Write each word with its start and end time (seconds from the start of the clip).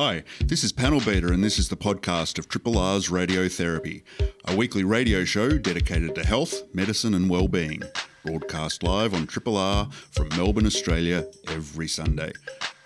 Hi, 0.00 0.22
this 0.44 0.62
is 0.62 0.70
Panel 0.70 1.00
Beater, 1.00 1.32
and 1.32 1.42
this 1.42 1.58
is 1.58 1.70
the 1.70 1.76
podcast 1.76 2.38
of 2.38 2.48
Triple 2.48 2.78
R's 2.78 3.08
Radiotherapy, 3.08 4.04
a 4.44 4.54
weekly 4.54 4.84
radio 4.84 5.24
show 5.24 5.58
dedicated 5.58 6.14
to 6.14 6.24
health, 6.24 6.62
medicine, 6.72 7.14
and 7.14 7.28
well-being. 7.28 7.82
Broadcast 8.24 8.84
live 8.84 9.12
on 9.12 9.26
Triple 9.26 9.56
R 9.56 9.88
from 10.12 10.28
Melbourne, 10.36 10.66
Australia, 10.66 11.26
every 11.48 11.88
Sunday. 11.88 12.30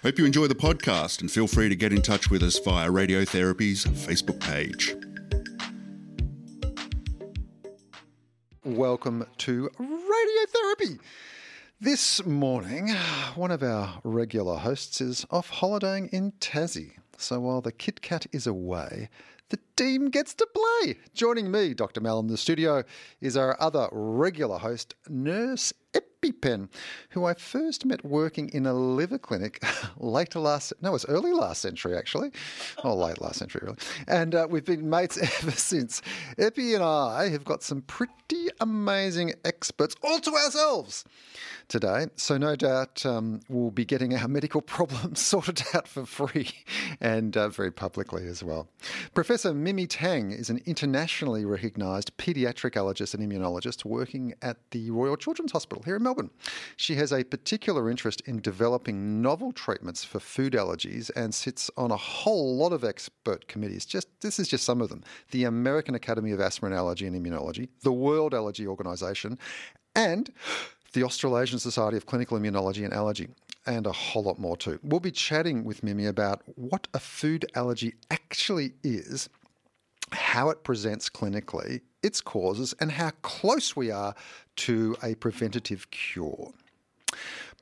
Hope 0.03 0.19
you 0.19 0.25
enjoy 0.25 0.47
the 0.47 0.55
podcast 0.55 1.21
and 1.21 1.31
feel 1.31 1.47
free 1.47 1.69
to 1.69 1.77
get 1.77 1.93
in 1.93 2.01
touch 2.01 2.31
with 2.31 2.43
us 2.43 2.59
via 2.59 2.89
Radiotherapy's 2.89 3.85
Facebook 3.85 4.41
page. 4.41 4.97
Welcome 8.65 9.27
to 9.37 9.69
Radiotherapy. 9.79 10.99
This 11.79 12.25
morning, 12.25 12.89
one 13.35 13.51
of 13.51 13.63
our 13.63 14.01
regular 14.03 14.57
hosts 14.57 15.03
is 15.03 15.27
off 15.31 15.51
holidaying 15.51 16.07
in 16.07 16.33
Tassie. 16.41 16.93
So 17.23 17.39
while 17.39 17.61
the 17.61 17.71
Kit 17.71 18.03
Kat 18.03 18.27
is 18.33 18.49
away, 18.49 19.09
the 19.51 19.59
team 19.77 20.11
gets 20.11 20.35
to 20.35 20.47
play. 20.47 20.97
Joining 21.15 21.51
me, 21.51 21.75
Dr. 21.75 22.01
Mal, 22.01 22.21
in 22.21 22.27
the 22.27 22.37
studio 22.37 22.85
is 23.21 23.37
our 23.37 23.61
other 23.61 23.89
regular 23.93 24.59
host, 24.59 24.95
Nurse 25.09 25.73
EpiPen, 25.95 26.69
who 27.11 27.25
I 27.25 27.35
first 27.35 27.85
met 27.85 28.05
working 28.05 28.49
in 28.51 28.67
a 28.67 28.73
liver 28.73 29.19
clinic 29.19 29.63
late 29.97 30.35
last, 30.35 30.73
no, 30.81 30.91
it 30.91 30.93
was 30.93 31.05
early 31.07 31.33
last 31.33 31.61
century 31.61 31.97
actually, 31.97 32.31
or 32.85 32.95
late 32.95 33.21
last 33.21 33.39
century 33.39 33.63
really. 33.65 33.79
And 34.09 34.35
uh, 34.35 34.47
we've 34.49 34.65
been 34.65 34.89
mates 34.89 35.19
ever 35.43 35.51
since. 35.51 36.03
Epi 36.39 36.75
and 36.75 36.85
I 36.85 37.29
have 37.29 37.45
got 37.45 37.63
some 37.63 37.83
pretty 37.83 38.49
amazing 38.61 39.35
experts 39.45 39.95
all 40.03 40.21
to 40.21 40.31
ourselves 40.33 41.05
today. 41.69 42.07
So 42.17 42.39
no 42.39 42.57
doubt 42.57 43.05
um, 43.05 43.41
we'll 43.49 43.71
be 43.71 43.85
getting 43.85 44.15
our 44.15 44.29
medical 44.29 44.61
problems 44.63 45.21
sorted 45.21 45.63
out 45.75 45.89
for 45.89 46.07
free 46.07 46.51
and 47.01 47.37
uh, 47.37 47.49
very 47.49 47.71
publicly 47.71 48.27
as 48.27 48.43
well. 48.43 48.69
Professor 49.15 49.53
Mimi 49.63 49.87
Tang 49.87 50.33
is 50.33 50.51
an 50.51 50.61
internationally 50.67 51.45
recognised 51.45 52.17
paediatric 52.17 52.73
allergist 52.73 53.15
and 53.15 53.23
immunologist 53.23 53.85
working 53.85 54.35
at 54.43 54.57
the 54.73 54.91
Royal 54.91 55.17
Children's 55.17 55.53
Hospital 55.53 55.85
here 55.85 55.95
in 55.95 56.03
Melbourne. 56.03 56.31
She 56.77 56.97
has 56.97 57.13
a 57.13 57.23
particular 57.23 57.89
interest 57.89 58.23
in 58.23 58.41
developing 58.41 59.23
novel 59.23 59.53
treatments 59.53 60.03
for 60.03 60.19
food 60.19 60.55
allergies 60.55 61.13
and 61.15 61.33
sits 61.33 61.71
on 61.77 61.93
a 61.93 61.97
whole 61.97 62.57
lot 62.57 62.73
of 62.73 62.83
expert 62.83 63.47
committees. 63.47 63.87
Just 63.87 64.09
this 64.21 64.41
is 64.41 64.49
just 64.49 64.65
some 64.65 64.81
of 64.81 64.89
them: 64.89 65.05
the 65.31 65.45
American 65.45 65.95
Academy 65.95 66.33
of 66.33 66.41
Asthma 66.41 66.67
and 66.67 66.75
Allergy 66.75 67.07
and 67.07 67.15
Immunology, 67.15 67.69
the 67.83 67.93
World 67.93 68.35
Allergy 68.35 68.67
Organization, 68.67 69.39
and 69.95 70.33
the 70.93 71.05
Australasian 71.05 71.61
Society 71.61 71.97
of 71.97 72.07
Clinical 72.07 72.37
Immunology 72.37 72.85
and 72.85 72.93
Allergy, 72.93 73.29
and 73.65 73.87
a 73.87 73.93
whole 73.93 74.25
lot 74.25 74.41
more 74.41 74.57
too. 74.57 74.81
We'll 74.83 74.99
be 74.99 75.13
chatting 75.13 75.63
with 75.63 75.85
Mimi 75.85 76.07
about 76.07 76.43
what 76.57 76.89
a 76.93 76.99
food 76.99 77.47
allergy 77.55 77.95
actually 78.11 78.73
is, 78.83 79.29
how 80.13 80.51
it 80.51 80.65
presents 80.65 81.09
clinically, 81.09 81.81
its 82.03 82.21
causes, 82.21 82.75
and 82.81 82.93
how 82.93 83.11
close 83.23 83.75
we 83.77 83.91
are 83.91 84.15
to 84.57 84.97
a 85.03 85.15
preventative 85.17 85.91
cure. 85.91 86.53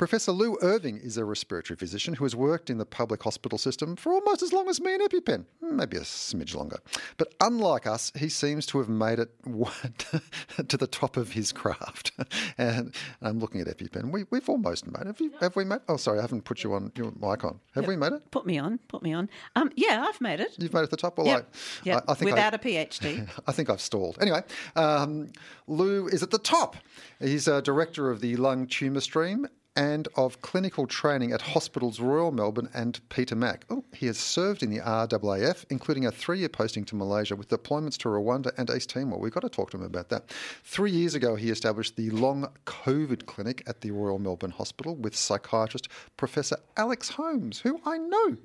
Professor 0.00 0.32
Lou 0.32 0.56
Irving 0.62 0.96
is 0.96 1.18
a 1.18 1.26
respiratory 1.26 1.76
physician 1.76 2.14
who 2.14 2.24
has 2.24 2.34
worked 2.34 2.70
in 2.70 2.78
the 2.78 2.86
public 2.86 3.22
hospital 3.22 3.58
system 3.58 3.96
for 3.96 4.14
almost 4.14 4.40
as 4.42 4.50
long 4.50 4.66
as 4.66 4.80
me 4.80 4.94
and 4.94 5.02
EpiPen, 5.02 5.44
maybe 5.60 5.98
a 5.98 6.00
smidge 6.00 6.54
longer. 6.54 6.78
But 7.18 7.34
unlike 7.38 7.86
us, 7.86 8.10
he 8.16 8.30
seems 8.30 8.64
to 8.68 8.78
have 8.78 8.88
made 8.88 9.18
it 9.18 9.30
to 10.68 10.76
the 10.78 10.86
top 10.86 11.18
of 11.18 11.32
his 11.32 11.52
craft. 11.52 12.12
and 12.56 12.94
I'm 13.20 13.40
looking 13.40 13.60
at 13.60 13.66
EpiPen. 13.66 14.10
We, 14.10 14.24
have 14.32 14.48
almost 14.48 14.86
made 14.86 15.02
it. 15.02 15.06
Have, 15.08 15.20
you, 15.20 15.32
have 15.38 15.54
we 15.54 15.66
made 15.66 15.80
Oh, 15.86 15.98
sorry, 15.98 16.18
I 16.18 16.22
haven't 16.22 16.46
put 16.46 16.64
you 16.64 16.72
on 16.72 16.92
your 16.94 17.12
mic 17.20 17.44
on. 17.44 17.60
Have 17.74 17.82
yep. 17.82 17.88
we 17.88 17.96
made 17.96 18.14
it? 18.14 18.30
Put 18.30 18.46
me 18.46 18.56
on. 18.56 18.78
Put 18.88 19.02
me 19.02 19.12
on. 19.12 19.28
Um, 19.54 19.70
yeah, 19.76 20.06
I've 20.08 20.20
made 20.22 20.40
it. 20.40 20.56
You've 20.56 20.72
made 20.72 20.80
it 20.80 20.86
to 20.86 20.90
the 20.92 20.96
top? 20.96 21.18
Well, 21.18 21.26
yep. 21.26 21.52
I, 21.52 21.56
yep. 21.84 22.04
I, 22.08 22.12
I 22.12 22.14
think 22.14 22.30
Without 22.30 22.54
I, 22.54 22.56
a 22.56 22.58
PhD. 22.58 23.28
I 23.46 23.52
think 23.52 23.68
I've 23.68 23.82
stalled. 23.82 24.16
Anyway, 24.18 24.44
um, 24.76 25.28
Lou 25.66 26.08
is 26.08 26.22
at 26.22 26.30
the 26.30 26.38
top. 26.38 26.76
He's 27.20 27.46
a 27.46 27.60
director 27.60 28.10
of 28.10 28.22
the 28.22 28.36
lung 28.36 28.66
tumour 28.66 29.02
stream 29.02 29.46
and 29.76 30.08
of 30.16 30.40
clinical 30.40 30.86
training 30.86 31.32
at 31.32 31.40
Hospitals 31.40 32.00
Royal 32.00 32.32
Melbourne 32.32 32.68
and 32.74 33.00
Peter 33.08 33.36
Mac. 33.36 33.64
Oh, 33.70 33.84
he 33.94 34.06
has 34.06 34.18
served 34.18 34.62
in 34.62 34.70
the 34.70 34.80
RAAF, 34.80 35.64
including 35.70 36.06
a 36.06 36.10
three 36.10 36.38
year 36.40 36.48
posting 36.48 36.84
to 36.86 36.96
Malaysia 36.96 37.36
with 37.36 37.48
deployments 37.48 37.96
to 37.98 38.08
Rwanda 38.08 38.52
and 38.58 38.70
East 38.70 38.90
Timor. 38.90 39.18
We've 39.18 39.32
got 39.32 39.40
to 39.40 39.48
talk 39.48 39.70
to 39.70 39.76
him 39.76 39.84
about 39.84 40.08
that. 40.08 40.30
Three 40.64 40.90
years 40.90 41.14
ago, 41.14 41.36
he 41.36 41.50
established 41.50 41.96
the 41.96 42.10
Long 42.10 42.48
COVID 42.66 43.26
Clinic 43.26 43.62
at 43.66 43.80
the 43.80 43.90
Royal 43.90 44.18
Melbourne 44.18 44.50
Hospital 44.50 44.96
with 44.96 45.16
psychiatrist 45.16 45.88
Professor 46.16 46.56
Alex 46.76 47.10
Holmes, 47.10 47.60
who 47.60 47.80
I 47.84 47.98
know. 47.98 48.36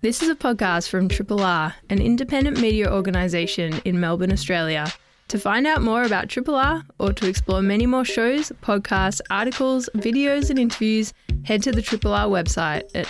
This 0.00 0.22
is 0.22 0.28
a 0.28 0.34
podcast 0.34 0.90
from 0.90 1.08
Triple 1.08 1.40
R, 1.40 1.74
an 1.88 2.00
independent 2.00 2.60
media 2.60 2.92
organisation 2.92 3.80
in 3.86 3.98
Melbourne, 4.00 4.32
Australia. 4.32 4.92
To 5.28 5.38
find 5.38 5.66
out 5.66 5.82
more 5.82 6.02
about 6.04 6.28
Triple 6.28 6.54
R 6.54 6.82
or 6.98 7.12
to 7.12 7.28
explore 7.28 7.62
many 7.62 7.86
more 7.86 8.04
shows, 8.04 8.52
podcasts, 8.62 9.20
articles, 9.30 9.88
videos, 9.96 10.50
and 10.50 10.58
interviews, 10.58 11.12
head 11.44 11.62
to 11.64 11.72
the 11.72 11.82
Triple 11.82 12.12
R 12.12 12.26
website 12.28 12.84
at 12.94 13.06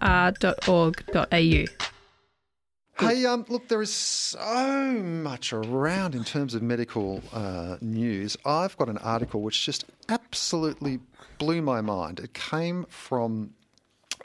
rrr.org.au. 0.00 1.64
Hey, 3.00 3.24
um, 3.26 3.44
look, 3.48 3.68
there 3.68 3.80
is 3.80 3.92
so 3.92 4.90
much 4.92 5.52
around 5.52 6.16
in 6.16 6.24
terms 6.24 6.54
of 6.54 6.62
medical 6.62 7.22
uh, 7.32 7.76
news. 7.80 8.36
I've 8.44 8.76
got 8.76 8.88
an 8.88 8.98
article 8.98 9.40
which 9.42 9.64
just 9.64 9.84
absolutely 10.08 10.98
blew 11.38 11.62
my 11.62 11.80
mind. 11.80 12.18
It 12.18 12.34
came 12.34 12.86
from 12.88 13.54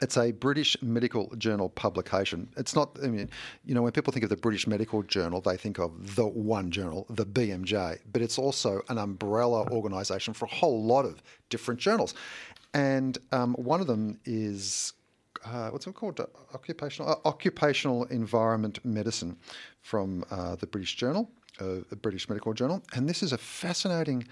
it's 0.02 0.16
a 0.16 0.32
British 0.32 0.80
medical 0.82 1.34
journal 1.36 1.68
publication. 1.68 2.48
It's 2.56 2.74
not, 2.74 2.96
I 3.02 3.08
mean, 3.08 3.30
you 3.64 3.74
know, 3.74 3.82
when 3.82 3.92
people 3.92 4.12
think 4.12 4.24
of 4.24 4.30
the 4.30 4.36
British 4.36 4.66
Medical 4.66 5.02
Journal, 5.02 5.40
they 5.40 5.56
think 5.56 5.78
of 5.78 6.16
the 6.16 6.26
one 6.26 6.70
journal, 6.70 7.06
the 7.08 7.26
BMJ, 7.26 8.00
but 8.12 8.22
it's 8.22 8.38
also 8.38 8.82
an 8.88 8.98
umbrella 8.98 9.68
organisation 9.70 10.34
for 10.34 10.46
a 10.46 10.48
whole 10.48 10.82
lot 10.82 11.04
of 11.04 11.22
different 11.48 11.80
journals. 11.80 12.14
And 12.72 13.18
um, 13.30 13.54
one 13.54 13.80
of 13.80 13.86
them 13.86 14.18
is 14.24 14.92
uh, 15.44 15.68
what's 15.70 15.86
it 15.86 15.94
called? 15.94 16.18
Uh, 16.18 16.26
occupational 16.54 17.10
uh, 17.10 17.28
occupational 17.28 18.04
environment 18.04 18.82
medicine 18.84 19.36
from 19.82 20.24
uh, 20.30 20.56
the 20.56 20.66
British 20.66 20.96
Journal, 20.96 21.30
uh, 21.60 21.76
the 21.90 21.96
British 21.96 22.28
Medical 22.28 22.52
Journal, 22.54 22.82
and 22.94 23.08
this 23.08 23.22
is 23.22 23.32
a 23.32 23.38
fascinating 23.38 24.26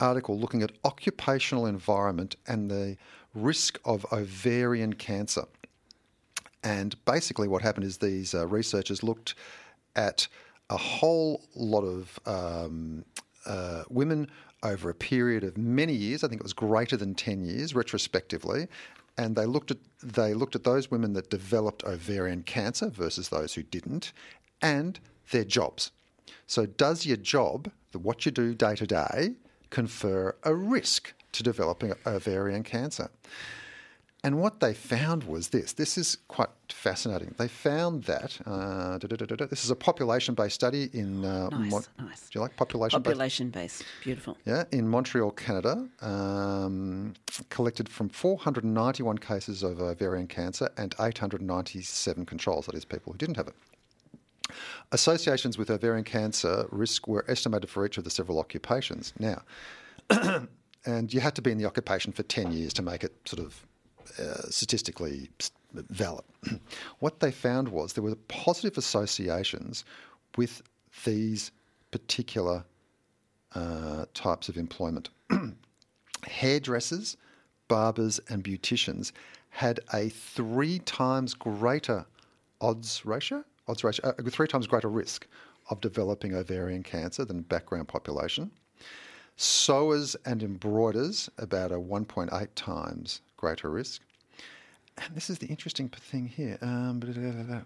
article 0.00 0.38
looking 0.38 0.62
at 0.62 0.72
occupational 0.84 1.66
environment 1.66 2.36
and 2.46 2.70
the 2.70 2.96
risk 3.34 3.78
of 3.84 4.06
ovarian 4.12 4.92
cancer. 4.94 5.44
And 6.62 6.96
basically, 7.04 7.48
what 7.48 7.62
happened 7.62 7.86
is 7.86 7.98
these 7.98 8.34
uh, 8.34 8.46
researchers 8.46 9.02
looked 9.02 9.34
at 9.96 10.26
a 10.70 10.76
whole 10.76 11.44
lot 11.54 11.82
of 11.82 12.18
um, 12.26 13.04
uh, 13.46 13.84
women 13.88 14.28
over 14.62 14.90
a 14.90 14.94
period 14.94 15.44
of 15.44 15.56
many 15.56 15.94
years. 15.94 16.24
I 16.24 16.28
think 16.28 16.40
it 16.40 16.44
was 16.44 16.52
greater 16.52 16.96
than 16.96 17.14
ten 17.14 17.44
years, 17.44 17.74
retrospectively, 17.74 18.66
and 19.16 19.36
they 19.36 19.46
looked 19.46 19.70
at 19.70 19.78
they 20.02 20.34
looked 20.34 20.56
at 20.56 20.64
those 20.64 20.90
women 20.90 21.12
that 21.12 21.30
developed 21.30 21.84
ovarian 21.84 22.42
cancer 22.42 22.90
versus 22.90 23.28
those 23.28 23.54
who 23.54 23.62
didn't, 23.62 24.12
and 24.60 24.98
their 25.30 25.44
jobs. 25.44 25.92
So, 26.46 26.66
does 26.66 27.06
your 27.06 27.16
job, 27.16 27.70
what 27.92 28.26
you 28.26 28.32
do 28.32 28.54
day 28.54 28.74
to 28.74 28.86
day, 28.86 29.34
confer 29.70 30.34
a 30.42 30.54
risk 30.54 31.12
to 31.32 31.42
developing 31.42 31.92
ovarian 32.06 32.62
cancer. 32.62 33.10
And 34.24 34.40
what 34.40 34.58
they 34.58 34.74
found 34.74 35.24
was 35.24 35.50
this. 35.50 35.74
This 35.74 35.96
is 35.96 36.18
quite 36.26 36.48
fascinating. 36.68 37.36
They 37.38 37.46
found 37.46 38.02
that 38.04 38.36
uh, 38.46 38.98
this 38.98 39.64
is 39.64 39.70
a 39.70 39.76
population-based 39.76 40.54
study 40.54 40.90
in. 40.92 41.24
Uh, 41.24 41.48
nice, 41.50 41.70
Mon- 41.70 41.84
nice. 42.00 42.22
Do 42.22 42.30
you 42.34 42.40
like 42.40 42.56
population? 42.56 43.00
Based? 43.00 43.04
Population-based, 43.04 43.84
beautiful. 44.02 44.36
Yeah, 44.44 44.64
in 44.72 44.88
Montreal, 44.88 45.30
Canada, 45.30 45.88
um, 46.02 47.14
collected 47.48 47.88
from 47.88 48.08
491 48.08 49.18
cases 49.18 49.62
of 49.62 49.80
ovarian 49.80 50.26
cancer 50.26 50.68
and 50.76 50.96
897 51.00 52.26
controls. 52.26 52.66
That 52.66 52.74
is, 52.74 52.84
people 52.84 53.12
who 53.12 53.18
didn't 53.18 53.36
have 53.36 53.46
it. 53.46 53.54
Associations 54.92 55.58
with 55.58 55.70
ovarian 55.70 56.04
cancer 56.04 56.66
risk 56.70 57.06
were 57.06 57.24
estimated 57.28 57.68
for 57.68 57.84
each 57.84 57.98
of 57.98 58.04
the 58.04 58.10
several 58.10 58.38
occupations. 58.38 59.12
Now, 59.18 59.42
and 60.86 61.12
you 61.12 61.20
had 61.20 61.34
to 61.34 61.42
be 61.42 61.50
in 61.50 61.58
the 61.58 61.66
occupation 61.66 62.12
for 62.12 62.22
10 62.22 62.52
years 62.52 62.72
to 62.74 62.82
make 62.82 63.04
it 63.04 63.14
sort 63.26 63.44
of 63.44 63.66
uh, 64.18 64.48
statistically 64.48 65.30
valid. 65.72 66.24
what 66.98 67.20
they 67.20 67.30
found 67.30 67.68
was 67.68 67.92
there 67.92 68.04
were 68.04 68.14
positive 68.28 68.78
associations 68.78 69.84
with 70.36 70.62
these 71.04 71.50
particular 71.90 72.64
uh, 73.54 74.06
types 74.14 74.48
of 74.48 74.56
employment. 74.56 75.10
Hairdressers, 76.26 77.16
barbers, 77.68 78.20
and 78.28 78.42
beauticians 78.42 79.12
had 79.50 79.80
a 79.92 80.08
three 80.08 80.78
times 80.80 81.34
greater 81.34 82.06
odds 82.60 83.04
ratio, 83.04 83.44
odds 83.68 83.84
ratio, 83.84 84.08
uh, 84.08 84.30
three 84.30 84.48
times 84.48 84.66
greater 84.66 84.88
risk 84.88 85.26
of 85.70 85.80
developing 85.80 86.34
ovarian 86.34 86.82
cancer 86.82 87.24
than 87.24 87.42
background 87.42 87.88
population. 87.88 88.50
Sewers 89.36 90.16
and 90.24 90.42
embroiders, 90.42 91.30
about 91.38 91.70
a 91.70 91.76
1.8 91.76 92.48
times 92.56 93.20
greater 93.36 93.70
risk. 93.70 94.02
and 94.96 95.14
this 95.14 95.30
is 95.30 95.38
the 95.38 95.46
interesting 95.46 95.88
thing 95.88 96.26
here. 96.26 96.58
Um, 96.60 97.00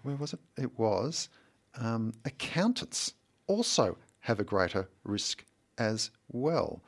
where 0.03 0.15
was 0.15 0.33
it? 0.33 0.39
It 0.57 0.77
was 0.77 1.29
um, 1.75 2.13
accountants 2.25 3.13
also 3.47 3.97
have 4.19 4.39
a 4.39 4.43
greater 4.43 4.87
risk 5.03 5.43
as 5.77 6.11
well. 6.31 6.81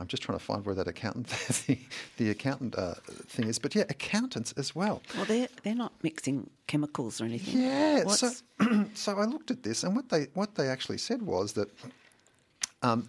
I'm 0.00 0.06
just 0.06 0.22
trying 0.22 0.38
to 0.38 0.44
find 0.44 0.64
where 0.64 0.74
that 0.74 0.86
accountant, 0.86 1.26
the, 1.66 1.78
the 2.16 2.30
accountant 2.30 2.76
uh, 2.76 2.94
thing 3.26 3.48
is. 3.48 3.58
But 3.58 3.74
yeah, 3.74 3.84
accountants 3.88 4.52
as 4.52 4.74
well. 4.74 5.02
Well, 5.16 5.24
they're 5.24 5.48
they're 5.62 5.74
not 5.74 5.92
mixing 6.02 6.50
chemicals 6.66 7.20
or 7.20 7.24
anything. 7.24 7.60
Yeah. 7.60 8.04
What's, 8.04 8.20
So, 8.20 8.84
so 8.94 9.18
I 9.18 9.24
looked 9.24 9.50
at 9.50 9.62
this, 9.62 9.82
and 9.82 9.96
what 9.96 10.08
they 10.08 10.28
what 10.34 10.54
they 10.54 10.68
actually 10.68 10.98
said 10.98 11.22
was 11.22 11.52
that 11.54 11.68
um, 12.82 13.08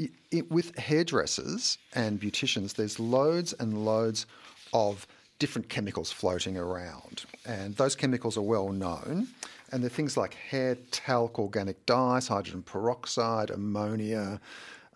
i 0.00 0.08
it, 0.30 0.50
with 0.50 0.76
hairdressers 0.76 1.78
and 1.94 2.20
beauticians, 2.20 2.74
there's 2.74 2.98
loads 2.98 3.52
and 3.60 3.84
loads 3.84 4.26
of 4.72 5.06
different 5.38 5.68
chemicals 5.68 6.10
floating 6.10 6.56
around, 6.56 7.24
and 7.46 7.76
those 7.76 7.94
chemicals 7.94 8.36
are 8.36 8.42
well 8.42 8.70
known. 8.70 9.28
And 9.72 9.82
they're 9.82 9.90
things 9.90 10.16
like 10.16 10.34
hair 10.34 10.76
talc, 10.92 11.36
organic 11.38 11.84
dyes, 11.84 12.28
hydrogen 12.28 12.62
peroxide, 12.62 13.50
ammonia, 13.50 14.40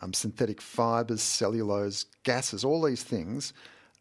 um, 0.00 0.12
synthetic 0.12 0.60
fibres, 0.60 1.22
cellulose, 1.22 2.04
gases. 2.24 2.64
All 2.64 2.82
these 2.82 3.02
things 3.02 3.52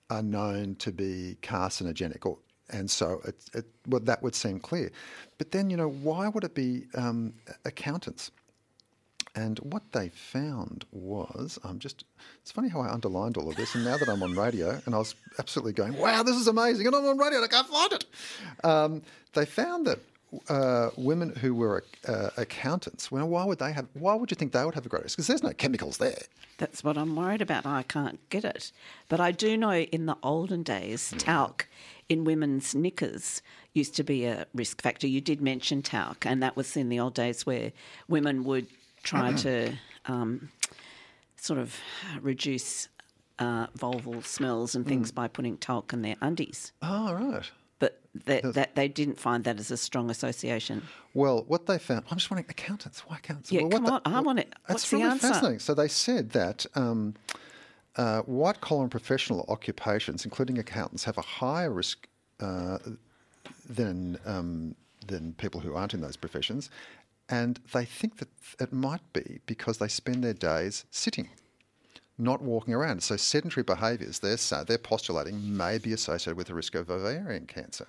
are 0.10 0.24
known 0.24 0.76
to 0.76 0.92
be 0.92 1.38
carcinogenic, 1.42 2.26
or, 2.26 2.38
and 2.70 2.90
so 2.90 3.22
it, 3.26 3.36
it, 3.54 3.66
well, 3.88 4.02
that 4.02 4.24
would 4.24 4.36
seem 4.36 4.60
clear. 4.60 4.92
But 5.38 5.52
then, 5.52 5.70
you 5.70 5.78
know, 5.78 5.90
why 5.90 6.28
would 6.28 6.44
it 6.44 6.56
be 6.56 6.88
um, 6.96 7.34
accountants? 7.66 8.32
And 9.36 9.60
what 9.60 9.84
they 9.92 10.10
found 10.10 10.86
was, 10.92 11.60
I'm 11.64 11.72
um, 11.72 11.80
just, 11.80 12.06
it's 12.42 12.52
funny 12.52 12.70
how 12.70 12.82
I 12.82 12.92
underlined 12.92 13.38
all 13.38 13.48
of 13.48 13.56
this. 13.56 13.76
And 13.76 13.86
now 13.86 13.96
that 13.96 14.10
I'm 14.10 14.24
on 14.24 14.34
radio, 14.34 14.82
and 14.86 14.96
I 14.96 14.98
was 14.98 15.14
absolutely 15.38 15.74
going, 15.74 15.96
wow, 15.96 16.24
this 16.24 16.36
is 16.36 16.48
amazing. 16.48 16.88
And 16.88 16.96
I'm 16.96 17.06
on 17.06 17.20
radio 17.20 17.38
and 17.38 17.46
I 17.46 17.48
can't 17.48 17.68
find 17.68 17.94
it. 17.94 18.06
Um, 18.64 19.02
they 19.34 19.46
found 19.46 19.86
that 19.86 20.00
uh, 20.50 20.90
women 20.98 21.34
who 21.36 21.54
were 21.56 21.84
uh, 22.08 22.30
accountants, 22.38 23.12
well, 23.12 23.28
why 23.28 23.46
would 23.46 23.60
they 23.60 23.72
have, 23.72 23.88
why 23.94 24.14
would 24.14 24.30
you 24.32 24.36
think 24.36 24.52
they 24.52 24.64
would 24.64 24.76
have 24.76 24.86
a 24.86 24.90
greater 24.90 25.04
risk? 25.04 25.18
Because 25.18 25.28
there's 25.28 25.44
no 25.44 25.54
chemicals 25.54 25.98
there. 25.98 26.18
That's 26.58 26.84
what 26.84 26.98
I'm 26.98 27.16
worried 27.16 27.42
about. 27.42 27.66
I 27.66 27.84
can't 27.84 28.20
get 28.30 28.44
it. 28.44 28.72
But 29.10 29.20
I 29.20 29.32
do 29.32 29.56
know 29.58 29.72
in 29.74 30.06
the 30.06 30.18
olden 30.24 30.64
days, 30.64 31.14
talc 31.18 31.68
in 32.10 32.24
women's 32.24 32.74
knickers 32.74 33.42
used 33.74 33.96
to 33.96 34.04
be 34.04 34.26
a 34.26 34.46
risk 34.54 34.82
factor. 34.82 35.08
You 35.08 35.22
did 35.22 35.42
mention 35.42 35.82
talc, 35.82 36.26
and 36.26 36.42
that 36.42 36.56
was 36.56 36.76
in 36.76 36.90
the 36.90 37.00
old 37.00 37.14
days 37.14 37.46
where 37.46 37.72
women 38.08 38.44
would 38.44 38.68
try 39.04 39.34
to 39.34 39.74
um, 40.08 40.50
sort 41.36 41.60
of 41.60 41.78
reduce 42.22 42.90
uh, 43.40 43.68
vulval 43.68 44.26
smells 44.26 44.74
and 44.74 44.86
things 44.88 45.12
by 45.12 45.28
putting 45.28 45.58
talc 45.58 45.94
in 45.94 46.02
their 46.02 46.16
undies. 46.22 46.72
Oh, 46.82 47.14
right. 47.14 47.50
That, 48.26 48.54
that 48.54 48.76
they 48.76 48.88
didn't 48.88 49.20
find 49.20 49.44
that 49.44 49.60
as 49.60 49.72
a 49.72 49.78
strong 49.78 50.10
association. 50.10 50.84
Well, 51.14 51.44
what 51.48 51.66
they 51.66 51.78
found, 51.78 52.06
I'm 52.12 52.18
just 52.18 52.30
wondering, 52.30 52.48
accountants, 52.50 53.02
why 53.08 53.18
accountants? 53.18 53.52
Yeah, 53.52 53.62
well, 53.62 53.70
what 53.70 53.84
come 53.84 53.94
on, 53.94 54.02
I 54.06 54.20
want 54.22 54.40
it. 54.40 54.54
That's 54.68 54.90
the 54.90 54.98
really 54.98 55.10
answer? 55.10 55.28
fascinating. 55.30 55.60
So 55.60 55.74
they 55.74 55.88
said 55.88 56.32
that 56.32 56.66
um, 56.76 57.16
uh, 57.96 58.22
white 58.22 58.62
collar 58.62 58.84
and 58.84 58.92
professional 58.92 59.46
occupations, 59.50 60.26
including 60.26 60.58
accountants, 60.60 61.04
have 61.06 61.18
a 61.18 61.22
higher 61.22 61.72
risk 61.72 62.08
uh, 62.40 62.78
than 63.70 64.20
um, 64.26 64.76
than 65.08 65.34
people 65.34 65.62
who 65.62 65.74
aren't 65.74 65.94
in 65.94 66.02
those 66.02 66.18
professions, 66.18 66.70
and 67.30 67.60
they 67.74 67.86
think 67.86 68.18
that 68.18 68.28
it 68.60 68.74
might 68.74 69.02
be 69.14 69.40
because 69.46 69.78
they 69.78 69.88
spend 69.88 70.24
their 70.24 70.34
days 70.34 70.86
sitting. 70.92 71.30
Not 72.18 72.42
walking 72.42 72.74
around. 72.74 73.04
So 73.04 73.16
sedentary 73.16 73.64
behaviours, 73.64 74.20
they're, 74.20 74.64
they're 74.64 74.78
postulating, 74.78 75.56
may 75.56 75.78
be 75.78 75.94
associated 75.94 76.36
with 76.36 76.48
the 76.48 76.56
risk 76.56 76.74
of 76.76 76.90
ovarian 76.90 77.46
cancer. 77.46 77.88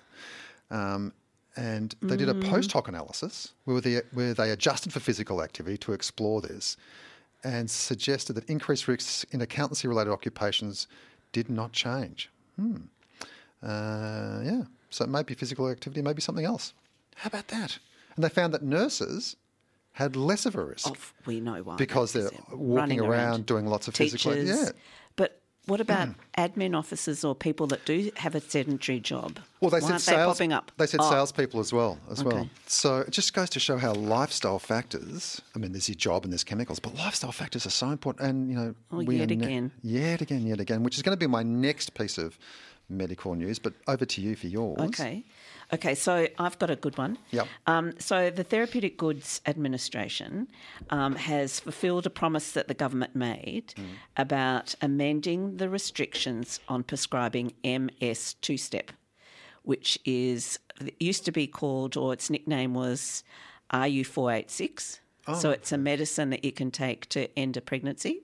Um, 0.69 1.13
and 1.55 1.95
they 2.01 2.15
did 2.15 2.29
a 2.29 2.33
Mm. 2.35 2.47
post 2.47 2.71
hoc 2.71 2.87
analysis 2.87 3.53
where 3.65 3.81
they, 3.81 4.01
where 4.13 4.33
they 4.35 4.51
adjusted 4.51 4.93
for 4.93 4.99
physical 4.99 5.41
activity 5.41 5.77
to 5.79 5.93
explore 5.93 6.41
this 6.41 6.77
and 7.43 7.69
suggested 7.69 8.33
that 8.33 8.47
increased 8.49 8.87
risks 8.87 9.23
in 9.31 9.41
accountancy 9.41 9.87
related 9.87 10.11
occupations 10.11 10.87
did 11.31 11.49
not 11.49 11.71
change. 11.71 12.29
Hmm. 12.55 12.77
Uh, 13.63 14.41
yeah. 14.43 14.63
So 14.89 15.03
it 15.05 15.09
may 15.09 15.23
be 15.23 15.33
physical 15.33 15.69
activity, 15.69 16.01
maybe 16.01 16.21
something 16.21 16.45
else. 16.45 16.73
How 17.15 17.27
about 17.27 17.47
that? 17.49 17.79
And 18.15 18.23
they 18.23 18.29
found 18.29 18.53
that 18.53 18.63
nurses 18.63 19.35
had 19.99 20.15
less 20.15 20.45
of 20.45 20.55
a 20.55 20.63
risk 20.63 20.87
Of 20.89 21.13
we 21.25 21.39
know 21.41 21.61
why 21.61 21.75
because 21.75 22.13
they're 22.13 22.31
walking 22.51 22.73
running 22.73 22.99
around, 23.01 23.45
doing 23.45 23.65
lots 23.67 23.87
of 23.89 23.95
physical. 23.95 24.31
teachers. 24.33 24.49
Yeah. 24.49 24.69
But 25.17 25.41
what 25.65 25.81
about 25.81 26.07
mm. 26.07 26.15
admin 26.37 26.73
officers 26.75 27.23
or 27.23 27.35
people 27.35 27.67
that 27.67 27.85
do 27.85 28.09
have 28.15 28.33
a 28.33 28.39
sedentary 28.41 28.99
job? 29.01 29.39
Well, 29.59 29.69
they 29.69 29.75
Why 29.81 29.87
said 29.87 29.91
aren't 29.91 30.01
sales. 30.01 30.17
they 30.19 30.25
popping 30.45 30.53
up? 30.53 30.71
They 30.77 30.87
said 30.87 31.01
Oh, 31.03 31.09
salespeople 31.11 31.59
as 31.59 31.73
well, 31.73 31.99
as 32.09 32.23
well. 32.23 32.49
So 32.65 32.99
it 32.99 33.11
just 33.11 33.33
goes 33.33 33.49
to 33.51 33.59
show 33.59 33.77
how 33.77 33.93
lifestyle 33.93 34.57
factors. 34.57 35.41
I 35.53 35.59
mean, 35.59 35.73
there's 35.73 35.89
your 35.89 35.95
job 35.95 36.23
and 36.23 36.31
there's 36.33 36.45
chemicals, 36.45 36.79
but 36.79 36.95
lifestyle 36.95 37.33
factors 37.33 37.65
are 37.67 37.69
so 37.71 37.89
important. 37.89 38.29
And 38.29 38.49
you 38.49 38.55
know, 38.55 38.75
Oh, 38.91 39.03
we 39.03 39.17
yet 39.17 39.29
ne- 39.29 39.35
again. 39.35 39.71
yet 39.83 40.21
again, 40.21 40.47
yet 40.47 40.59
again, 40.61 40.81
which 40.83 40.95
is 40.95 41.03
going 41.03 41.13
to 41.17 41.19
be 41.19 41.27
my 41.27 41.43
next 41.43 41.93
piece 41.93 42.17
of 42.17 42.39
medical 42.87 43.35
news. 43.35 43.59
But 43.59 43.73
over 43.87 44.05
to 44.05 44.21
you 44.21 44.35
for 44.37 44.47
yours. 44.47 44.79
Okay. 44.79 45.25
Okay, 45.71 45.93
so 45.93 46.27
I've 46.39 46.57
got 46.57 46.71
a 46.71 46.75
good 46.75 46.97
one. 46.97 47.19
Yep. 47.31 47.47
Um, 47.67 47.93
so 47.99 48.31
the 48.31 48.43
Therapeutic 48.43 48.97
Goods 48.97 49.39
Administration 49.45 50.47
um, 50.89 51.15
has 51.15 51.59
fulfilled 51.59 52.07
a 52.07 52.09
promise 52.09 52.51
that 52.53 52.67
the 52.67 52.73
government 52.73 53.15
made 53.15 53.73
Mm. 53.77 53.85
about 54.17 54.73
amending 54.81 55.57
the 55.57 55.69
restrictions 55.69 56.59
on 56.67 56.81
prescribing 56.83 57.53
MS 57.63 58.33
two 58.41 58.57
step, 58.57 58.91
which 59.63 59.99
is 60.05 60.57
it 60.81 60.95
used 60.99 61.23
to 61.25 61.31
be 61.31 61.45
called, 61.45 61.95
or 61.95 62.13
its 62.13 62.29
nickname 62.31 62.73
was 62.73 63.23
RU486. 63.71 64.99
Oh. 65.27 65.35
So 65.35 65.51
it's 65.51 65.71
a 65.71 65.77
medicine 65.77 66.29
that 66.31 66.43
you 66.43 66.51
can 66.51 66.71
take 66.71 67.07
to 67.09 67.27
end 67.37 67.57
a 67.57 67.61
pregnancy. 67.61 68.23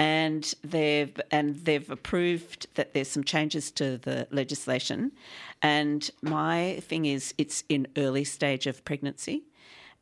And 0.00 0.54
they've 0.64 1.14
and 1.30 1.56
they've 1.66 1.90
approved 1.90 2.66
that 2.76 2.94
there's 2.94 3.08
some 3.08 3.22
changes 3.22 3.70
to 3.72 3.98
the 3.98 4.26
legislation. 4.30 5.12
And 5.60 6.10
my 6.22 6.80
thing 6.80 7.04
is 7.04 7.34
it's 7.36 7.64
in 7.68 7.86
early 7.98 8.24
stage 8.24 8.66
of 8.66 8.82
pregnancy. 8.86 9.42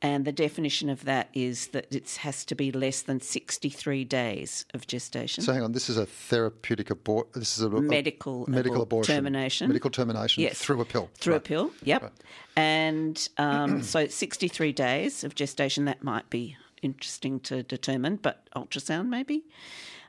And 0.00 0.24
the 0.24 0.30
definition 0.30 0.88
of 0.88 1.04
that 1.06 1.28
is 1.34 1.66
that 1.68 1.92
it 1.92 2.08
has 2.20 2.44
to 2.44 2.54
be 2.54 2.70
less 2.70 3.02
than 3.02 3.20
63 3.20 4.04
days 4.04 4.64
of 4.72 4.86
gestation. 4.86 5.42
So 5.42 5.52
hang 5.52 5.64
on, 5.64 5.72
this 5.72 5.90
is 5.90 5.96
a 5.96 6.06
therapeutic 6.06 6.90
abort. 6.90 7.32
This 7.32 7.58
is 7.58 7.64
a, 7.64 7.68
a 7.68 7.82
Medical 7.82 8.44
medical 8.48 8.78
abor- 8.78 8.82
abortion 8.84 9.16
termination. 9.16 9.66
Medical 9.66 9.90
termination 9.90 10.44
Yes. 10.44 10.60
through 10.60 10.80
a 10.80 10.84
pill. 10.84 11.10
Through 11.16 11.32
Right. 11.32 11.38
a 11.38 11.48
pill, 11.48 11.72
yep. 11.82 12.12
And 12.54 13.28
um, 13.38 13.82
so 13.94 14.06
63 14.06 14.70
days 14.70 15.24
of 15.24 15.34
gestation, 15.34 15.84
that 15.86 16.04
might 16.04 16.30
be 16.30 16.56
interesting 16.80 17.40
to 17.40 17.64
determine, 17.64 18.16
but 18.22 18.48
ultrasound 18.54 19.08
maybe? 19.08 19.42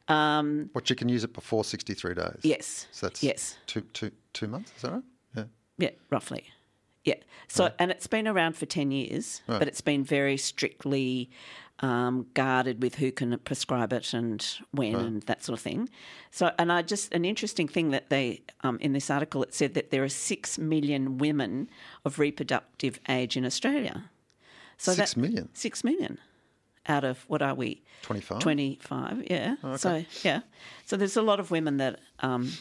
Um, 0.09 0.69
What 0.73 0.89
you 0.89 0.95
can 0.95 1.09
use 1.09 1.23
it 1.23 1.33
before 1.33 1.63
sixty-three 1.63 2.15
days. 2.15 2.39
yes. 2.43 2.87
So 2.91 3.07
that's 3.07 3.23
yes. 3.23 3.57
two 3.67 3.81
two 3.93 4.11
two 4.33 4.47
months. 4.47 4.71
Is 4.75 4.81
that 4.81 4.91
right? 4.91 5.03
Yeah. 5.35 5.43
Yeah, 5.77 5.89
roughly. 6.09 6.45
Yeah. 7.05 7.15
So, 7.47 7.71
and 7.79 7.89
it's 7.91 8.07
been 8.07 8.27
around 8.27 8.55
for 8.57 8.65
10 8.67 8.91
years, 8.91 9.41
Right. 9.47 9.57
but 9.59 9.67
it's 9.69 9.81
been 9.81 10.03
very 10.03 10.35
strictly 10.37 11.29
um, 11.79 12.27
guarded 12.33 12.83
with 12.83 12.95
who 12.95 13.11
can 13.11 13.39
prescribe 13.39 13.93
it 13.93 14.13
and 14.13 14.45
when 14.71 14.95
and 14.95 15.21
that 15.23 15.43
sort 15.43 15.57
of 15.57 15.63
thing. 15.63 15.89
So, 16.29 16.51
and 16.59 16.71
I 16.71 16.81
just, 16.81 17.11
an 17.13 17.23
interesting 17.23 17.67
thing 17.69 17.91
that 17.91 18.09
they, 18.09 18.41
um, 18.61 18.77
in 18.81 18.91
this 18.91 19.09
article, 19.09 19.41
it 19.43 19.53
said 19.55 19.73
that 19.75 19.89
there 19.89 20.03
are 20.03 20.09
6 20.09 20.59
million 20.59 21.17
women 21.17 21.69
of 22.03 22.19
reproductive 22.19 22.99
age 23.07 23.37
in 23.37 23.45
Australia. 23.45 24.11
So 24.77 24.91
Six 24.93 25.13
that, 25.13 25.19
million? 25.21 25.49
6 25.53 25.83
million 25.85 26.19
out 26.87 27.03
of, 27.03 27.23
what 27.27 27.41
are 27.41 27.53
we? 27.53 27.83
25? 28.03 28.39
25, 28.39 29.23
yeah. 29.29 29.55
Okay. 29.63 29.77
So, 29.77 30.05
yeah. 30.23 30.41
So 30.85 30.97
there's 30.97 31.17
a 31.17 31.21
lot 31.21 31.39
of 31.39 31.51
women 31.51 31.77
that 31.77 31.99
um, 32.19 32.51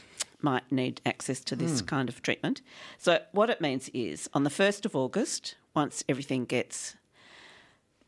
might 0.43 0.71
need 0.71 1.01
access 1.07 1.41
to 1.41 1.57
this 1.57 1.81
kind 1.83 2.09
of 2.09 2.23
treatment. 2.23 2.61
So, 2.99 3.21
what 3.33 3.51
it 3.51 3.61
means 3.61 3.89
is 3.95 4.29
on 4.35 4.45
the 4.45 4.51
1st 4.51 4.85
of 4.85 4.95
August, 4.97 5.57
once 5.75 6.05
everything 6.09 6.45
gets 6.45 6.97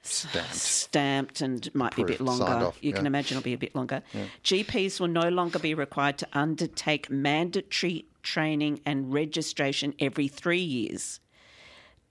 Stamped. 0.02 0.54
stamped 0.54 1.40
and 1.42 1.74
might 1.74 1.94
be 1.94 2.00
a 2.02 2.06
bit 2.06 2.20
longer, 2.22 2.44
off, 2.44 2.78
you 2.80 2.92
can 2.94 3.06
imagine 3.06 3.36
it'll 3.36 3.44
be 3.44 3.52
a 3.52 3.58
bit 3.58 3.74
longer, 3.74 4.02
GPs 4.44 4.98
will 4.98 5.08
no 5.08 5.28
longer 5.28 5.58
be 5.58 5.74
required 5.74 6.16
to 6.18 6.28
undertake 6.32 7.10
mandatory 7.10 8.06
training 8.22 8.80
and 8.86 9.12
registration 9.12 9.92
every 9.98 10.26
three 10.26 10.62
years 10.62 11.20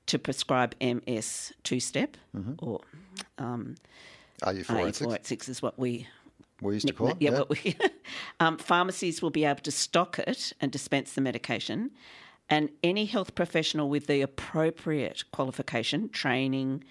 to 0.09 0.19
prescribe 0.19 0.75
MS 0.81 1.53
two 1.63 1.79
step 1.79 2.17
Mm-hmm. 2.35 2.53
or 2.59 2.81
um, 3.37 3.75
RU 4.45 4.63
four 4.63 4.87
eight 4.87 5.25
six? 5.25 5.49
Is 5.49 5.61
what 5.61 5.77
we 5.79 6.07
We 6.61 6.73
used 6.75 6.87
to 6.87 6.93
call 6.93 7.09
it. 7.09 7.17
yeah, 7.19 7.31
what 7.39 7.49
we, 7.49 7.75
um, 8.39 8.57
pharmacies 8.57 9.21
will 9.21 9.31
be 9.31 9.45
able 9.45 9.61
to 9.61 9.71
stock 9.71 10.19
it 10.19 10.53
and 10.61 10.71
dispense 10.71 11.13
the 11.13 11.21
medication, 11.21 11.91
and 12.49 12.69
any 12.83 13.05
health 13.05 13.35
professional 13.35 13.89
with 13.89 14.07
the 14.07 14.21
appropriate 14.21 15.23
qualification, 15.31 16.09
training, 16.09 16.83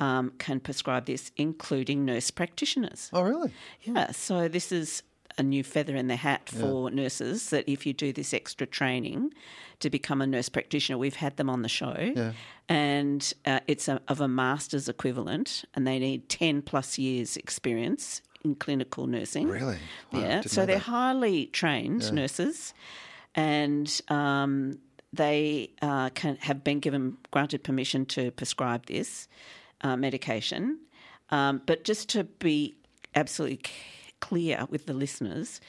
um, 0.00 0.32
can 0.38 0.58
prescribe 0.60 1.04
this, 1.06 1.30
including 1.36 2.04
nurse 2.04 2.30
practitioners. 2.30 3.10
Oh, 3.12 3.22
really? 3.22 3.52
Yeah, 3.82 4.10
so 4.12 4.48
this 4.48 4.72
is 4.72 5.02
a 5.38 5.42
new 5.42 5.62
feather 5.62 5.96
in 5.96 6.08
the 6.08 6.16
hat 6.16 6.48
for 6.48 6.90
nurses 6.90 7.50
that 7.50 7.68
if 7.68 7.86
you 7.86 7.92
do 7.92 8.12
this 8.12 8.34
extra 8.34 8.66
training 8.66 9.32
to 9.80 9.90
become 9.90 10.20
a 10.22 10.26
nurse 10.26 10.48
practitioner, 10.48 10.98
we've 10.98 11.16
had 11.16 11.36
them 11.36 11.50
on 11.50 11.62
the 11.62 11.68
show, 11.68 12.32
and 12.68 13.32
uh, 13.46 13.60
it's 13.66 13.88
a, 13.88 14.00
of 14.08 14.20
a 14.20 14.28
master's 14.28 14.88
equivalent, 14.88 15.64
and 15.74 15.86
they 15.86 15.98
need 15.98 16.28
10 16.28 16.62
plus 16.62 16.98
years 16.98 17.36
experience 17.36 18.22
in 18.44 18.54
clinical 18.54 19.06
nursing. 19.06 19.48
Really? 19.48 19.78
Wow, 20.12 20.20
yeah. 20.20 20.40
So 20.42 20.66
they're 20.66 20.76
that. 20.76 20.82
highly 20.82 21.46
trained 21.46 22.12
nurses, 22.12 22.74
and 23.34 24.00
um, 24.08 24.78
they 25.12 25.70
uh, 25.80 26.10
can 26.10 26.36
have 26.36 26.64
been 26.64 26.80
given 26.80 27.16
granted 27.30 27.62
permission 27.64 28.06
to 28.06 28.30
prescribe 28.32 28.86
this 28.86 29.28
uh, 29.82 29.96
medication. 29.96 30.78
Um, 31.30 31.62
but 31.64 31.84
just 31.84 32.10
to 32.10 32.24
be 32.24 32.76
absolutely 33.14 33.60
clear 34.28 34.66
with 34.70 34.86
the 34.86 34.94
listeners, 34.94 35.60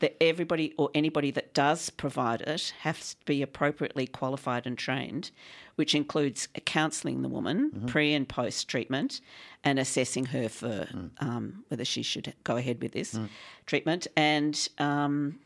that 0.00 0.16
everybody 0.20 0.72
or 0.76 0.90
anybody 0.94 1.30
that 1.30 1.52
does 1.54 1.90
provide 1.90 2.40
it 2.40 2.72
has 2.80 3.14
to 3.14 3.24
be 3.26 3.42
appropriately 3.42 4.06
qualified 4.06 4.66
and 4.66 4.76
trained, 4.78 5.30
which 5.76 5.94
includes 5.94 6.48
counselling 6.64 7.22
the 7.22 7.28
woman 7.28 7.70
pre 7.86 8.14
and 8.14 8.26
post 8.28 8.66
treatment 8.68 9.20
and 9.62 9.78
assessing 9.78 10.26
her 10.26 10.48
for 10.48 10.88
um, 11.20 11.64
whether 11.68 11.84
she 11.84 12.02
should 12.02 12.32
go 12.44 12.56
ahead 12.56 12.80
with 12.82 12.92
this 12.92 13.18
treatment. 13.66 14.06
And 14.16 14.68
um, 14.78 15.38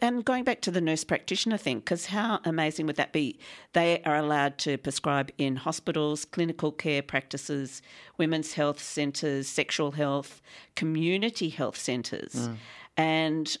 and 0.00 0.24
going 0.24 0.44
back 0.44 0.60
to 0.62 0.70
the 0.70 0.80
nurse 0.80 1.04
practitioner 1.04 1.56
thing, 1.56 1.80
because 1.80 2.06
how 2.06 2.40
amazing 2.44 2.86
would 2.86 2.96
that 2.96 3.12
be? 3.12 3.38
They 3.72 4.02
are 4.04 4.16
allowed 4.16 4.58
to 4.58 4.78
prescribe 4.78 5.30
in 5.36 5.56
hospitals, 5.56 6.24
clinical 6.24 6.70
care 6.70 7.02
practices, 7.02 7.82
women's 8.16 8.52
health 8.52 8.80
centres, 8.80 9.48
sexual 9.48 9.92
health, 9.92 10.40
community 10.76 11.48
health 11.48 11.76
centres. 11.76 12.48
And 12.96 13.56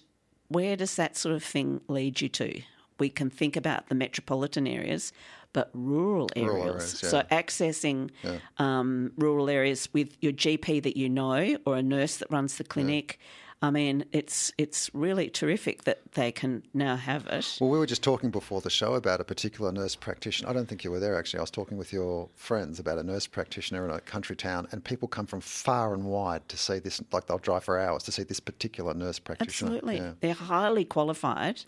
where 0.48 0.76
does 0.76 0.96
that 0.96 1.16
sort 1.16 1.34
of 1.34 1.42
thing 1.42 1.80
lead 1.88 2.20
you 2.20 2.28
to? 2.30 2.62
We 2.98 3.08
can 3.08 3.30
think 3.30 3.56
about 3.56 3.88
the 3.88 3.94
metropolitan 3.94 4.66
areas, 4.66 5.12
but 5.52 5.70
rural 5.72 6.28
areas. 6.36 6.52
Rural 6.52 6.68
areas, 6.74 7.00
yeah. 7.02 7.08
So 7.08 7.22
accessing 7.30 8.10
um, 8.58 9.12
rural 9.16 9.48
areas 9.48 9.88
with 9.92 10.16
your 10.20 10.32
GP 10.32 10.82
that 10.82 10.96
you 10.96 11.08
know 11.08 11.56
or 11.64 11.76
a 11.76 11.82
nurse 11.82 12.16
that 12.18 12.30
runs 12.30 12.56
the 12.56 12.64
clinic. 12.64 13.18
I 13.60 13.70
mean, 13.70 14.04
it's 14.12 14.52
it's 14.56 14.88
really 14.94 15.28
terrific 15.28 15.82
that 15.82 15.98
they 16.12 16.30
can 16.30 16.62
now 16.74 16.94
have 16.96 17.26
it. 17.26 17.58
Well, 17.60 17.70
we 17.70 17.78
were 17.78 17.86
just 17.86 18.04
talking 18.04 18.30
before 18.30 18.60
the 18.60 18.70
show 18.70 18.94
about 18.94 19.20
a 19.20 19.24
particular 19.24 19.72
nurse 19.72 19.96
practitioner. 19.96 20.48
I 20.48 20.52
don't 20.52 20.68
think 20.68 20.84
you 20.84 20.92
were 20.92 21.00
there 21.00 21.18
actually. 21.18 21.38
I 21.38 21.42
was 21.42 21.50
talking 21.50 21.76
with 21.76 21.92
your 21.92 22.28
friends 22.36 22.78
about 22.78 22.98
a 22.98 23.02
nurse 23.02 23.26
practitioner 23.26 23.84
in 23.84 23.90
a 23.90 24.00
country 24.00 24.36
town, 24.36 24.68
and 24.70 24.84
people 24.84 25.08
come 25.08 25.26
from 25.26 25.40
far 25.40 25.92
and 25.92 26.04
wide 26.04 26.48
to 26.50 26.56
see 26.56 26.78
this. 26.78 27.02
Like 27.10 27.26
they'll 27.26 27.38
drive 27.38 27.64
for 27.64 27.80
hours 27.80 28.04
to 28.04 28.12
see 28.12 28.22
this 28.22 28.38
particular 28.38 28.94
nurse 28.94 29.18
practitioner. 29.18 29.72
Absolutely, 29.72 29.96
Yeah. 29.96 30.12
they're 30.20 30.34
highly 30.34 30.84
qualified. 30.84 31.60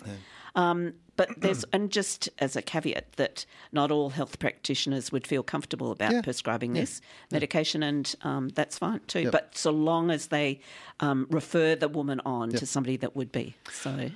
Um, 0.55 0.95
but 1.21 1.29
there's 1.43 1.65
and 1.73 1.91
just 1.91 2.29
as 2.39 2.57
a 2.57 2.62
caveat 2.62 3.12
that 3.17 3.45
not 3.73 3.91
all 3.91 4.09
health 4.11 4.39
practitioners 4.39 5.12
would 5.12 5.27
feel 5.27 5.43
comfortable 5.43 5.91
about 5.93 6.12
Yeah. 6.12 6.23
prescribing 6.23 6.73
this 6.73 7.00
medication, 7.31 7.83
and 7.83 8.15
um, 8.23 8.49
that's 8.49 8.79
fine 8.79 9.00
too. 9.07 9.31
But 9.31 9.57
so 9.57 9.71
long 9.71 10.11
as 10.11 10.29
they 10.29 10.61
um, 11.00 11.27
refer 11.31 11.75
the 11.77 11.89
woman 11.89 12.21
on 12.25 12.49
to 12.50 12.65
somebody 12.67 12.97
that 12.99 13.15
would 13.15 13.31
be 13.33 13.55
so. 13.71 14.11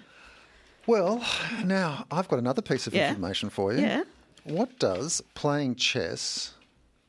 Well, 0.87 1.23
now 1.65 2.07
I've 2.11 2.29
got 2.29 2.39
another 2.39 2.63
piece 2.63 2.87
of 2.87 2.95
Yeah. 2.95 3.09
information 3.11 3.51
for 3.51 3.73
you. 3.75 3.81
Yeah. 3.83 4.05
What 4.45 4.79
does 4.79 5.23
playing 5.35 5.77
chess, 5.77 6.55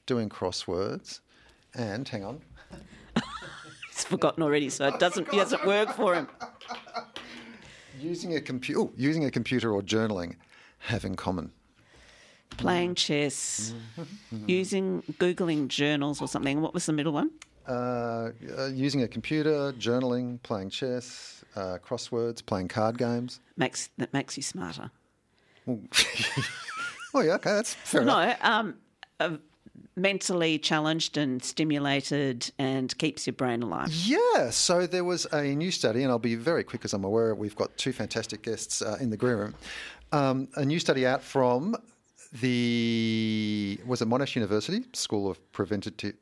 doing 0.06 0.30
crosswords, 0.30 1.20
and 1.74 2.08
hang 2.08 2.24
on, 2.24 2.42
He's 3.90 4.04
forgotten 4.06 4.44
already, 4.44 4.70
so 4.70 4.88
it 4.88 5.00
doesn't 5.00 5.28
it 5.28 5.32
doesn't 5.38 5.66
work 5.66 5.90
for 5.96 6.16
him. 6.16 6.28
using 8.00 8.36
a 8.36 8.42
computer, 8.42 8.90
using 8.96 9.26
a 9.26 9.32
computer 9.32 9.72
or 9.72 9.82
journaling 9.82 10.36
have 10.80 11.06
in 11.06 11.16
common? 11.16 11.52
Playing 12.58 12.96
chess, 12.96 13.74
using 14.48 15.04
googling 15.14 15.68
journals 15.68 16.22
or 16.22 16.28
something. 16.28 16.62
What 16.62 16.74
was 16.74 16.86
the 16.86 16.94
middle 16.94 17.12
one? 17.12 17.32
Uh, 17.68 18.30
uh, 18.58 18.68
using 18.68 19.02
a 19.02 19.08
computer, 19.08 19.74
journaling, 19.74 20.42
playing 20.44 20.70
chess, 20.70 21.44
uh, 21.56 21.78
crosswords, 21.84 22.46
playing 22.46 22.68
card 22.68 22.98
games. 22.98 23.40
Makes 23.58 23.90
that 23.98 24.14
makes 24.14 24.38
you 24.38 24.44
smarter. 24.44 24.92
Oh 27.16 27.22
yeah, 27.22 27.36
okay, 27.36 27.52
that's 27.52 27.74
fair 27.74 28.02
enough. 28.02 28.38
No, 28.44 28.50
um, 28.52 28.76
uh, 29.22 29.38
mentally 29.96 30.60
challenged 30.60 31.18
and 31.18 31.44
stimulated, 31.44 32.52
and 32.60 32.98
keeps 32.98 33.26
your 33.26 33.34
brain 33.34 33.64
alive. 33.64 33.92
Yeah, 33.94 34.50
so 34.50 34.86
there 34.88 35.04
was 35.04 35.26
a 35.32 35.44
new 35.44 35.72
study, 35.72 36.04
and 36.04 36.12
I'll 36.12 36.20
be 36.20 36.36
very 36.36 36.64
quick 36.64 36.82
because 36.82 36.94
I'm 36.94 37.04
aware 37.04 37.34
we've 37.34 37.56
got 37.56 37.76
two 37.78 37.94
fantastic 37.94 38.44
guests 38.44 38.82
uh, 38.82 38.98
in 39.00 39.10
the 39.10 39.18
green 39.18 39.38
room. 39.38 39.56
Um, 40.12 40.48
a 40.56 40.66
new 40.66 40.80
study 40.80 41.06
out 41.06 41.24
from 41.24 41.76
the 42.42 43.80
was 43.86 44.02
it 44.02 44.10
Monash 44.10 44.36
University 44.36 44.84
School 44.94 45.30
of 45.30 45.52
Preventative. 45.52 46.16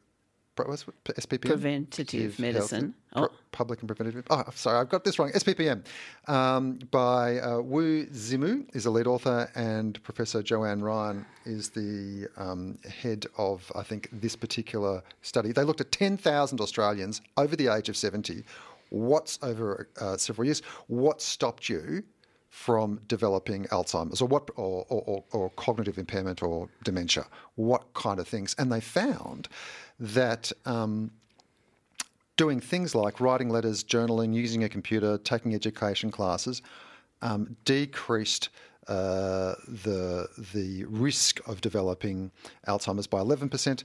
What's? 0.55 0.83
SPPM? 1.05 1.41
Preventative 1.41 2.39
medicine. 2.39 2.93
Pro- 2.93 2.99
Oh. 3.15 3.29
Public 3.51 3.79
and 3.81 3.87
preventative. 3.87 4.25
Oh, 4.31 4.43
sorry, 4.55 4.79
I've 4.79 4.89
got 4.89 5.03
this 5.03 5.19
wrong. 5.19 5.31
SPPM 5.33 5.85
um, 6.27 6.79
by 6.89 7.37
uh, 7.39 7.59
Wu 7.59 8.07
Zimu 8.07 8.65
is 8.75 8.85
the 8.85 8.89
lead 8.89 9.05
author, 9.05 9.51
and 9.53 10.01
Professor 10.01 10.41
Joanne 10.41 10.81
Ryan 10.81 11.23
is 11.45 11.69
the 11.69 12.27
um, 12.37 12.79
head 12.89 13.27
of, 13.37 13.71
I 13.75 13.83
think, 13.83 14.09
this 14.11 14.35
particular 14.35 15.03
study. 15.21 15.51
They 15.51 15.63
looked 15.63 15.81
at 15.81 15.91
10,000 15.91 16.59
Australians 16.59 17.21
over 17.37 17.55
the 17.55 17.67
age 17.67 17.87
of 17.87 17.95
70. 17.95 18.43
What's 18.89 19.37
over 19.43 19.87
uh, 20.01 20.17
several 20.17 20.45
years? 20.45 20.63
What 20.87 21.21
stopped 21.21 21.69
you 21.69 22.03
from 22.49 22.99
developing 23.07 23.65
Alzheimer's 23.65 24.21
or 24.21 24.27
what 24.27 24.49
or, 24.55 24.85
or, 24.89 25.01
or, 25.05 25.23
or 25.31 25.49
cognitive 25.51 25.99
impairment 25.99 26.41
or 26.41 26.67
dementia? 26.83 27.25
What 27.55 27.93
kind 27.93 28.19
of 28.19 28.27
things? 28.27 28.55
And 28.57 28.71
they 28.71 28.81
found 28.81 29.49
that 29.99 30.51
um, 30.65 31.11
doing 32.37 32.59
things 32.59 32.95
like 32.95 33.19
writing 33.19 33.49
letters, 33.49 33.83
journaling, 33.83 34.33
using 34.33 34.63
a 34.63 34.69
computer, 34.69 35.17
taking 35.17 35.53
education 35.53 36.11
classes, 36.11 36.61
um, 37.21 37.55
decreased 37.65 38.49
uh, 38.87 39.55
the 39.67 40.27
the 40.53 40.83
risk 40.85 41.39
of 41.47 41.61
developing 41.61 42.31
Alzheimer's 42.67 43.07
by 43.07 43.19
11%, 43.19 43.83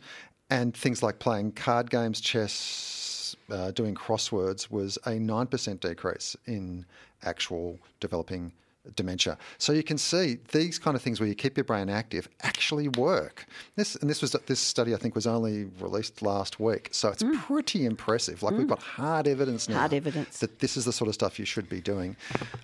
and 0.51 0.77
things 0.77 1.03
like 1.03 1.19
playing 1.19 1.53
card 1.53 1.91
games, 1.91 2.21
chess, 2.21 3.37
uh, 3.51 3.71
doing 3.71 3.95
crosswords 3.95 4.71
was 4.71 4.97
a 5.07 5.11
9% 5.11 5.81
decrease 5.81 6.37
in 6.47 6.85
actual 7.23 7.79
developing 8.01 8.53
dementia. 8.97 9.39
So 9.59 9.73
you 9.73 9.83
can 9.83 9.99
see 9.99 10.39
these 10.53 10.79
kind 10.79 10.95
of 10.97 11.03
things 11.03 11.21
where 11.21 11.29
you 11.29 11.35
keep 11.35 11.57
your 11.57 11.65
brain 11.65 11.89
active 11.89 12.29
actually 12.43 12.89
work. 12.89 13.47
This 13.77 13.95
and 13.97 14.09
this 14.11 14.21
was 14.23 14.33
this 14.47 14.61
study 14.61 14.95
I 14.95 14.99
think 14.99 15.15
was 15.15 15.27
only 15.27 15.65
released 15.81 16.23
last 16.23 16.61
week, 16.61 16.89
so 16.93 17.09
it's 17.11 17.25
pretty 17.47 17.85
impressive. 17.87 18.43
Like 18.43 18.55
we've 18.55 18.69
got 18.69 18.83
hard 18.83 19.27
evidence 19.29 19.69
now 19.69 19.77
Mm. 19.77 19.79
Hard 19.81 19.95
evidence. 19.95 20.39
that 20.41 20.59
this 20.59 20.77
is 20.77 20.85
the 20.85 20.93
sort 20.93 21.09
of 21.09 21.15
stuff 21.15 21.39
you 21.39 21.45
should 21.45 21.69
be 21.69 21.81
doing. 21.81 22.17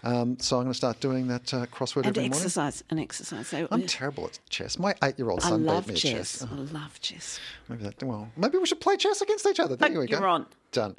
Um, 0.03 0.39
so 0.41 0.57
I'm 0.57 0.63
going 0.65 0.73
to 0.73 0.77
start 0.77 1.01
doing 1.01 1.29
that 1.29 1.53
uh, 1.55 1.67
crossword 1.67 1.99
And 1.99 2.07
every 2.09 2.23
morning. 2.25 2.33
exercise, 2.33 2.83
and 2.91 2.99
exercise. 3.01 3.49
So, 3.49 3.69
I'm 3.71 3.87
terrible 3.87 4.25
at 4.27 4.39
chess. 4.49 4.79
My 4.79 4.95
eight-year-old 5.03 5.41
I 5.45 5.49
son 5.51 5.65
love 5.65 5.87
beat 5.87 5.95
me 5.95 6.01
chess. 6.01 6.43
at 6.43 6.49
chess. 6.49 6.53
I 6.53 6.55
love 6.79 7.01
chess. 7.01 7.41
Maybe 7.69 7.85
that. 7.85 8.03
Well, 8.03 8.29
maybe 8.37 8.59
we 8.59 8.67
should 8.67 8.81
play 8.81 8.97
chess 8.97 9.21
against 9.21 9.47
each 9.47 9.61
other. 9.61 9.77
There 9.77 9.91
Oh, 9.95 10.01
we 10.01 10.07
go. 10.07 10.19
you're 10.19 10.27
on. 10.27 10.47
Done. 10.73 10.95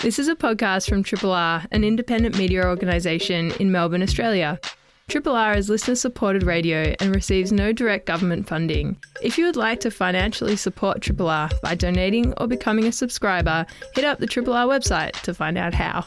This 0.00 0.20
is 0.20 0.28
a 0.28 0.36
podcast 0.36 0.88
from 0.88 1.02
Triple 1.02 1.32
R, 1.32 1.64
an 1.72 1.82
independent 1.82 2.38
media 2.38 2.64
organisation 2.64 3.50
in 3.58 3.72
Melbourne, 3.72 4.00
Australia. 4.00 4.60
Triple 5.08 5.34
R 5.34 5.56
is 5.56 5.68
listener 5.68 5.96
supported 5.96 6.44
radio 6.44 6.94
and 7.00 7.12
receives 7.12 7.50
no 7.50 7.72
direct 7.72 8.06
government 8.06 8.46
funding. 8.46 8.96
If 9.24 9.36
you 9.36 9.46
would 9.46 9.56
like 9.56 9.80
to 9.80 9.90
financially 9.90 10.54
support 10.54 11.00
Triple 11.00 11.28
R 11.28 11.50
by 11.64 11.74
donating 11.74 12.32
or 12.34 12.46
becoming 12.46 12.84
a 12.84 12.92
subscriber, 12.92 13.66
hit 13.96 14.04
up 14.04 14.20
the 14.20 14.28
Triple 14.28 14.52
R 14.54 14.66
website 14.66 15.20
to 15.22 15.34
find 15.34 15.58
out 15.58 15.74
how. 15.74 16.04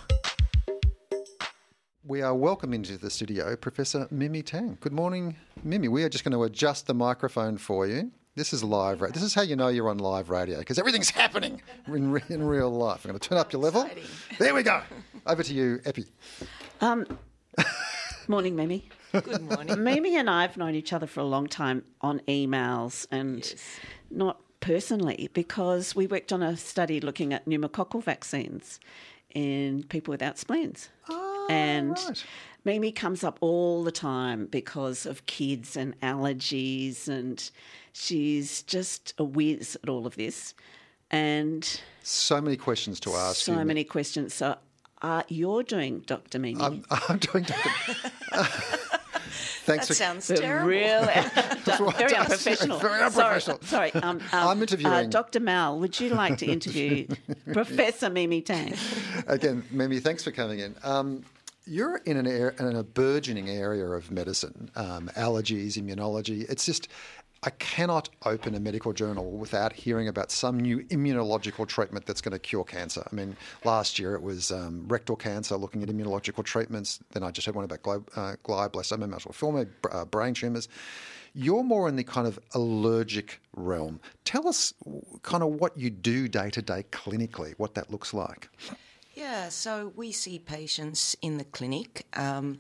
We 2.06 2.22
are 2.22 2.34
welcome 2.34 2.74
into 2.74 2.98
the 2.98 3.10
studio, 3.10 3.58
Professor 3.58 4.08
Mimi 4.10 4.42
Tang. 4.42 4.78
Good 4.80 4.94
morning, 4.94 5.36
Mimi. 5.66 5.90
We 5.90 6.06
are 6.06 6.10
just 6.10 6.24
going 6.24 6.32
to 6.32 6.44
adjust 6.44 6.88
the 6.88 6.94
microphone 6.94 7.58
for 7.58 7.86
you. 7.86 8.10
This 8.36 8.54
is 8.54 8.64
live. 8.64 9.02
ra- 9.02 9.10
This 9.10 9.24
is 9.24 9.34
how 9.34 9.42
you 9.42 9.56
know 9.56 9.68
you're 9.68 9.90
on 9.90 9.98
live 9.98 10.30
radio 10.30 10.60
because 10.60 10.80
everything's 10.80 11.10
happening 11.24 11.62
in, 11.88 12.12
re- 12.12 12.24
in 12.30 12.44
real 12.44 12.70
life. 12.70 13.04
I'm 13.04 13.12
going 13.12 13.20
to 13.20 13.30
turn 13.30 13.38
up 13.38 13.52
your 13.52 13.62
level. 13.62 13.90
There 14.40 14.54
we 14.56 14.64
go. 14.64 14.82
Over 15.26 15.44
to 15.44 15.54
you, 15.54 15.82
Epi. 15.86 16.06
Um, 16.80 17.06
morning, 18.28 18.56
Mimi. 18.56 18.88
Good 19.12 19.42
morning. 19.42 19.84
Mimi 19.84 20.16
and 20.16 20.30
I 20.30 20.44
have 20.44 20.56
known 20.56 20.76
each 20.76 20.94
other 20.94 21.08
for 21.08 21.20
a 21.20 21.26
long 21.26 21.48
time 21.48 21.84
on 22.00 22.20
emails 22.22 23.06
and 23.12 23.54
not 24.10 24.40
personally 24.62 25.30
because 25.34 25.94
we 25.96 26.08
worked 26.08 26.32
on 26.32 26.42
a 26.42 26.56
study 26.56 27.02
looking 27.02 27.34
at 27.34 27.46
pneumococcal 27.46 28.02
vaccines 28.02 28.80
in 29.36 29.84
people 29.84 30.12
without 30.12 30.38
spleens. 30.38 30.88
and 31.50 31.98
right. 32.08 32.26
Mimi 32.64 32.92
comes 32.92 33.24
up 33.24 33.38
all 33.42 33.84
the 33.84 33.92
time 33.92 34.46
because 34.46 35.06
of 35.08 35.26
kids 35.26 35.76
and 35.76 36.00
allergies, 36.02 37.08
and 37.08 37.50
she's 37.94 38.64
just 38.64 39.14
a 39.18 39.24
whiz 39.24 39.78
at 39.84 39.90
all 39.90 40.06
of 40.08 40.16
this. 40.16 40.54
And 41.10 41.64
So 42.04 42.40
many 42.42 42.56
questions 42.58 43.00
to 43.02 43.12
ask 43.14 43.38
so 43.42 43.58
you. 43.60 43.66
many 43.66 43.84
questions. 43.84 44.34
So 44.34 44.56
uh, 45.02 45.24
you're 45.28 45.64
doing, 45.64 46.00
Dr. 46.06 46.40
Mimi. 46.40 46.62
I'm, 46.62 46.84
I'm 46.90 47.18
doing. 47.18 47.46
Thanks 49.64 49.88
That 49.88 49.88
for. 49.88 49.94
sounds 49.94 50.28
terrible. 50.28 50.68
real, 50.70 51.02
very 51.06 52.12
Yes, 52.12 52.20
unprofessional. 52.20 52.80
very 52.80 53.02
unprofessional. 53.04 53.60
Sorry, 53.62 53.92
sorry. 53.92 54.04
Um, 54.04 54.18
um, 54.32 54.48
I'm 54.48 54.62
interviewing- 54.62 54.92
Uh, 54.94 55.04
Dr. 55.04 55.40
Mal. 55.40 55.80
Would 55.80 56.00
you 56.00 56.10
like 56.10 56.38
to 56.40 56.46
interview 56.48 57.08
Professor 57.54 58.10
Mimi 58.10 58.42
Tang? 58.42 58.74
Again, 59.28 59.64
Mimi, 59.72 60.00
thanks 60.00 60.24
for 60.24 60.32
coming 60.32 60.60
in. 60.60 60.76
Um, 60.84 61.24
you're 61.66 61.98
in 61.98 62.18
an 62.18 62.26
air, 62.28 62.56
in 62.60 62.76
a 62.76 62.84
burgeoning 62.84 63.50
area 63.50 63.86
of 63.86 64.10
medicine, 64.12 64.72
um, 64.76 65.10
allergies, 65.16 65.74
immunology. 65.78 66.50
It's 66.50 66.66
just, 66.66 66.88
I 67.44 67.50
cannot 67.52 68.10
open 68.24 68.54
a 68.54 68.60
medical 68.60 68.94
journal 68.94 69.32
without 69.32 69.74
hearing 69.74 70.08
about 70.08 70.30
some 70.30 70.60
new 70.60 70.82
immunological 70.86 71.68
treatment 71.68 72.06
that's 72.06 72.22
going 72.22 72.34
to 72.34 72.40
cure 72.40 72.64
cancer. 72.64 73.04
I 73.12 73.16
mean, 73.16 73.36
last 73.64 73.98
year 73.98 74.14
it 74.14 74.22
was 74.22 74.52
um, 74.52 74.86
rectal 74.88 75.16
cancer, 75.16 75.58
looking 75.58 75.82
at 75.82 75.90
immunological 75.90 76.44
treatments. 76.44 77.00
Then 77.14 77.24
I 77.24 77.32
just 77.32 77.48
had 77.48 77.56
one 77.56 77.66
about 77.66 77.80
uh, 78.16 78.36
glioblastoma, 78.44 79.10
myeloma, 79.10 79.68
uh, 79.92 80.06
brain 80.06 80.36
tumours. 80.36 80.70
You're 81.34 81.64
more 81.64 81.90
in 81.90 81.96
the 81.96 82.04
kind 82.04 82.28
of 82.28 82.38
allergic 82.54 83.42
realm. 83.56 84.00
Tell 84.24 84.48
us 84.48 84.76
kind 85.24 85.42
of 85.42 85.54
what 85.54 85.76
you 85.76 85.90
do 85.90 86.28
day 86.28 86.52
to 86.52 86.62
day 86.62 86.86
clinically, 86.92 87.56
what 87.58 87.74
that 87.74 87.90
looks 87.90 88.14
like. 88.14 88.50
Yeah, 89.16 89.50
so 89.50 89.92
we 89.96 90.12
see 90.12 90.40
patients 90.40 91.18
in 91.22 91.38
the 91.38 91.44
clinic. 91.44 92.06
Um, 92.14 92.60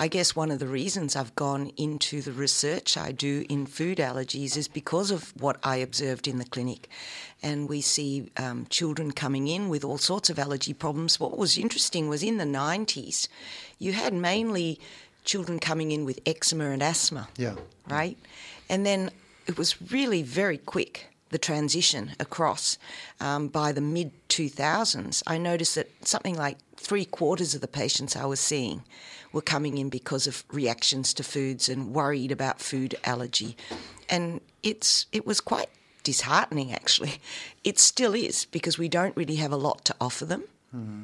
I 0.00 0.06
guess 0.06 0.36
one 0.36 0.52
of 0.52 0.60
the 0.60 0.68
reasons 0.68 1.16
I've 1.16 1.34
gone 1.34 1.72
into 1.76 2.22
the 2.22 2.30
research 2.30 2.96
I 2.96 3.10
do 3.10 3.44
in 3.48 3.66
food 3.66 3.98
allergies 3.98 4.56
is 4.56 4.68
because 4.68 5.10
of 5.10 5.34
what 5.42 5.56
I 5.64 5.78
observed 5.78 6.28
in 6.28 6.38
the 6.38 6.44
clinic. 6.44 6.88
And 7.42 7.68
we 7.68 7.80
see 7.80 8.30
um, 8.36 8.66
children 8.70 9.10
coming 9.10 9.48
in 9.48 9.68
with 9.68 9.82
all 9.82 9.98
sorts 9.98 10.30
of 10.30 10.38
allergy 10.38 10.72
problems. 10.72 11.18
What 11.18 11.36
was 11.36 11.58
interesting 11.58 12.08
was 12.08 12.22
in 12.22 12.36
the 12.36 12.44
90s, 12.44 13.26
you 13.80 13.92
had 13.92 14.14
mainly 14.14 14.78
children 15.24 15.58
coming 15.58 15.90
in 15.90 16.04
with 16.04 16.20
eczema 16.24 16.70
and 16.70 16.80
asthma. 16.80 17.28
Yeah. 17.36 17.56
Right? 17.88 18.16
And 18.68 18.86
then 18.86 19.10
it 19.48 19.58
was 19.58 19.82
really 19.90 20.22
very 20.22 20.58
quick 20.58 21.08
the 21.30 21.38
transition 21.38 22.12
across 22.20 22.78
um, 23.20 23.48
by 23.48 23.72
the 23.72 23.80
mid 23.80 24.12
2000s, 24.28 25.24
I 25.26 25.38
noticed 25.38 25.74
that 25.74 25.90
something 26.06 26.36
like 26.36 26.56
three 26.76 27.04
quarters 27.04 27.54
of 27.54 27.60
the 27.60 27.68
patients 27.68 28.14
I 28.14 28.26
was 28.26 28.40
seeing 28.40 28.84
were 29.32 29.42
coming 29.42 29.78
in 29.78 29.88
because 29.88 30.26
of 30.26 30.44
reactions 30.52 31.14
to 31.14 31.22
foods 31.22 31.68
and 31.68 31.94
worried 31.94 32.32
about 32.32 32.60
food 32.60 32.94
allergy. 33.04 33.56
And 34.08 34.40
it's 34.62 35.06
it 35.12 35.26
was 35.26 35.40
quite 35.40 35.68
disheartening 36.02 36.72
actually. 36.72 37.20
It 37.64 37.78
still 37.78 38.14
is 38.14 38.46
because 38.46 38.78
we 38.78 38.88
don't 38.88 39.16
really 39.16 39.36
have 39.36 39.52
a 39.52 39.56
lot 39.56 39.84
to 39.86 39.94
offer 40.00 40.24
them. 40.24 40.44
Mm-hmm. 40.74 41.02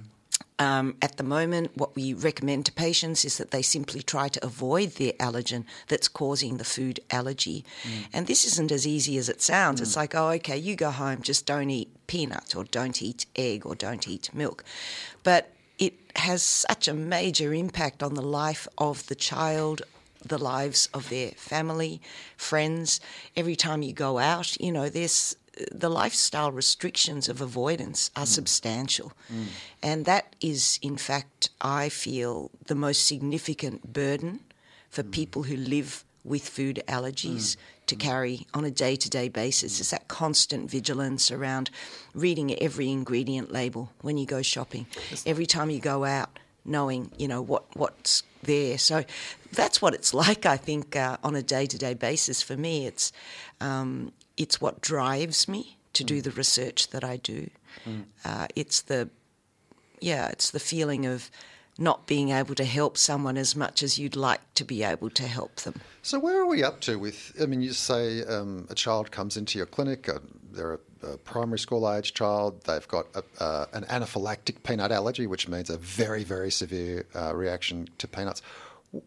Um, 0.59 0.95
at 1.03 1.17
the 1.17 1.25
moment, 1.25 1.77
what 1.77 1.97
we 1.97 2.15
recommend 2.15 2.67
to 2.67 2.73
patients 2.73 3.25
is 3.25 3.39
that 3.39 3.51
they 3.51 3.63
simply 3.63 4.03
try 4.03 4.29
to 4.29 4.45
avoid 4.45 4.93
the 4.93 5.15
allergen 5.19 5.65
that's 5.89 6.07
causing 6.07 6.59
the 6.59 6.65
food 6.65 7.01
allergy. 7.11 7.65
Mm. 7.83 8.07
And 8.13 8.27
this 8.29 8.45
isn't 8.45 8.71
as 8.71 8.87
easy 8.87 9.19
as 9.19 9.29
it 9.29 9.43
sounds. 9.43 9.81
It's 9.81 9.95
mm. 9.95 9.97
like, 9.97 10.15
oh, 10.15 10.29
okay, 10.29 10.57
you 10.57 10.77
go 10.77 10.93
home, 10.93 11.23
just 11.23 11.45
don't 11.45 11.71
eat 11.71 11.89
peanut 12.07 12.55
or 12.55 12.63
don't 12.65 13.03
eat 13.03 13.27
egg 13.35 13.67
or 13.67 13.75
don't 13.75 14.07
eat 14.07 14.33
milk. 14.33 14.63
But 15.25 15.51
it 15.79 15.95
has 16.17 16.43
such 16.43 16.89
a 16.89 16.95
major 16.95 17.53
impact 17.53 18.03
on 18.03 18.15
the 18.15 18.23
life 18.23 18.69
of 18.79 19.07
the 19.07 19.15
child, 19.15 19.83
the 20.25 20.39
lives 20.39 20.89
of 20.95 21.09
their 21.11 21.31
family, 21.33 22.01
friends. 22.37 23.01
Every 23.37 23.57
time 23.57 23.83
you 23.83 23.93
go 23.93 24.19
out, 24.19 24.59
you 24.61 24.73
know, 24.73 24.89
there's 24.89 25.37
the 25.71 25.89
lifestyle 25.89 26.51
restrictions 26.51 27.29
of 27.29 27.41
avoidance 27.41 28.11
are 28.17 28.25
mm. 28.25 28.29
substantial. 28.29 29.13
Mm. 29.33 29.47
And 29.83 30.05
that 30.05 30.35
is, 30.41 30.79
in 30.83 30.97
fact, 30.97 31.51
I 31.61 31.89
feel 31.89 32.51
the 32.67 32.75
most 32.75 33.07
significant 33.07 33.93
burden 33.93 34.41
for 34.91 35.03
mm. 35.03 35.13
people 35.13 35.45
who 35.45 35.57
live 35.57 36.05
with 36.25 36.49
food 36.49 36.83
allergies 36.89 37.57
to 37.87 37.97
carry 37.97 38.47
on 38.55 38.65
a 38.65 38.71
day 38.71 38.97
to 38.97 39.11
day 39.11 39.29
basis. 39.29 39.81
Is 39.81 39.91
that 39.91 40.09
constant 40.09 40.71
vigilance 40.71 41.31
around 41.31 41.71
reading 42.15 42.55
every 42.61 42.91
ingredient 42.91 43.53
label 43.53 43.93
when 44.01 44.17
you 44.19 44.27
go 44.27 44.43
shopping, 44.43 44.87
every 45.27 45.47
time 45.47 45.71
you 45.71 45.81
go 45.81 46.05
out, 46.05 46.39
knowing, 46.65 47.11
you 47.19 47.29
know, 47.29 47.43
what, 47.43 47.65
what's 47.77 48.23
there. 48.43 48.79
So 48.79 49.05
that's 49.53 49.83
what 49.83 49.95
it's 49.95 50.15
like, 50.25 50.47
I 50.47 50.57
think, 50.57 50.97
uh, 50.97 51.17
on 51.23 51.35
a 51.35 51.43
day 51.43 51.67
to 51.67 51.79
day 51.79 51.95
basis. 51.95 52.43
For 52.43 52.57
me, 52.57 52.87
it's, 52.87 53.13
um, 53.61 54.13
it's 54.37 54.61
what 54.61 54.81
drives 54.81 55.49
me 55.49 55.77
to 55.93 56.05
do 56.05 56.21
the 56.21 56.31
research 56.33 56.89
that 56.89 57.05
I 57.05 57.17
do. 57.17 57.51
Uh, 58.25 58.47
it's 58.55 58.83
the 58.83 59.11
yeah, 60.01 60.29
it's 60.29 60.51
the 60.51 60.61
feeling 60.61 61.07
of 61.07 61.31
not 61.79 62.07
being 62.07 62.31
able 62.31 62.55
to 62.55 62.65
help 62.65 62.97
someone 62.97 63.37
as 63.37 63.57
much 63.57 63.83
as 63.83 63.99
you'd 63.99 64.17
like 64.17 64.41
to 64.55 64.65
be 64.65 64.83
able 64.83 65.11
to 65.11 65.25
help 65.25 65.57
them. 65.57 65.81
So 66.03 66.19
where 66.19 66.41
are 66.41 66.47
we 66.47 66.63
up 66.63 66.81
to 66.83 66.99
with? 66.99 67.33
I 67.41 67.47
mean, 67.47 67.63
you 67.63 67.73
say 67.73 68.23
um, 68.25 68.67
a 68.71 68.75
child 68.75 69.11
comes 69.11 69.37
into 69.37 69.59
your 69.59 69.67
clinic. 69.67 70.09
Uh, 70.09 70.19
they're 70.53 70.75
a, 71.03 71.07
a 71.07 71.17
primary 71.19 71.59
school 71.59 71.91
age 71.91 72.15
child. 72.15 72.63
They've 72.65 72.87
got 72.87 73.07
a, 73.15 73.43
uh, 73.43 73.67
an 73.73 73.85
anaphylactic 73.85 74.63
peanut 74.63 74.93
allergy, 74.93 75.27
which 75.27 75.49
means 75.49 75.71
a 75.71 75.79
very 75.79 76.23
very 76.23 76.51
severe 76.51 77.07
uh, 77.15 77.35
reaction 77.35 77.89
to 77.99 78.07
peanuts. 78.07 78.43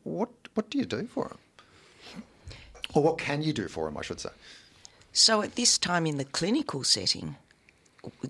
What 0.03 0.29
what 0.55 0.69
do 0.69 0.77
you 0.77 0.85
do 0.85 1.07
for 1.07 1.29
them? 1.29 2.23
Or 2.93 3.03
what 3.03 3.17
can 3.17 3.41
you 3.43 3.53
do 3.53 3.67
for 3.67 3.85
them? 3.85 3.97
I 3.97 4.01
should 4.01 4.19
say. 4.19 4.29
So 5.13 5.41
at 5.41 5.55
this 5.55 5.77
time 5.77 6.05
in 6.05 6.17
the 6.17 6.25
clinical 6.25 6.83
setting, 6.83 7.37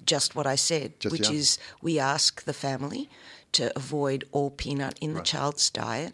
just 0.05 0.35
what 0.35 0.47
I 0.47 0.55
said, 0.55 0.99
Just, 0.99 1.11
which 1.11 1.29
is 1.29 1.57
we 1.81 1.99
ask 1.99 2.43
the 2.43 2.53
family 2.53 3.09
to 3.57 3.71
avoid 3.75 4.23
all 4.31 4.49
peanut 4.49 4.97
in 5.01 5.13
the 5.13 5.21
child's 5.21 5.69
diet. 5.69 6.13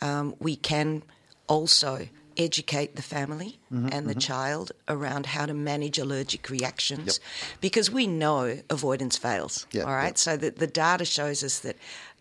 Um, 0.00 0.34
we 0.38 0.56
can 0.56 1.02
also 1.46 2.08
educate 2.36 2.96
the 2.96 3.02
family 3.02 3.58
Mm-hmm, 3.72 3.88
and 3.92 4.06
the 4.06 4.14
child 4.14 4.72
around 4.86 5.24
how 5.26 5.46
to 5.46 5.54
manage 5.54 5.98
allergic 5.98 6.50
reactions 6.50 7.20
because 7.60 7.90
we 7.90 8.06
know 8.06 8.58
avoidance 8.68 9.16
fails. 9.16 9.66
Yeah, 9.72 9.84
all 9.84 9.94
right, 9.94 10.08
yeah. 10.18 10.26
so 10.26 10.36
the, 10.36 10.50
the 10.50 10.66
data 10.66 11.04
shows 11.06 11.42
us 11.42 11.60
that 11.60 11.76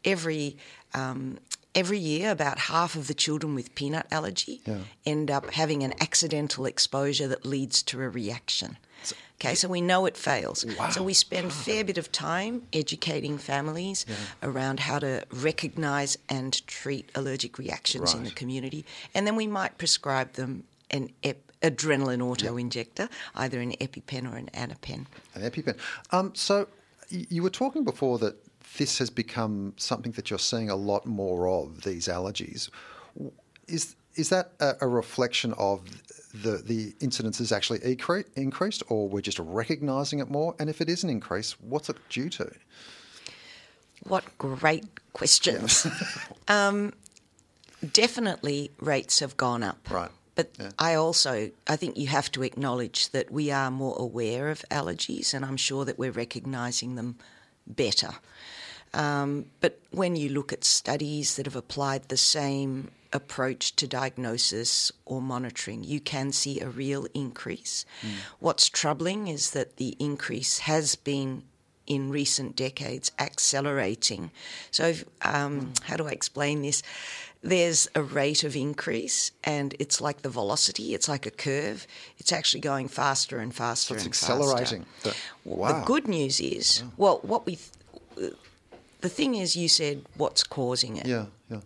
every 0.05 0.55
um, 0.93 1.37
every 1.75 1.99
year 1.99 2.31
about 2.31 2.57
half 2.57 2.95
of 2.95 3.07
the 3.07 3.13
children 3.13 3.53
with 3.55 3.75
peanut 3.75 4.05
allergy 4.11 4.61
Yeah. 4.65 4.77
end 5.05 5.29
up 5.31 5.51
having 5.53 5.83
an 5.83 5.93
accidental 5.99 6.65
exposure 6.65 7.27
that 7.29 7.45
leads 7.45 7.83
to 7.83 8.01
a 8.01 8.09
reaction. 8.09 8.77
Okay, 9.41 9.55
so 9.55 9.67
we 9.67 9.81
know 9.81 10.05
it 10.05 10.15
fails. 10.15 10.65
So 10.91 11.01
we 11.01 11.15
spend 11.15 11.47
a 11.47 11.49
fair 11.49 11.83
bit 11.83 11.97
of 11.97 12.11
time 12.11 12.61
educating 12.73 13.39
families 13.39 14.05
around 14.43 14.81
how 14.81 14.99
to 14.99 15.23
recognise 15.31 16.15
and 16.29 16.65
treat 16.67 17.09
allergic 17.15 17.57
reactions 17.57 18.13
in 18.13 18.23
the 18.23 18.29
community, 18.31 18.85
and 19.15 19.25
then 19.25 19.35
we 19.35 19.47
might 19.47 19.79
prescribe 19.79 20.33
them 20.33 20.65
an 20.91 21.09
ep- 21.23 21.51
adrenaline 21.63 22.21
auto 22.21 22.55
injector, 22.55 23.09
either 23.33 23.59
an 23.61 23.71
EpiPen 23.81 24.31
or 24.31 24.37
an 24.37 24.49
Anapen. 24.53 25.07
An 25.33 25.41
EpiPen. 25.41 25.77
Um, 26.11 26.35
so 26.35 26.67
you 27.09 27.41
were 27.41 27.49
talking 27.49 27.83
before 27.83 28.19
that 28.19 28.35
this 28.77 28.99
has 28.99 29.09
become 29.09 29.73
something 29.77 30.11
that 30.13 30.29
you're 30.29 30.39
seeing 30.39 30.69
a 30.69 30.75
lot 30.75 31.07
more 31.07 31.47
of 31.47 31.81
these 31.81 32.07
allergies. 32.07 32.69
Is 33.67 33.95
is 34.15 34.29
that 34.29 34.51
a, 34.59 34.87
reflection 34.87 35.53
of 35.53 35.81
the 36.33 36.57
the 36.57 36.91
incidences 36.99 37.51
actually 37.51 37.79
incre- 37.79 38.25
increased, 38.35 38.83
or 38.89 39.07
we're 39.07 39.21
just 39.21 39.39
recognising 39.39 40.19
it 40.19 40.29
more? 40.29 40.55
And 40.59 40.69
if 40.69 40.81
it 40.81 40.89
is 40.89 41.03
an 41.03 41.09
increase, 41.09 41.59
what's 41.61 41.89
it 41.89 41.97
due 42.09 42.29
to? 42.29 42.51
What 44.03 44.23
great 44.37 44.85
questions. 45.13 45.85
um, 46.47 46.93
definitely 47.93 48.71
rates 48.79 49.19
have 49.19 49.37
gone 49.37 49.63
up. 49.63 49.89
Right. 49.89 50.11
But 50.35 50.49
Yeah. 50.59 50.71
I 50.79 50.95
also, 50.95 51.51
I 51.67 51.75
think 51.75 51.97
you 51.97 52.07
have 52.07 52.31
to 52.31 52.43
acknowledge 52.43 53.09
that 53.09 53.31
we 53.31 53.51
are 53.51 53.69
more 53.69 53.95
aware 53.99 54.49
of 54.49 54.63
allergies, 54.71 55.33
and 55.33 55.45
I'm 55.45 55.57
sure 55.57 55.85
that 55.85 55.99
we're 55.99 56.11
recognising 56.11 56.95
them 56.95 57.17
better. 57.67 58.15
Um, 58.93 59.45
but 59.59 59.79
when 59.91 60.15
you 60.15 60.29
look 60.29 60.51
at 60.51 60.63
studies 60.63 61.35
that 61.35 61.45
have 61.45 61.55
applied 61.55 62.09
the 62.09 62.17
same 62.17 62.91
approach 63.13 63.75
to 63.77 63.87
diagnosis 63.87 64.91
or 65.05 65.21
monitoring, 65.21 65.83
you 65.83 65.99
can 65.99 66.31
see 66.31 66.59
a 66.59 66.69
real 66.69 67.07
increase. 67.13 67.85
What's 68.39 68.69
troubling 68.69 69.27
is 69.27 69.51
that 69.51 69.77
the 69.77 69.95
increase 69.99 70.59
has 70.59 70.95
been 70.95 71.43
in 71.87 72.09
recent 72.09 72.55
decades 72.55 73.11
accelerating. 73.19 74.31
So, 74.71 74.93
um, 75.23 75.73
how 75.83 75.97
do 75.97 76.07
I 76.07 76.11
explain 76.11 76.61
this? 76.61 76.81
There's 77.43 77.89
a 77.95 78.03
rate 78.03 78.43
of 78.43 78.55
increase, 78.55 79.31
and 79.43 79.73
it's 79.79 79.99
like 79.99 80.21
the 80.21 80.29
velocity. 80.29 80.93
It's 80.93 81.09
like 81.09 81.25
a 81.25 81.31
curve. 81.31 81.87
It's 82.19 82.31
actually 82.31 82.61
going 82.61 82.87
faster 82.87 83.39
and 83.39 83.53
faster 83.53 83.95
it's 83.95 84.03
and 84.05 84.11
accelerating. 84.13 84.85
faster. 85.01 85.19
The- 85.43 85.55
The 85.79 85.85
good 85.85 86.07
news 86.07 86.39
is, 86.39 86.83
well, 86.97 87.19
what 87.23 87.45
we, 87.47 87.57
th- 88.15 88.33
the 89.01 89.09
thing 89.09 89.33
is, 89.35 89.55
you 89.55 89.67
said 89.67 90.05
what's 90.15 90.43
causing 90.43 90.97
it 90.97 91.07
Yeah, 91.07 91.25
yeah. 91.49 91.61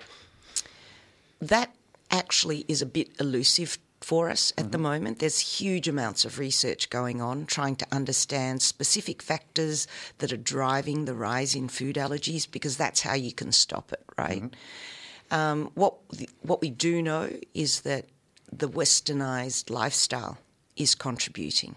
That 1.39 1.75
actually 2.11 2.65
is 2.67 2.81
a 2.81 2.85
bit 2.85 3.09
elusive 3.19 3.77
for 4.01 4.29
us 4.29 4.53
at 4.57 4.71
the 4.71 4.77
moment. 4.77 5.17
There's 5.19 5.39
huge 5.39 5.87
amounts 5.87 6.25
of 6.25 6.37
research 6.37 6.89
going 6.91 7.21
on 7.21 7.45
trying 7.47 7.75
to 7.77 7.87
understand 7.91 8.61
specific 8.61 9.21
factors 9.21 9.87
that 10.19 10.31
are 10.31 10.37
driving 10.37 11.05
the 11.05 11.15
rise 11.15 11.55
in 11.55 11.69
food 11.69 11.95
allergies 11.95 12.49
because 12.49 12.77
that's 12.77 13.01
how 13.01 13.15
you 13.15 13.33
can 13.33 13.51
stop 13.51 13.91
it, 13.91 14.03
right? 14.17 14.43
Mm-hmm. 14.43 15.33
Um, 15.33 15.71
what 15.73 15.95
what 16.43 16.61
we 16.61 16.69
do 16.69 17.01
know 17.01 17.31
is 17.55 17.81
that 17.81 18.05
the 18.51 18.69
westernized 18.69 19.71
lifestyle 19.71 20.37
is 20.75 20.93
contributing. 20.93 21.75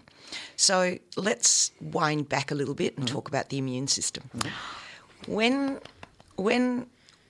So 0.55 0.99
let's 1.17 1.71
wind 1.81 2.29
back 2.29 2.51
a 2.51 2.55
little 2.55 2.75
bit 2.75 2.95
and 2.95 3.07
mm-hmm. 3.07 3.15
talk 3.15 3.27
about 3.27 3.49
the 3.49 3.57
immune 3.57 3.87
system. 3.87 4.29
Mm-hmm. 4.37 5.33
When 5.33 5.79
when 6.35 6.85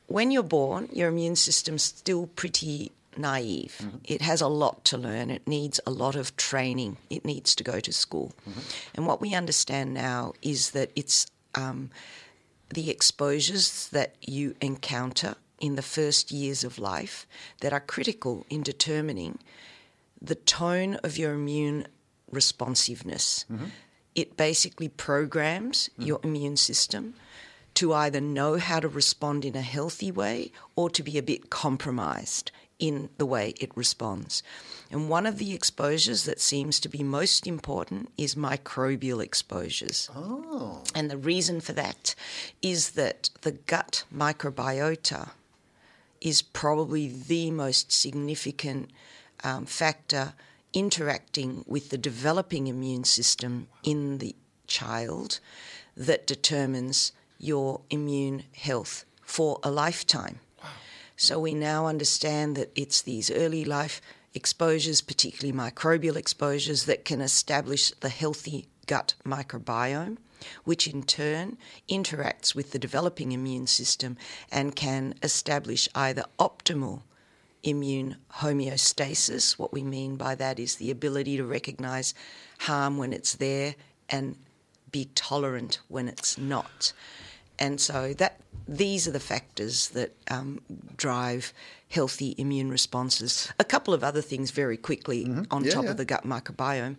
when 0.10 0.32
you're 0.32 0.44
born, 0.44 0.90
your 0.92 1.10
immune 1.10 1.36
system's 1.36 1.84
still 1.84 2.28
pretty 2.28 2.92
naive. 3.18 3.78
Mm-hmm. 3.80 3.98
It 4.04 4.22
has 4.22 4.42
a 4.42 4.48
lot 4.48 4.84
to 4.86 4.98
learn. 4.98 5.30
It 5.30 5.48
needs 5.48 5.80
a 5.86 5.92
lot 5.92 6.16
of 6.16 6.36
training. 6.36 6.98
It 7.10 7.26
needs 7.26 7.56
to 7.56 7.64
go 7.64 7.80
to 7.80 7.92
school. 7.92 8.34
Mm-hmm. 8.50 8.60
And 8.96 9.08
what 9.08 9.22
we 9.22 9.34
understand 9.34 9.94
now 9.94 10.34
is 10.42 10.72
that 10.72 10.92
it's 10.96 11.28
um, 11.56 11.90
the 12.74 12.90
exposures 12.90 13.90
that 13.90 14.16
you 14.22 14.56
encounter 14.62 15.36
in 15.60 15.76
the 15.76 15.82
first 15.82 16.32
years 16.32 16.64
of 16.64 16.80
life 16.80 17.28
that 17.62 17.74
are 17.74 17.80
critical 17.80 18.46
in 18.50 18.64
determining 18.64 19.40
the 20.22 20.36
tone 20.36 20.96
of 21.04 21.18
your 21.18 21.34
immune 21.34 21.88
responsiveness. 22.32 23.46
Mm-hmm. 23.52 23.66
It 24.16 24.38
basically 24.38 24.90
programs 24.90 25.90
your 25.98 26.20
immune 26.24 26.58
system 26.58 27.14
to 27.76 27.94
either 27.94 28.22
know 28.22 28.58
how 28.58 28.80
to 28.80 28.88
respond 28.88 29.46
in 29.46 29.56
a 29.56 29.62
healthy 29.62 30.12
way 30.12 30.52
or 30.76 30.90
to 30.90 31.04
be 31.04 31.18
a 31.18 31.24
bit 31.24 31.50
compromised 31.50 32.52
in 32.80 33.10
the 33.18 33.26
way 33.26 33.54
it 33.60 33.76
responds. 33.76 34.42
And 34.90 35.10
one 35.10 35.26
of 35.26 35.38
the 35.38 35.54
exposures 35.54 36.24
that 36.24 36.40
seems 36.40 36.80
to 36.80 36.90
be 36.90 37.04
most 37.04 37.46
important 37.46 38.10
is 38.18 38.36
microbial 38.36 39.22
exposures. 39.22 40.10
Oh. 40.16 40.84
And 40.96 41.12
the 41.12 41.18
reason 41.18 41.62
for 41.62 41.74
that 41.74 42.16
is 42.62 42.92
that 42.92 43.30
the 43.42 43.52
gut 43.52 44.06
microbiota 44.16 45.32
is 46.22 46.42
probably 46.42 47.08
the 47.08 47.52
most 47.52 47.92
significant 47.92 48.90
um, 49.44 49.66
factor 49.66 50.34
interacting 50.74 51.64
with 51.68 51.90
the 51.90 51.98
developing 51.98 52.68
immune 52.68 53.04
system 53.04 53.68
in 53.84 54.20
the 54.20 54.36
child 54.68 55.40
that 55.96 56.28
determines 56.28 57.12
your 57.40 57.82
immune 57.90 58.44
health 58.54 59.06
for 59.24 59.60
a 59.64 59.72
lifetime. 59.72 60.40
So 61.16 61.40
we 61.40 61.54
now 61.54 61.88
understand 61.88 62.56
that 62.56 62.72
it's 62.76 63.02
these 63.02 63.32
early 63.32 63.66
life 63.66 64.02
exposures, 64.34 65.02
particularly 65.02 65.58
microbial 65.58 66.16
exposures, 66.16 66.86
that 66.86 67.06
can 67.06 67.22
establish 67.22 67.92
the 68.00 68.10
healthy 68.10 68.68
gut 68.86 69.16
microbiome, 69.26 70.18
which 70.64 70.88
in 70.88 71.04
turn 71.04 71.58
interacts 71.90 72.56
with 72.56 72.72
the 72.72 72.80
developing 72.80 73.32
immune 73.32 73.68
system 73.68 74.18
and 74.52 74.76
can 74.76 75.14
establish 75.24 75.90
either 75.96 76.24
optimal 76.38 77.02
immune 77.64 78.16
homeostasis. 78.36 79.60
What 79.60 79.74
we 79.74 79.84
mean 79.84 80.16
by 80.16 80.36
that 80.36 80.60
is 80.60 80.76
the 80.76 80.92
ability 80.92 81.38
to 81.38 81.46
recognize 81.46 82.14
harm 82.60 82.98
when 82.98 83.14
it's 83.14 83.36
there 83.36 83.76
and 84.10 84.38
be 84.92 85.10
tolerant 85.16 85.80
when 85.88 86.08
it's 86.08 86.38
not. 86.38 86.94
And 87.60 87.80
so 87.80 88.14
that 88.16 88.40
these 88.68 89.08
are 89.08 89.12
the 89.12 89.20
factors 89.20 89.90
that 89.90 90.16
um, 90.32 90.60
drive 90.96 91.54
healthy 91.90 92.36
immune 92.38 92.70
responses. 92.72 93.52
A 93.60 93.64
couple 93.64 93.94
of 93.94 94.04
other 94.04 94.22
things, 94.22 94.52
very 94.52 94.78
quickly, 94.78 95.26
on 95.52 95.64
Yeah, 95.64 95.72
top 95.72 95.84
yeah. 95.86 95.92
of 95.92 95.98
the 95.98 96.06
gut 96.06 96.24
microbiome. 96.24 96.96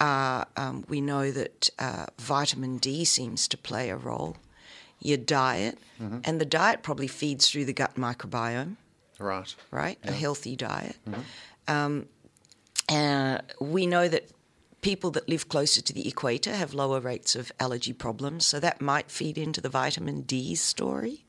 Uh, 0.00 0.44
um, 0.56 0.84
we 0.88 1.00
know 1.00 1.30
that 1.32 1.68
uh, 1.78 2.06
vitamin 2.18 2.78
D 2.78 3.04
seems 3.04 3.48
to 3.48 3.56
play 3.56 3.90
a 3.90 3.96
role. 3.96 4.36
Your 5.00 5.18
diet, 5.18 5.78
and 6.24 6.40
the 6.40 6.44
diet 6.46 6.82
probably 6.82 7.08
feeds 7.08 7.48
through 7.50 7.64
the 7.66 7.72
gut 7.72 7.94
microbiome 7.96 8.76
Right. 9.18 9.54
right? 9.72 9.98
A 10.04 10.12
healthy 10.12 10.54
diet. 10.56 10.96
Um, 11.66 12.06
uh, 12.88 13.38
we 13.60 13.86
know 13.86 14.08
that 14.08 14.28
people 14.80 15.10
that 15.12 15.28
live 15.28 15.48
closer 15.48 15.80
to 15.80 15.92
the 15.92 16.06
equator 16.08 16.54
have 16.54 16.74
lower 16.74 17.00
rates 17.00 17.34
of 17.34 17.50
allergy 17.58 17.92
problems, 17.92 18.46
so 18.46 18.60
that 18.60 18.80
might 18.80 19.10
feed 19.10 19.36
into 19.36 19.60
the 19.60 19.68
vitamin 19.68 20.22
D 20.22 20.54
story. 20.54 21.24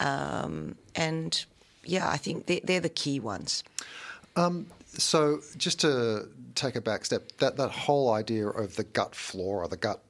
Um, 0.00 0.76
and 0.94 1.44
yeah, 1.84 2.08
I 2.08 2.16
think 2.16 2.46
they're, 2.46 2.60
they're 2.62 2.80
the 2.80 2.88
key 2.88 3.20
ones. 3.20 3.62
So, 4.86 5.40
just 5.56 5.80
to 5.80 6.28
take 6.54 6.74
a 6.74 6.80
back 6.80 7.04
step, 7.04 7.30
that, 7.38 7.56
that 7.56 7.70
whole 7.70 8.12
idea 8.12 8.48
of 8.48 8.76
the 8.76 8.84
gut 8.84 9.14
flora, 9.14 9.68
the 9.68 9.76
gut, 9.76 10.02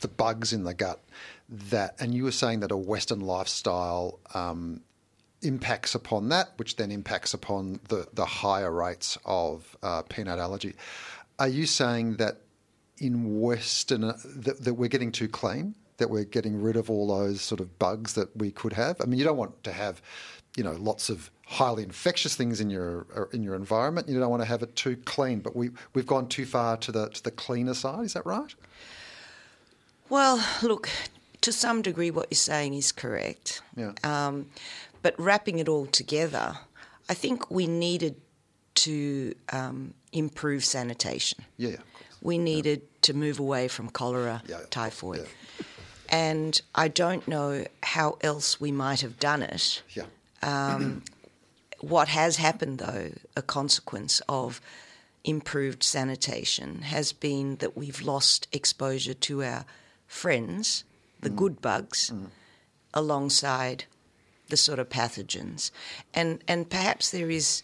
the 0.00 0.08
bugs 0.08 0.52
in 0.52 0.64
the 0.64 0.74
gut, 0.74 1.00
that, 1.48 1.94
and 2.00 2.14
you 2.14 2.24
were 2.24 2.32
saying 2.32 2.60
that 2.60 2.72
a 2.72 2.76
Western 2.76 3.20
lifestyle 3.20 4.18
um, 4.34 4.80
impacts 5.42 5.94
upon 5.94 6.28
that, 6.30 6.50
which 6.56 6.76
then 6.76 6.90
impacts 6.90 7.34
upon 7.34 7.80
the, 7.88 8.06
the 8.12 8.24
higher 8.24 8.70
rates 8.70 9.16
of 9.24 9.76
uh, 9.82 10.02
peanut 10.02 10.38
allergy. 10.38 10.74
Are 11.40 11.48
you 11.48 11.66
saying 11.66 12.18
that 12.18 12.42
in 12.98 13.40
Western, 13.40 14.04
uh, 14.04 14.16
that, 14.24 14.62
that 14.62 14.74
we're 14.74 14.88
getting 14.88 15.10
too 15.10 15.26
clean? 15.26 15.74
That 15.96 16.10
we're 16.10 16.24
getting 16.24 16.62
rid 16.62 16.76
of 16.76 16.90
all 16.90 17.08
those 17.08 17.40
sort 17.40 17.60
of 17.60 17.78
bugs 17.78 18.12
that 18.14 18.34
we 18.36 18.50
could 18.50 18.74
have. 18.74 18.96
I 19.00 19.06
mean, 19.06 19.18
you 19.18 19.24
don't 19.24 19.36
want 19.36 19.64
to 19.64 19.72
have, 19.72 20.00
you 20.56 20.62
know, 20.62 20.72
lots 20.72 21.08
of 21.08 21.30
highly 21.46 21.82
infectious 21.82 22.36
things 22.36 22.60
in 22.60 22.70
your 22.70 23.06
uh, 23.16 23.24
in 23.32 23.42
your 23.42 23.54
environment. 23.54 24.08
You 24.08 24.18
don't 24.20 24.30
want 24.30 24.42
to 24.42 24.48
have 24.48 24.62
it 24.62 24.76
too 24.76 24.96
clean. 25.04 25.40
But 25.40 25.56
we 25.56 25.70
we've 25.94 26.06
gone 26.06 26.28
too 26.28 26.46
far 26.46 26.76
to 26.78 26.92
the 26.92 27.08
to 27.08 27.22
the 27.22 27.30
cleaner 27.30 27.74
side. 27.74 28.04
Is 28.04 28.12
that 28.14 28.24
right? 28.24 28.54
Well, 30.08 30.44
look, 30.62 30.88
to 31.40 31.52
some 31.52 31.82
degree, 31.82 32.10
what 32.10 32.28
you're 32.30 32.36
saying 32.36 32.74
is 32.74 32.92
correct. 32.92 33.62
Yeah. 33.76 33.92
Um, 34.04 34.50
but 35.02 35.18
wrapping 35.18 35.58
it 35.58 35.68
all 35.68 35.86
together, 35.86 36.58
I 37.08 37.14
think 37.14 37.50
we 37.50 37.66
needed 37.66 38.16
to 38.74 39.34
um, 39.52 39.94
improve 40.12 40.64
sanitation. 40.64 41.44
Yeah. 41.56 41.70
yeah. 41.70 41.76
We 42.22 42.38
needed 42.38 42.82
to 43.02 43.14
move 43.14 43.38
away 43.38 43.68
from 43.68 43.88
cholera, 43.90 44.42
Yeah, 44.46 44.60
typhoid. 44.70 45.20
yeah. 45.20 45.64
And 46.10 46.60
I 46.74 46.88
don't 46.88 47.26
know 47.28 47.64
how 47.82 48.18
else 48.20 48.60
we 48.60 48.72
might 48.72 49.00
have 49.00 49.18
done 49.18 49.42
it. 49.42 49.82
Yeah. 49.94 50.04
Um, 50.42 51.04
what 51.80 52.08
has 52.08 52.36
happened, 52.36 52.78
though, 52.78 53.12
a 53.36 53.42
consequence 53.42 54.20
of 54.28 54.60
improved 55.24 55.82
sanitation, 55.82 56.82
has 56.82 57.12
been 57.12 57.56
that 57.56 57.76
we've 57.76 58.02
lost 58.02 58.48
exposure 58.52 59.14
to 59.14 59.42
our 59.42 59.64
friends, 60.06 60.84
the 61.20 61.30
mm. 61.30 61.36
good 61.36 61.62
bugs, 61.62 62.10
mm. 62.12 62.26
alongside 62.92 63.84
the 64.48 64.56
sort 64.56 64.78
of 64.78 64.88
pathogens. 64.88 65.70
And, 66.12 66.42
and 66.48 66.68
perhaps 66.68 67.10
there 67.10 67.30
is 67.30 67.62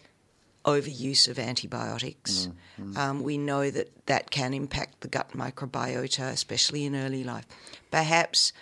overuse 0.67 1.27
of 1.27 1.39
antibiotics. 1.39 2.49
Um, 2.95 3.23
we 3.23 3.37
know 3.37 3.71
that 3.71 4.05
that 4.05 4.29
can 4.29 4.53
impact 4.53 5.01
the 5.01 5.07
gut 5.07 5.31
microbiota, 5.31 6.29
especially 6.31 6.85
in 6.85 6.95
early 6.95 7.23
life. 7.23 7.47
Perhaps 7.89 8.53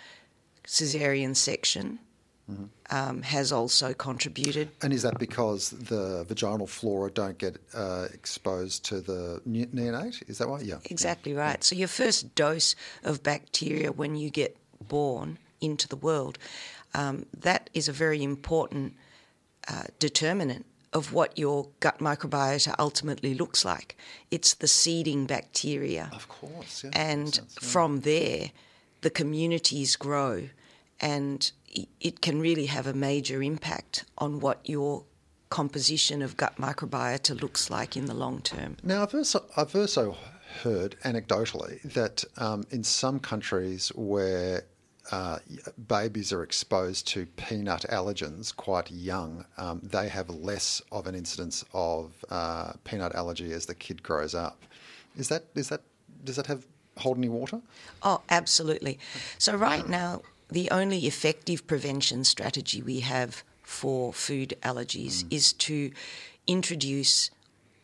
caesarean 0.62 1.34
section 1.34 1.98
um, 2.90 3.22
has 3.22 3.50
also 3.50 3.92
contributed. 3.92 4.70
And 4.80 4.92
is 4.92 5.02
that 5.02 5.18
because 5.18 5.70
the 5.70 6.24
vaginal 6.28 6.68
flora 6.68 7.10
don't 7.10 7.36
get 7.38 7.58
uh, 7.74 8.06
exposed 8.14 8.84
to 8.86 9.00
the 9.00 9.40
ne- 9.44 9.66
neonate? 9.66 10.22
Is 10.28 10.38
that 10.38 10.48
why? 10.48 10.60
Yeah. 10.60 10.78
Exactly 10.84 11.34
right. 11.34 11.62
So 11.64 11.74
your 11.74 11.88
first 11.88 12.34
dose 12.34 12.76
of 13.02 13.22
bacteria 13.22 13.90
when 13.90 14.14
you 14.14 14.30
get 14.30 14.56
born 14.80 15.38
into 15.60 15.88
the 15.88 15.96
world, 15.96 16.38
um, 16.94 17.26
that 17.36 17.68
is 17.74 17.88
a 17.88 17.92
very 17.92 18.22
important 18.22 18.94
uh, 19.68 19.84
determinant 19.98 20.64
of 20.96 21.12
what 21.12 21.36
your 21.38 21.68
gut 21.80 21.98
microbiota 21.98 22.74
ultimately 22.78 23.34
looks 23.34 23.66
like. 23.66 23.98
It's 24.30 24.54
the 24.54 24.66
seeding 24.66 25.26
bacteria. 25.26 26.08
Of 26.10 26.26
course. 26.28 26.84
Yeah. 26.84 26.90
and 26.94 27.34
sense, 27.34 27.58
yeah. 27.60 27.68
from 27.68 28.00
there, 28.00 28.50
the 29.02 29.10
communities 29.10 29.94
grow, 29.94 30.48
and 30.98 31.52
it 32.00 32.22
can 32.22 32.40
really 32.40 32.66
have 32.66 32.86
a 32.86 32.94
major 32.94 33.42
impact 33.42 34.06
on 34.16 34.40
what 34.40 34.66
your 34.66 35.04
composition 35.50 36.22
of 36.22 36.38
gut 36.38 36.56
microbiota 36.56 37.38
looks 37.40 37.68
like 37.68 37.94
in 37.94 38.06
the 38.06 38.14
long 38.14 38.40
term. 38.40 38.78
Now, 38.82 39.02
I've 39.02 39.14
also, 39.14 39.44
I've 39.54 39.76
also 39.76 40.16
heard 40.62 40.96
anecdotally 41.04 41.82
that 41.92 42.24
um, 42.38 42.64
in 42.70 42.82
some 42.82 43.20
countries 43.20 43.92
where 43.94 44.64
uh, 45.10 45.38
babies 45.88 46.32
are 46.32 46.42
exposed 46.42 47.06
to 47.08 47.26
peanut 47.36 47.84
allergens 47.88 48.54
quite 48.54 48.90
young, 48.90 49.44
um, 49.56 49.80
they 49.82 50.08
have 50.08 50.28
less 50.30 50.82
of 50.90 51.06
an 51.06 51.14
incidence 51.14 51.64
of 51.72 52.24
uh, 52.30 52.72
peanut 52.84 53.14
allergy 53.14 53.52
as 53.52 53.66
the 53.66 53.74
kid 53.74 54.02
grows 54.02 54.34
up. 54.34 54.62
Is 55.16 55.28
that 55.28 55.44
is 55.54 55.68
that 55.68 55.82
does 56.24 56.36
that 56.36 56.46
have 56.46 56.66
hold 56.98 57.18
any 57.18 57.28
water? 57.28 57.60
Oh, 58.02 58.22
absolutely. 58.30 58.98
So, 59.38 59.54
right 59.56 59.88
now, 59.88 60.22
the 60.50 60.70
only 60.70 61.06
effective 61.06 61.66
prevention 61.66 62.24
strategy 62.24 62.82
we 62.82 63.00
have 63.00 63.42
for 63.62 64.12
food 64.12 64.54
allergies 64.62 65.24
is 65.30 65.52
to 65.52 65.90
introduce 66.46 67.30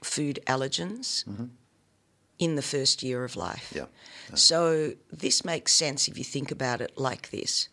food 0.02 0.38
allergens 0.46 1.24
in 2.42 2.56
the 2.56 2.62
first 2.62 3.02
year 3.04 3.22
of 3.24 3.36
life. 3.36 3.72
Yeah. 3.74 3.86
So 4.34 4.94
this 5.12 5.44
makes 5.44 5.72
sense 5.72 6.08
if 6.08 6.18
you 6.18 6.24
think 6.24 6.50
about 6.50 6.80
it 6.80 6.92
like 6.96 7.30
this. 7.30 7.68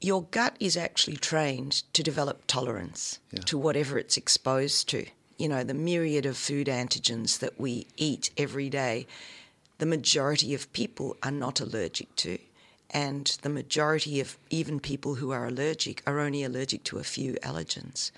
Your 0.00 0.24
gut 0.24 0.56
is 0.58 0.76
actually 0.76 1.16
trained 1.16 1.82
to 1.92 2.02
develop 2.02 2.42
tolerance 2.46 3.20
Yeah. 3.30 3.40
to 3.42 3.56
whatever 3.56 3.98
it's 3.98 4.16
exposed 4.16 4.88
to. 4.88 5.06
You 5.38 5.48
know, 5.48 5.62
the 5.64 5.74
myriad 5.74 6.26
of 6.26 6.36
food 6.36 6.66
antigens 6.66 7.38
that 7.38 7.58
we 7.60 7.86
eat 7.96 8.30
every 8.36 8.68
day, 8.68 9.06
the 9.78 9.86
majority 9.86 10.52
of 10.54 10.72
people 10.72 11.16
are 11.22 11.30
not 11.30 11.60
allergic 11.60 12.14
to. 12.16 12.38
And 12.90 13.26
the 13.42 13.48
majority 13.48 14.20
of 14.20 14.36
even 14.50 14.80
people 14.80 15.16
who 15.16 15.30
are 15.30 15.46
allergic 15.46 16.02
are 16.06 16.18
only 16.18 16.42
allergic 16.42 16.82
to 16.84 16.98
a 16.98 17.04
few 17.04 17.34
allergens. 17.42 18.10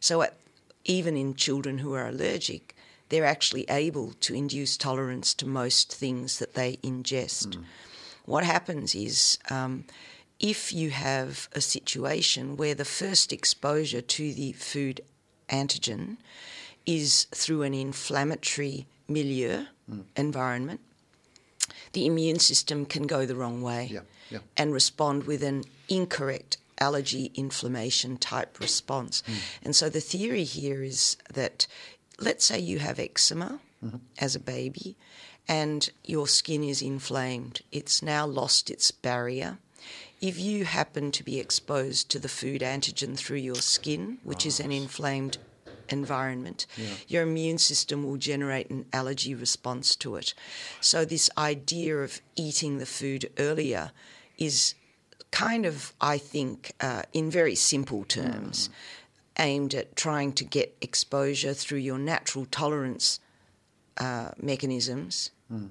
So, 0.00 0.22
at, 0.22 0.36
even 0.84 1.16
in 1.16 1.34
children 1.34 1.78
who 1.78 1.92
are 1.94 2.08
allergic, 2.08 2.73
they're 3.14 3.24
actually 3.24 3.64
able 3.70 4.12
to 4.14 4.34
induce 4.34 4.76
tolerance 4.76 5.34
to 5.34 5.46
most 5.46 5.94
things 5.94 6.40
that 6.40 6.54
they 6.54 6.78
ingest. 6.82 7.54
Hmm. 7.54 7.62
What 8.24 8.42
happens 8.42 8.92
is 8.96 9.38
um, 9.50 9.84
if 10.40 10.72
you 10.72 10.90
have 10.90 11.48
a 11.52 11.60
situation 11.60 12.56
where 12.56 12.74
the 12.74 12.84
first 12.84 13.32
exposure 13.32 14.00
to 14.00 14.34
the 14.34 14.50
food 14.54 15.00
antigen 15.48 16.16
is 16.86 17.28
through 17.30 17.62
an 17.62 17.72
inflammatory 17.72 18.86
milieu 19.06 19.66
hmm. 19.88 20.00
environment, 20.16 20.80
the 21.92 22.06
immune 22.06 22.40
system 22.40 22.84
can 22.84 23.06
go 23.06 23.24
the 23.26 23.36
wrong 23.36 23.62
way 23.62 23.90
Yeah, 23.92 24.00
yeah. 24.28 24.40
and 24.56 24.74
respond 24.74 25.22
with 25.22 25.44
an 25.44 25.62
incorrect 25.88 26.56
allergy 26.78 27.30
inflammation 27.36 28.16
type 28.16 28.58
response. 28.58 29.22
Hmm. 29.24 29.32
And 29.62 29.76
so 29.76 29.88
the 29.88 30.00
theory 30.00 30.42
here 30.42 30.82
is 30.82 31.16
that 31.32 31.68
let's 32.18 32.44
say 32.44 32.58
you 32.58 32.78
have 32.78 32.98
eczema 32.98 33.60
as 34.18 34.34
a 34.34 34.40
baby 34.40 34.96
and 35.46 35.90
your 36.04 36.26
skin 36.26 36.64
is 36.64 36.80
inflamed, 36.80 37.60
it's 37.70 38.02
now 38.02 38.26
lost 38.26 38.70
its 38.70 38.90
barrier. 38.90 39.58
If 40.20 40.38
you 40.40 40.64
happen 40.64 41.12
to 41.12 41.22
be 41.22 41.38
exposed 41.38 42.10
to 42.10 42.18
the 42.18 42.30
food 42.30 42.62
antigen 42.62 43.16
through 43.16 43.38
your 43.38 43.56
skin, 43.56 44.18
which 44.22 44.46
is 44.46 44.58
an 44.58 44.72
inflamed 44.72 45.36
environment, 45.90 46.66
your 47.08 47.24
immune 47.24 47.58
system 47.58 48.04
will 48.04 48.16
generate 48.16 48.70
an 48.70 48.86
allergy 48.92 49.34
response 49.34 49.94
to 49.96 50.16
it. 50.16 50.32
So, 50.80 51.04
this 51.04 51.28
idea 51.36 51.98
of 51.98 52.22
eating 52.36 52.78
the 52.78 52.86
food 52.86 53.30
earlier 53.38 53.90
is 54.38 54.74
kind 55.30 55.66
of, 55.66 55.92
I 56.00 56.16
think, 56.16 56.72
uh, 56.80 57.02
in 57.12 57.30
very 57.30 57.54
simple 57.54 58.04
terms, 58.04 58.70
aimed 59.38 59.74
at 59.74 59.96
trying 59.96 60.32
to 60.32 60.44
get 60.44 60.76
exposure 60.80 61.54
through 61.54 61.78
your 61.78 61.98
natural 61.98 62.46
tolerance 62.46 63.20
uh, 63.98 64.30
mechanisms, 64.40 65.30
hmm. 65.48 65.66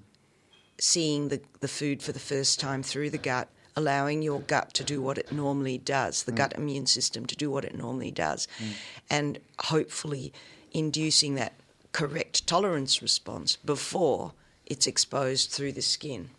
seeing 0.79 1.29
the, 1.29 1.41
the 1.59 1.67
food 1.67 2.01
for 2.01 2.11
the 2.11 2.19
first 2.19 2.59
time 2.59 2.83
through 2.83 3.09
the 3.09 3.17
gut, 3.17 3.47
allowing 3.75 4.21
your 4.21 4.41
gut 4.41 4.73
to 4.73 4.83
do 4.83 5.01
what 5.01 5.17
it 5.17 5.31
normally 5.31 5.77
does, 5.77 6.23
the 6.23 6.31
hmm. 6.31 6.37
gut 6.37 6.53
immune 6.55 6.85
system 6.85 7.25
to 7.25 7.35
do 7.35 7.49
what 7.49 7.65
it 7.65 7.75
normally 7.75 8.11
does, 8.11 8.47
hmm. 8.57 8.71
and 9.09 9.39
hopefully 9.59 10.33
inducing 10.71 11.35
that 11.35 11.53
correct 11.91 12.47
tolerance 12.47 13.01
response 13.01 13.55
before 13.57 14.33
it's 14.65 14.87
exposed 14.87 15.51
through 15.51 15.71
the 15.71 15.81
skin. 15.81 16.29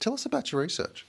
Tell 0.00 0.14
us 0.14 0.26
about 0.26 0.52
your 0.52 0.60
research. 0.60 1.06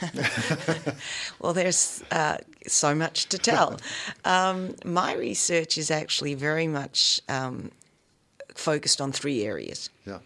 Well, 1.40 1.52
there's 1.52 2.02
uh, 2.10 2.38
so 2.66 2.94
much 2.94 3.28
to 3.30 3.38
tell. 3.38 3.78
um, 4.24 4.74
my 4.84 5.14
research 5.14 5.76
is 5.76 5.90
actually 5.90 6.34
very 6.34 6.66
much 6.66 7.20
um, 7.28 7.70
focused 8.54 9.00
on 9.00 9.12
three 9.12 9.44
areas. 9.44 9.90
Yeah. 10.06 10.18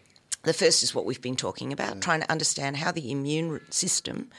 The 0.42 0.52
first 0.52 0.82
is 0.82 0.94
what 0.94 1.06
we've 1.06 1.22
been 1.22 1.36
talking 1.36 1.72
about, 1.72 2.00
trying 2.00 2.20
to 2.20 2.30
understand 2.30 2.76
how 2.76 2.92
the 2.92 3.10
immune 3.10 3.60
system 3.70 4.30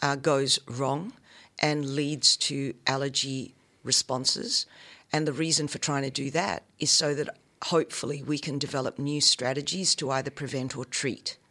uh, 0.00 0.16
goes 0.16 0.58
wrong 0.68 1.14
and 1.58 1.94
leads 1.96 2.36
to 2.36 2.74
allergy 2.86 3.54
responses. 3.84 4.66
And 5.12 5.26
the 5.26 5.32
reason 5.32 5.68
for 5.68 5.78
trying 5.78 6.02
to 6.04 6.10
do 6.10 6.30
that 6.30 6.62
is 6.78 6.90
so 6.90 7.14
that 7.14 7.36
hopefully 7.64 8.22
we 8.22 8.38
can 8.38 8.58
develop 8.58 8.98
new 8.98 9.20
strategies 9.20 9.94
to 9.96 10.10
either 10.10 10.30
prevent 10.30 10.76
or 10.76 10.84
treat 10.84 11.36
Yeah. 11.36 11.41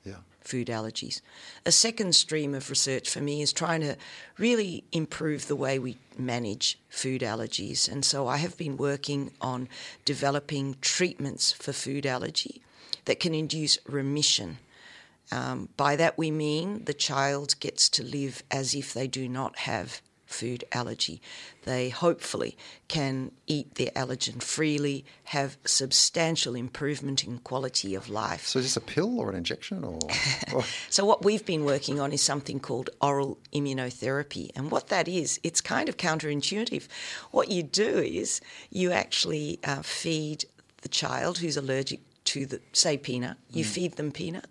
Food 0.41 0.67
allergies. 0.67 1.21
A 1.65 1.71
second 1.71 2.15
stream 2.15 2.53
of 2.53 2.69
research 2.69 3.09
for 3.09 3.21
me 3.21 3.41
is 3.41 3.53
trying 3.53 3.81
to 3.81 3.95
really 4.37 4.83
improve 4.91 5.47
the 5.47 5.55
way 5.55 5.79
we 5.79 5.97
manage 6.17 6.79
food 6.89 7.21
allergies. 7.21 7.91
And 7.91 8.03
so 8.03 8.27
I 8.27 8.37
have 8.37 8.57
been 8.57 8.77
working 8.77 9.31
on 9.39 9.69
developing 10.05 10.75
treatments 10.81 11.51
for 11.51 11.73
food 11.73 12.05
allergy 12.05 12.61
that 13.05 13.19
can 13.19 13.33
induce 13.33 13.77
remission. 13.87 14.57
Um, 15.31 15.69
by 15.77 15.95
that 15.95 16.17
we 16.17 16.29
mean 16.31 16.83
the 16.85 16.93
child 16.93 17.55
gets 17.59 17.87
to 17.89 18.03
live 18.03 18.43
as 18.51 18.75
if 18.75 18.93
they 18.93 19.07
do 19.07 19.29
not 19.29 19.59
have 19.59 20.01
food 20.31 20.63
allergy. 20.71 21.21
They 21.63 21.89
hopefully 21.89 22.57
can 22.87 23.31
eat 23.47 23.75
their 23.75 23.91
allergen 23.91 24.41
freely, 24.41 25.05
have 25.25 25.57
substantial 25.65 26.55
improvement 26.55 27.23
in 27.23 27.39
quality 27.39 27.95
of 27.95 28.09
life. 28.09 28.47
So 28.47 28.59
is 28.59 28.65
this 28.65 28.77
a 28.77 28.81
pill 28.81 29.19
or 29.19 29.29
an 29.29 29.35
injection 29.35 29.83
or? 29.83 29.99
or 30.53 30.63
So 30.89 31.05
what 31.05 31.23
we've 31.23 31.45
been 31.45 31.65
working 31.65 31.99
on 31.99 32.11
is 32.11 32.21
something 32.21 32.59
called 32.59 32.89
oral 33.01 33.37
immunotherapy, 33.53 34.51
and 34.55 34.71
what 34.71 34.87
that 34.87 35.07
is, 35.07 35.39
it's 35.43 35.61
kind 35.61 35.89
of 35.89 35.97
counterintuitive. 35.97 36.87
What 37.31 37.49
you 37.49 37.63
do 37.63 37.99
is 37.99 38.41
you 38.69 38.91
actually 38.91 39.59
uh, 39.63 39.81
feed 39.81 40.45
the 40.81 40.89
child 40.89 41.39
who's 41.39 41.57
allergic 41.57 41.99
to 42.23 42.45
the 42.45 42.61
say 42.73 42.97
peanut. 42.97 43.37
You 43.49 43.63
mm. 43.63 43.67
feed 43.67 43.95
them 43.95 44.11
peanut. 44.11 44.47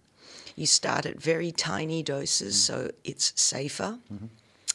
You 0.56 0.66
start 0.66 1.06
at 1.06 1.20
very 1.20 1.52
tiny 1.52 2.02
doses, 2.02 2.54
mm. 2.54 2.58
so 2.58 2.90
it's 3.04 3.32
safer. 3.40 3.98
Mm-hmm. 4.12 4.26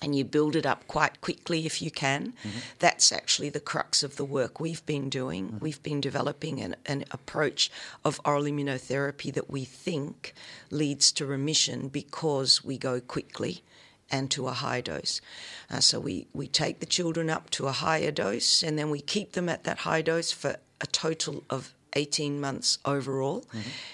And 0.01 0.15
you 0.15 0.25
build 0.25 0.55
it 0.55 0.65
up 0.65 0.87
quite 0.87 1.21
quickly 1.21 1.65
if 1.65 1.81
you 1.81 1.89
can. 1.89 2.33
That's 2.79 3.11
actually 3.11 3.49
the 3.49 3.59
crux 3.61 4.03
of 4.03 4.17
the 4.17 4.25
work 4.25 4.59
we've 4.59 4.85
been 4.85 5.09
doing. 5.09 5.57
We've 5.61 5.81
been 5.81 6.01
developing 6.01 6.59
an, 6.61 6.75
an 6.85 7.05
approach 7.11 7.71
of 8.03 8.19
oral 8.25 8.43
immunotherapy 8.43 9.33
that 9.33 9.49
we 9.49 9.63
think 9.63 10.33
leads 10.69 11.11
to 11.13 11.25
remission 11.25 11.87
because 11.87 12.63
we 12.63 12.77
go 12.77 12.99
quickly 12.99 13.63
and 14.11 14.29
to 14.31 14.47
a 14.47 14.51
high 14.51 14.81
dose. 14.81 15.21
Uh, 15.69 15.79
so 15.79 15.99
we, 15.99 16.27
we 16.33 16.47
take 16.47 16.79
the 16.79 16.85
children 16.85 17.29
up 17.29 17.49
to 17.51 17.67
a 17.67 17.71
higher 17.71 18.11
dose 18.11 18.61
and 18.63 18.77
then 18.77 18.89
we 18.89 19.01
keep 19.01 19.31
them 19.31 19.49
at 19.49 19.63
that 19.63 19.79
high 19.79 20.01
dose 20.01 20.31
for 20.31 20.57
a 20.81 20.87
total 20.87 21.43
of 21.49 21.73
18 21.95 22.39
months 22.39 22.77
overall. 22.85 23.45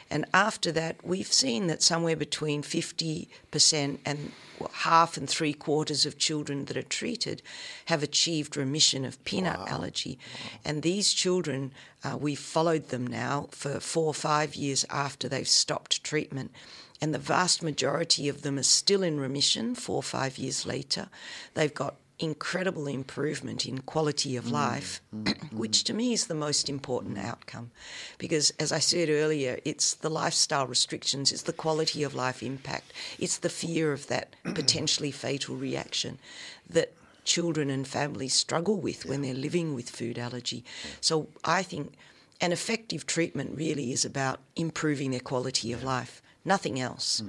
And 0.10 0.26
after 0.34 0.72
that, 0.74 0.98
we've 1.04 1.32
seen 1.32 1.68
that 1.68 1.82
somewhere 1.82 2.16
between 2.16 2.64
50% 2.64 3.98
and 4.06 4.32
half 4.74 5.18
and 5.18 5.30
three 5.30 5.54
quarters 5.54 6.06
of 6.06 6.18
children 6.18 6.66
that 6.66 6.78
are 6.78 6.82
treated 6.82 7.42
have 7.86 8.04
achieved 8.04 8.58
remission 8.58 9.06
of 9.06 9.24
peanut 9.24 9.60
allergy. 9.68 10.20
And 10.66 10.82
these 10.82 11.14
children, 11.14 11.72
uh, 12.04 12.18
we've 12.18 12.40
followed 12.40 12.90
them 12.90 13.08
now 13.08 13.48
for 13.52 13.80
four 13.80 14.08
or 14.08 14.14
five 14.14 14.56
years 14.56 14.86
after 14.90 15.28
they've 15.28 15.48
stopped 15.48 16.04
treatment. 16.04 16.52
And 17.02 17.14
the 17.14 17.20
vast 17.20 17.64
majority 17.64 18.30
of 18.30 18.44
them 18.44 18.60
are 18.60 18.64
still 18.64 19.02
in 19.02 19.20
remission 19.20 19.74
four 19.74 19.98
or 19.98 20.04
five 20.04 20.38
years 20.38 20.66
later. 20.68 21.10
They've 21.56 21.74
got 21.74 21.96
incredible 22.22 22.88
improvement 22.88 23.66
in 23.66 23.80
quality 23.80 24.36
of 24.36 24.46
mm, 24.46 24.52
life, 24.52 25.02
mm, 25.14 25.24
mm. 25.24 25.54
which 25.54 25.84
to 25.84 25.94
me 25.94 26.14
is 26.14 26.28
the 26.28 26.36
most 26.36 26.70
important 26.70 27.18
outcome. 27.18 27.72
Because, 28.18 28.52
as 28.60 28.72
I 28.72 28.80
said 28.80 29.10
earlier, 29.10 29.60
it's 29.66 29.96
the 29.96 30.10
lifestyle 30.10 30.68
restrictions, 30.68 31.32
it's 31.32 31.44
the 31.44 31.54
quality 31.54 32.04
of 32.04 32.14
life 32.14 32.44
impact, 32.44 32.94
it's 33.20 33.40
the 33.40 33.50
fear 33.50 33.92
of 33.92 34.08
that 34.08 34.36
potentially 34.44 35.12
fatal 35.12 35.56
reaction 35.56 36.20
that 36.70 36.94
children 37.24 37.70
and 37.70 37.88
families 37.88 38.34
struggle 38.34 38.80
with 38.80 39.06
when 39.06 39.22
they're 39.22 39.34
living 39.34 39.74
with 39.74 39.90
food 39.90 40.18
allergy. 40.18 40.64
So, 41.02 41.28
I 41.44 41.64
think 41.64 41.94
an 42.40 42.52
effective 42.52 43.06
treatment 43.06 43.58
really 43.58 43.92
is 43.92 44.06
about 44.06 44.40
improving 44.56 45.12
their 45.12 45.20
quality 45.20 45.72
of 45.74 45.84
life, 45.84 46.22
nothing 46.46 46.80
else. 46.80 47.22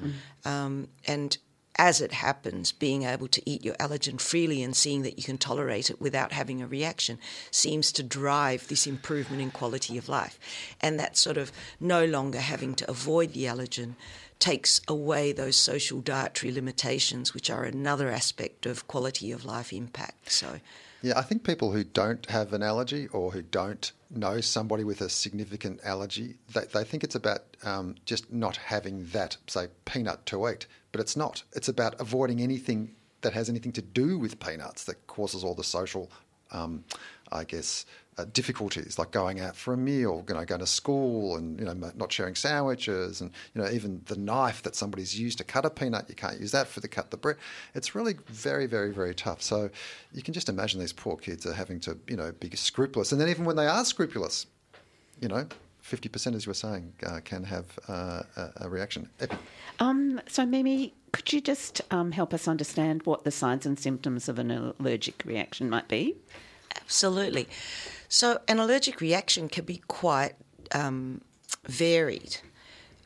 Um, 0.44 0.88
and 1.07 1.37
as 1.76 2.00
it 2.00 2.12
happens, 2.12 2.72
being 2.72 3.04
able 3.04 3.28
to 3.28 3.42
eat 3.48 3.64
your 3.64 3.74
allergen 3.76 4.20
freely 4.20 4.62
and 4.62 4.76
seeing 4.76 5.02
that 5.02 5.16
you 5.16 5.24
can 5.24 5.38
tolerate 5.38 5.90
it 5.90 6.00
without 6.00 6.32
having 6.32 6.61
a 6.61 6.66
reaction 6.66 7.18
seems 7.50 7.90
to 7.92 8.02
drive 8.02 8.68
this 8.68 8.87
improvement 8.87 9.42
in 9.42 9.50
quality 9.50 9.96
of 9.96 10.08
life. 10.08 10.38
And 10.80 10.98
that 10.98 11.16
sort 11.16 11.38
of 11.38 11.50
no 11.80 12.04
longer 12.04 12.40
having 12.40 12.74
to 12.76 12.90
avoid 12.90 13.32
the 13.32 13.44
allergen 13.44 13.94
takes 14.38 14.80
away 14.88 15.32
those 15.32 15.56
social 15.56 16.00
dietary 16.00 16.52
limitations, 16.52 17.32
which 17.32 17.48
are 17.48 17.64
another 17.64 18.11
aspect 18.11 18.66
of 18.66 18.88
quality 18.88 19.30
of 19.30 19.44
life 19.44 19.72
impact. 19.72 20.32
So, 20.32 20.58
yeah, 21.00 21.16
I 21.16 21.22
think 21.22 21.44
people 21.44 21.70
who 21.72 21.85
don't 21.85 22.28
have 22.28 22.52
an 22.52 22.62
allergy 22.62 23.06
or 23.08 23.30
who 23.30 23.42
don't 23.42 23.92
know 24.11 24.40
somebody 24.40 24.85
with 24.85 25.00
a 25.00 25.08
significant 25.08 25.80
allergy, 25.85 26.37
they, 26.52 26.64
they 26.72 26.85
think 26.85 27.04
it's 27.04 27.14
about 27.14 27.56
um, 27.62 27.94
just 28.04 28.32
not 28.32 28.56
having 28.56 29.06
that, 29.06 29.37
say, 29.46 29.68
peanut 29.85 30.26
to 30.26 30.48
eat. 30.48 30.66
But 30.92 31.00
it's 31.00 31.16
not. 31.16 31.42
It's 31.55 31.68
about 31.68 32.00
avoiding 32.00 32.40
anything 32.40 32.94
that 33.22 33.33
has 33.33 33.48
anything 33.48 33.72
to 33.72 33.83
do 33.83 34.18
with 34.18 34.38
peanuts 34.38 34.85
that 34.85 35.07
causes 35.07 35.42
all 35.42 35.55
the 35.55 35.64
social, 35.64 36.11
um, 36.50 36.85
I 37.31 37.44
guess, 37.44 37.87
uh, 38.18 38.26
difficulties 38.35 38.98
like 38.98 39.11
going 39.11 39.40
out 39.40 39.57
for 39.57 39.72
a 39.72 39.76
meal, 39.76 40.22
you 40.28 40.35
know, 40.35 40.44
going 40.44 40.61
to 40.61 40.66
school, 40.66 41.37
and 41.37 41.59
you 41.59 41.64
know, 41.64 41.72
not 41.72 42.12
sharing 42.12 42.35
sandwiches, 42.35 43.22
and 43.22 43.31
you 43.55 43.62
know, 43.62 43.70
even 43.70 44.02
the 44.05 44.16
knife 44.16 44.62
that 44.62 44.76
somebody's 44.76 45.18
used 45.18 45.38
to 45.38 45.44
cut 45.44 45.64
a 45.64 45.70
peanut, 45.70 46.11
you 46.11 46.14
can't 46.14 46.38
use 46.38 46.50
that 46.50 46.66
for 46.66 46.81
the 46.81 46.88
cut 46.88 47.11
the 47.11 47.16
bread. 47.16 47.37
It's 47.74 47.94
really 47.94 48.16
very, 48.26 48.66
very, 48.66 48.92
very 48.92 49.14
tough. 49.14 49.40
So 49.40 49.70
you 50.12 50.22
can 50.22 50.35
just 50.35 50.50
imagine 50.50 50.78
these 50.78 50.92
poor 50.92 51.16
kids 51.16 51.46
are 51.46 51.55
having 51.55 51.81
to, 51.81 51.96
you 52.07 52.16
know, 52.16 52.33
be 52.33 52.50
scrupulous, 52.50 53.12
and 53.12 53.20
then 53.20 53.31
even 53.31 53.46
when 53.46 53.57
they 53.57 53.66
are 53.66 53.85
scrupulous, 53.85 54.46
you 55.22 55.28
know, 55.28 55.46
50%, 55.84 56.34
as 56.34 56.46
you 56.46 56.50
were 56.50 56.54
saying, 56.54 56.92
uh, 57.04 57.20
can 57.24 57.44
have 57.44 57.78
uh, 57.88 58.22
a, 58.36 58.50
a, 58.62 58.68
reaction. 58.68 59.08
Epi. 59.20 59.36
Um, 59.78 60.20
so, 60.28 60.46
Mimi, 60.46 60.94
could 61.12 61.32
you 61.32 61.40
just 61.40 61.80
um, 61.90 62.12
help 62.12 62.32
us 62.32 62.46
understand 62.46 63.04
what 63.04 63.24
the 63.24 63.30
signs 63.30 63.66
and 63.66 63.78
symptoms 63.78 64.28
of 64.28 64.38
an 64.38 64.50
allergic 64.50 65.22
reaction 65.26 65.68
might 65.68 65.88
be? 65.88 66.16
Absolutely. 66.76 67.48
So, 68.08 68.40
an 68.48 68.58
allergic 68.58 69.00
reaction 69.00 69.48
can 69.48 69.64
be 69.64 69.82
quite 69.88 70.34
um, 70.72 71.20
varied. 71.66 72.38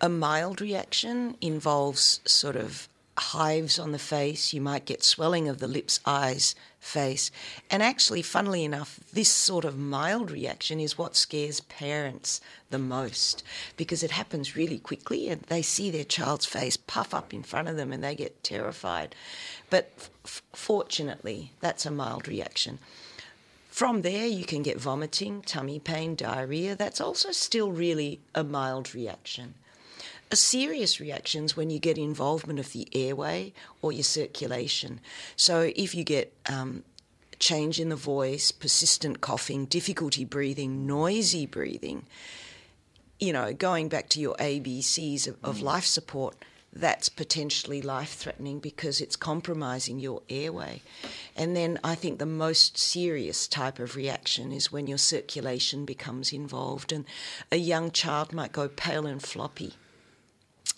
A 0.00 0.08
mild 0.08 0.60
reaction 0.60 1.36
involves 1.40 2.20
sort 2.26 2.56
of 2.56 2.88
hives 3.18 3.78
on 3.78 3.92
the 3.92 3.98
face, 3.98 4.52
you 4.52 4.60
might 4.60 4.84
get 4.84 5.02
swelling 5.02 5.48
of 5.48 5.58
the 5.58 5.68
lips, 5.68 6.00
eyes, 6.04 6.54
face. 6.78 7.30
And 7.70 7.82
actually, 7.82 8.22
funnily 8.22 8.64
enough, 8.64 9.00
this 9.12 9.30
sort 9.30 9.64
of 9.64 9.78
mild 9.78 10.30
reaction 10.30 10.78
is 10.80 10.98
what 10.98 11.16
scares 11.16 11.60
parents 11.60 12.40
the 12.70 12.78
most 12.78 13.42
because 13.76 14.02
it 14.02 14.10
happens 14.12 14.56
really 14.56 14.78
quickly 14.78 15.28
and 15.28 15.42
they 15.42 15.62
see 15.62 15.90
their 15.90 16.04
child's 16.04 16.46
face 16.46 16.76
puff 16.76 17.12
up 17.14 17.34
in 17.34 17.42
front 17.42 17.68
of 17.68 17.76
them 17.76 17.92
and 17.92 18.04
they 18.04 18.14
get 18.14 18.44
terrified. 18.44 19.14
But 19.70 19.90
f- 20.24 20.42
fortunately, 20.52 21.52
that's 21.60 21.86
a 21.86 21.90
mild 21.90 22.28
reaction. 22.28 22.78
From 23.68 24.02
there, 24.02 24.26
you 24.26 24.44
can 24.44 24.62
get 24.62 24.80
vomiting, 24.80 25.42
tummy 25.42 25.78
pain, 25.78 26.14
diarrhea. 26.14 26.76
That's 26.76 27.00
also 27.00 27.30
still 27.30 27.72
really 27.72 28.20
a 28.34 28.42
mild 28.42 28.94
reaction. 28.94 29.54
A 30.30 30.36
serious 30.36 30.98
reactions 30.98 31.56
when 31.56 31.70
you 31.70 31.78
get 31.78 31.98
involvement 31.98 32.58
of 32.58 32.72
the 32.72 32.88
airway 32.92 33.52
or 33.80 33.92
your 33.92 34.02
circulation. 34.02 35.00
So 35.36 35.72
if 35.76 35.94
you 35.94 36.02
get 36.02 36.32
um, 36.48 36.82
change 37.38 37.78
in 37.78 37.90
the 37.90 37.96
voice, 37.96 38.50
persistent 38.50 39.20
coughing, 39.20 39.66
difficulty 39.66 40.24
breathing, 40.24 40.86
noisy 40.86 41.46
breathing, 41.46 42.06
you 43.20 43.32
know, 43.32 43.52
going 43.52 43.88
back 43.88 44.08
to 44.10 44.20
your 44.20 44.34
ABCs 44.36 45.28
of, 45.28 45.36
of 45.42 45.58
mm. 45.58 45.62
life 45.62 45.84
support, 45.84 46.36
that's 46.72 47.08
potentially 47.08 47.80
life 47.80 48.14
threatening 48.14 48.58
because 48.58 49.00
it's 49.00 49.16
compromising 49.16 49.98
your 49.98 50.22
airway. 50.28 50.82
And 51.34 51.56
then 51.56 51.78
I 51.82 51.94
think 51.94 52.18
the 52.18 52.26
most 52.26 52.76
serious 52.76 53.46
type 53.46 53.78
of 53.78 53.96
reaction 53.96 54.52
is 54.52 54.70
when 54.70 54.86
your 54.86 54.98
circulation 54.98 55.84
becomes 55.86 56.32
involved, 56.32 56.92
and 56.92 57.06
a 57.50 57.56
young 57.56 57.90
child 57.90 58.32
might 58.32 58.52
go 58.52 58.68
pale 58.68 59.06
and 59.06 59.22
floppy 59.22 59.74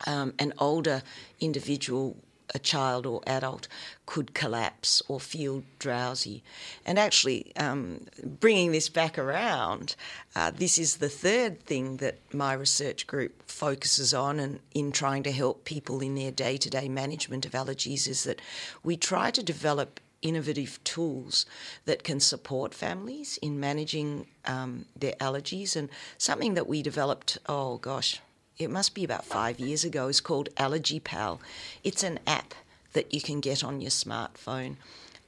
um, 0.06 0.34
an 0.38 0.52
older 0.58 1.02
individual, 1.40 2.16
a 2.54 2.58
child 2.58 3.04
or 3.06 3.20
adult, 3.26 3.68
could 4.06 4.32
collapse 4.34 5.02
or 5.08 5.20
feel 5.20 5.62
drowsy. 5.78 6.42
And 6.86 6.98
actually, 6.98 7.54
um, 7.56 8.06
bringing 8.22 8.72
this 8.72 8.88
back 8.88 9.18
around, 9.18 9.96
uh, 10.34 10.50
this 10.50 10.78
is 10.78 10.96
the 10.96 11.08
third 11.08 11.62
thing 11.64 11.98
that 11.98 12.18
my 12.32 12.54
research 12.54 13.06
group 13.06 13.42
focuses 13.50 14.14
on 14.14 14.40
and 14.40 14.60
in 14.74 14.92
trying 14.92 15.22
to 15.24 15.32
help 15.32 15.64
people 15.64 16.00
in 16.00 16.14
their 16.14 16.30
day 16.30 16.56
to 16.56 16.70
day 16.70 16.88
management 16.88 17.44
of 17.44 17.52
allergies 17.52 18.08
is 18.08 18.24
that 18.24 18.40
we 18.82 18.96
try 18.96 19.30
to 19.30 19.42
develop 19.42 20.00
innovative 20.22 20.82
tools 20.84 21.46
that 21.84 22.02
can 22.02 22.20
support 22.20 22.74
families 22.74 23.38
in 23.40 23.60
managing 23.60 24.26
um, 24.46 24.86
their 24.96 25.12
allergies. 25.12 25.76
And 25.76 25.88
something 26.16 26.54
that 26.54 26.66
we 26.66 26.82
developed, 26.82 27.38
oh 27.46 27.78
gosh, 27.78 28.20
it 28.58 28.70
must 28.70 28.94
be 28.94 29.04
about 29.04 29.24
five 29.24 29.60
years 29.60 29.84
ago, 29.84 30.08
is 30.08 30.20
called 30.20 30.48
Allergy 30.56 31.00
Pal. 31.00 31.40
It's 31.84 32.02
an 32.02 32.18
app 32.26 32.54
that 32.92 33.14
you 33.14 33.20
can 33.20 33.40
get 33.40 33.62
on 33.62 33.80
your 33.80 33.90
smartphone, 33.90 34.76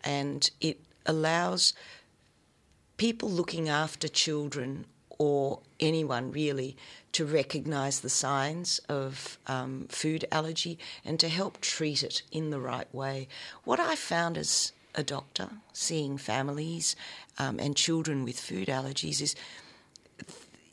and 0.03 0.51
it 0.61 0.81
allows 1.07 1.73
people 2.97 3.31
looking 3.31 3.69
after 3.69 4.09
children 4.09 4.85
or 5.19 5.61
anyone 5.79 6.33
really 6.33 6.77
to 7.12 7.25
recognise 7.25 8.01
the 8.01 8.09
signs 8.09 8.79
of 8.88 9.38
um, 9.47 9.87
food 9.88 10.25
allergy 10.33 10.79
and 11.05 11.19
to 11.21 11.29
help 11.29 11.61
treat 11.61 12.03
it 12.03 12.23
in 12.33 12.51
the 12.51 12.61
right 12.61 12.93
way. 12.95 13.29
What 13.64 13.81
I 13.81 13.97
found 13.97 14.38
as 14.38 14.73
a 14.95 15.03
doctor, 15.03 15.51
seeing 15.73 16.19
families 16.19 16.97
um, 17.38 17.59
and 17.59 17.77
children 17.77 18.25
with 18.25 18.40
food 18.40 18.69
allergies, 18.69 19.21
is 19.21 19.35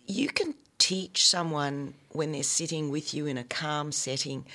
you 0.06 0.30
can 0.30 0.56
teach 0.78 1.26
someone 1.26 1.94
when 2.18 2.34
they're 2.34 2.44
sitting 2.44 2.90
with 2.90 3.14
you 3.14 3.26
in 3.26 3.38
a 3.38 3.44
calm 3.44 3.92
setting 3.92 4.46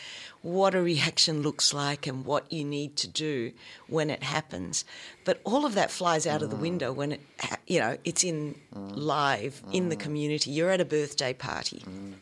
what 0.43 0.75
a 0.75 0.83
reaction 0.83 1.41
looks 1.43 1.73
like 1.73 2.07
and 2.07 2.25
what 2.25 2.53
you 2.53 2.65
need 2.65 2.97
to 2.97 3.09
do 3.09 3.53
when 3.87 4.11
it 4.11 4.23
happens. 4.23 4.85
But 5.25 5.41
all 5.45 5.65
of 5.65 5.75
that 5.75 5.91
flies 5.91 6.27
out 6.27 6.41
mm. 6.41 6.45
of 6.45 6.51
the 6.51 6.57
window 6.57 6.93
when 6.93 7.13
it, 7.13 7.21
you 7.67 7.79
know, 7.79 7.97
it's 8.05 8.25
in 8.25 8.57
mm. 8.75 8.93
live 8.95 9.63
mm. 9.67 9.75
in 9.75 9.89
the 9.89 9.97
mm. 9.97 10.01
community. 10.01 10.51
You're 10.51 10.71
at 10.71 10.81
a 10.81 10.85
birthday 10.85 11.33
party. 11.33 11.85
Mm. 11.87 12.15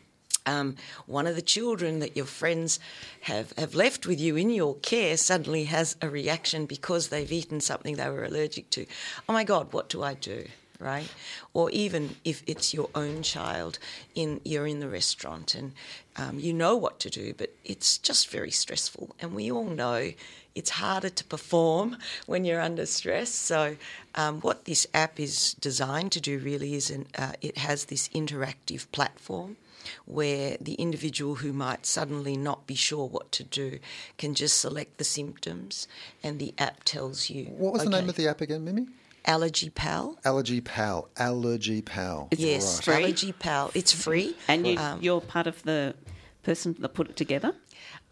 Um, 0.45 0.75
one 1.05 1.27
of 1.27 1.35
the 1.35 1.41
children 1.41 1.99
that 1.99 2.15
your 2.15 2.25
friends 2.25 2.79
have, 3.21 3.53
have 3.57 3.75
left 3.75 4.07
with 4.07 4.19
you 4.19 4.35
in 4.35 4.49
your 4.49 4.75
care 4.75 5.15
suddenly 5.17 5.65
has 5.65 5.95
a 6.01 6.09
reaction 6.09 6.65
because 6.65 7.09
they've 7.09 7.31
eaten 7.31 7.61
something 7.61 7.95
they 7.95 8.09
were 8.09 8.23
allergic 8.23 8.69
to. 8.71 8.85
Oh 9.29 9.33
my 9.33 9.43
God, 9.43 9.71
what 9.71 9.89
do 9.89 10.01
I 10.01 10.15
do? 10.15 10.45
Right? 10.81 11.09
Or 11.53 11.69
even 11.71 12.15
if 12.25 12.43
it's 12.47 12.73
your 12.73 12.89
own 12.95 13.23
child, 13.23 13.79
in 14.15 14.41
you're 14.43 14.67
in 14.67 14.79
the 14.79 14.89
restaurant 14.89 15.55
and 15.55 15.73
um, 16.17 16.39
you 16.39 16.53
know 16.53 16.75
what 16.75 16.99
to 17.01 17.09
do, 17.09 17.33
but 17.37 17.53
it's 17.63 17.97
just 17.97 18.29
very 18.29 18.51
stressful. 18.51 19.15
And 19.19 19.33
we 19.33 19.51
all 19.51 19.65
know 19.65 20.11
it's 20.55 20.71
harder 20.71 21.09
to 21.09 21.23
perform 21.23 21.97
when 22.25 22.45
you're 22.45 22.61
under 22.61 22.85
stress. 22.85 23.29
So, 23.29 23.77
um, 24.15 24.41
what 24.41 24.65
this 24.65 24.87
app 24.93 25.19
is 25.19 25.53
designed 25.53 26.11
to 26.13 26.21
do 26.21 26.39
really 26.39 26.73
is 26.75 26.89
an, 26.89 27.05
uh, 27.17 27.33
it 27.41 27.57
has 27.57 27.85
this 27.85 28.09
interactive 28.09 28.91
platform 28.91 29.57
where 30.05 30.57
the 30.61 30.73
individual 30.75 31.35
who 31.35 31.51
might 31.53 31.85
suddenly 31.85 32.37
not 32.37 32.67
be 32.67 32.75
sure 32.75 33.07
what 33.07 33.31
to 33.31 33.43
do 33.43 33.79
can 34.17 34.35
just 34.35 34.59
select 34.59 34.97
the 34.97 35.03
symptoms 35.03 35.87
and 36.23 36.39
the 36.39 36.53
app 36.57 36.83
tells 36.83 37.29
you. 37.29 37.45
What 37.45 37.73
was 37.73 37.81
okay, 37.81 37.89
the 37.89 38.01
name 38.01 38.09
of 38.09 38.15
the 38.15 38.27
app 38.27 38.41
again, 38.41 38.63
Mimi? 38.63 38.87
Allergy 39.25 39.69
Pal. 39.69 40.17
Allergy 40.25 40.61
Pal. 40.61 41.09
Allergy 41.17 41.81
Pal. 41.81 42.27
yes, 42.31 42.87
right. 42.87 43.03
Allergy 43.03 43.31
Pal. 43.31 43.71
It's 43.73 43.91
free. 43.91 44.35
And 44.47 44.67
you, 44.67 44.77
um, 44.77 44.99
you're 45.01 45.21
part 45.21 45.47
of 45.47 45.61
the 45.63 45.95
person 46.43 46.75
that 46.79 46.89
put 46.89 47.09
it 47.09 47.15
together? 47.15 47.53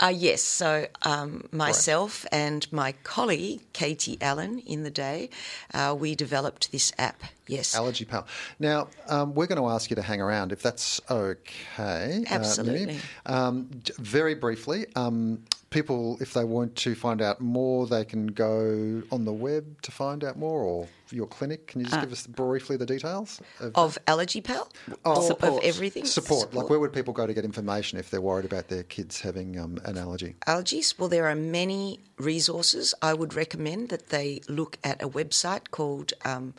Uh, 0.01 0.13
yes, 0.15 0.41
so 0.41 0.87
um, 1.01 1.43
myself 1.51 2.23
right. 2.25 2.39
and 2.39 2.71
my 2.71 2.93
colleague, 3.03 3.59
Katie 3.73 4.17
Allen, 4.21 4.59
in 4.59 4.83
the 4.83 4.89
day, 4.89 5.29
uh, 5.73 5.93
we 5.97 6.15
developed 6.15 6.71
this 6.71 6.93
app. 6.97 7.21
Yes. 7.47 7.75
Allergy 7.75 8.05
Pal. 8.05 8.25
Now, 8.59 8.87
um, 9.09 9.33
we're 9.33 9.47
going 9.47 9.61
to 9.61 9.67
ask 9.67 9.89
you 9.89 9.97
to 9.97 10.01
hang 10.01 10.21
around 10.21 10.53
if 10.53 10.61
that's 10.61 11.01
okay. 11.11 12.23
Uh, 12.29 12.33
Absolutely. 12.33 12.99
Uh, 13.25 13.51
very 13.97 14.35
briefly, 14.35 14.85
um, 14.95 15.43
people, 15.69 16.17
if 16.21 16.33
they 16.33 16.45
want 16.45 16.77
to 16.77 16.95
find 16.95 17.21
out 17.21 17.41
more, 17.41 17.85
they 17.85 18.05
can 18.05 18.27
go 18.27 19.03
on 19.11 19.25
the 19.25 19.33
web 19.33 19.81
to 19.81 19.91
find 19.91 20.23
out 20.23 20.37
more, 20.37 20.61
or 20.61 20.87
your 21.11 21.27
clinic. 21.27 21.67
Can 21.67 21.81
you 21.81 21.85
just 21.85 21.97
uh, 21.97 22.01
give 22.01 22.11
us 22.11 22.27
briefly 22.27 22.77
the 22.77 22.85
details 22.85 23.41
of, 23.59 23.71
of 23.75 23.97
Allergy 24.07 24.41
Pal? 24.41 24.69
Oh, 25.05 25.21
support. 25.21 25.63
of 25.63 25.63
everything. 25.63 26.05
Support. 26.05 26.41
support. 26.41 26.55
Like 26.55 26.69
where 26.69 26.79
would 26.79 26.93
people 26.93 27.13
go 27.13 27.27
to 27.27 27.33
get 27.33 27.45
information 27.45 27.99
if 27.99 28.09
they're 28.09 28.21
worried 28.21 28.45
about 28.45 28.67
their 28.67 28.83
kids 28.83 29.21
having 29.21 29.59
um, 29.59 29.79
an 29.85 29.97
allergy? 29.97 30.35
Allergies. 30.47 30.97
Well, 30.97 31.09
there 31.09 31.27
are 31.27 31.35
many 31.35 31.99
resources. 32.17 32.93
I 33.01 33.13
would 33.13 33.33
recommend 33.33 33.89
that 33.89 34.09
they 34.09 34.41
look 34.47 34.77
at 34.83 35.01
a 35.01 35.09
website 35.09 35.71
called. 35.71 36.13
Um, 36.25 36.53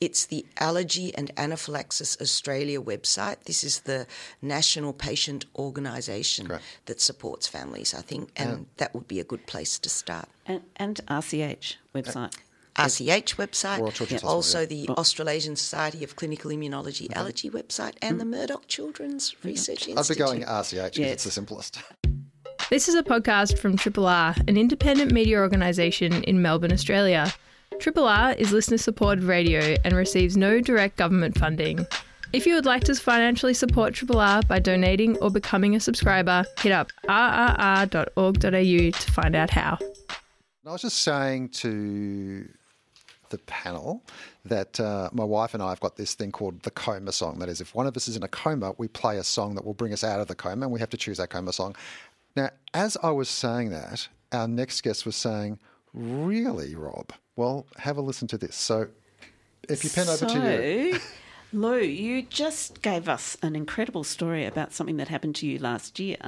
it's 0.00 0.26
the 0.26 0.46
Allergy 0.58 1.12
and 1.14 1.32
Anaphylaxis 1.36 2.20
Australia 2.20 2.80
website. 2.80 3.44
This 3.44 3.64
is 3.64 3.80
the 3.80 4.06
national 4.40 4.92
patient 4.92 5.44
organisation 5.56 6.52
that 6.86 7.00
supports 7.00 7.48
families, 7.48 7.94
I 7.94 8.02
think, 8.02 8.30
and 8.36 8.66
that 8.76 8.94
would 8.94 9.08
be 9.08 9.18
a 9.18 9.24
good 9.24 9.46
place 9.46 9.78
to 9.80 9.88
start. 9.88 10.28
And, 10.46 10.62
and 10.76 11.00
RCH 11.08 11.76
website. 11.94 12.34
RCH 12.78 13.34
website, 13.36 14.24
also 14.24 14.64
the 14.64 14.88
Australasian 14.90 15.56
Society 15.56 16.04
of 16.04 16.14
Clinical 16.14 16.52
Immunology 16.52 17.08
mm-hmm. 17.08 17.18
Allergy 17.18 17.50
website, 17.50 17.94
and 18.00 18.16
mm 18.16 18.18
the 18.18 18.24
Murdoch 18.24 18.66
Children's 18.66 19.36
Research 19.44 19.88
Institute. 19.88 19.98
I'd 19.98 20.08
be 20.08 20.18
going 20.18 20.42
RCH 20.42 20.94
because 20.94 21.12
it's 21.12 21.24
the 21.24 21.30
simplest. 21.30 21.78
This 22.70 22.88
is 22.88 22.94
a 22.94 23.02
podcast 23.02 23.58
from 23.58 23.76
Triple 23.76 24.06
R, 24.06 24.34
an 24.46 24.56
independent 24.56 25.12
media 25.12 25.38
organisation 25.38 26.22
in 26.24 26.42
Melbourne, 26.42 26.72
Australia. 26.72 27.32
Triple 27.78 28.06
R 28.06 28.32
is 28.32 28.52
listener 28.52 28.78
supported 28.78 29.24
radio 29.24 29.76
and 29.84 29.94
receives 29.94 30.36
no 30.36 30.60
direct 30.60 30.96
government 30.96 31.38
funding. 31.38 31.86
If 32.32 32.44
you 32.44 32.54
would 32.54 32.66
like 32.66 32.84
to 32.84 32.94
financially 32.94 33.54
support 33.54 33.94
Triple 33.94 34.20
R 34.20 34.42
by 34.42 34.58
donating 34.58 35.16
or 35.18 35.30
becoming 35.30 35.74
a 35.74 35.80
subscriber, 35.80 36.44
hit 36.60 36.72
up 36.72 36.90
rrr.org.au 37.08 38.40
to 38.42 39.12
find 39.12 39.34
out 39.34 39.50
how. 39.50 39.78
I 40.66 40.72
was 40.72 40.82
just 40.82 40.98
saying 40.98 41.48
to 41.50 42.46
the 43.30 43.38
panel 43.38 44.02
that 44.44 44.78
uh, 44.80 45.10
my 45.12 45.24
wife 45.24 45.54
and 45.54 45.62
I 45.62 45.70
have 45.70 45.80
got 45.80 45.96
this 45.96 46.14
thing 46.14 46.32
called 46.32 46.62
the 46.62 46.70
coma 46.70 47.12
song. 47.12 47.38
That 47.38 47.48
is, 47.48 47.60
if 47.60 47.74
one 47.74 47.86
of 47.86 47.96
us 47.96 48.08
is 48.08 48.16
in 48.16 48.22
a 48.22 48.28
coma, 48.28 48.74
we 48.78 48.88
play 48.88 49.18
a 49.18 49.24
song 49.24 49.54
that 49.54 49.64
will 49.64 49.74
bring 49.74 49.92
us 49.92 50.04
out 50.04 50.20
of 50.20 50.28
the 50.28 50.34
coma, 50.34 50.66
and 50.66 50.72
we 50.72 50.80
have 50.80 50.90
to 50.90 50.96
choose 50.96 51.20
our 51.20 51.26
coma 51.26 51.52
song. 51.52 51.76
Now, 52.36 52.50
as 52.74 52.96
I 53.02 53.10
was 53.10 53.28
saying 53.28 53.70
that, 53.70 54.08
our 54.32 54.46
next 54.46 54.82
guest 54.82 55.06
was 55.06 55.16
saying, 55.16 55.58
Really, 55.94 56.74
Rob? 56.74 57.12
Well, 57.36 57.66
have 57.78 57.96
a 57.96 58.00
listen 58.00 58.28
to 58.28 58.38
this. 58.38 58.54
So, 58.56 58.88
EpiPen 59.68 60.08
over 60.08 60.26
to 60.26 60.92
you. 60.92 61.00
Lou, 61.52 61.78
you 61.78 62.22
just 62.22 62.82
gave 62.82 63.08
us 63.08 63.38
an 63.42 63.56
incredible 63.56 64.04
story 64.04 64.44
about 64.44 64.74
something 64.74 64.98
that 64.98 65.08
happened 65.08 65.34
to 65.36 65.46
you 65.46 65.58
last 65.58 65.98
year. 65.98 66.18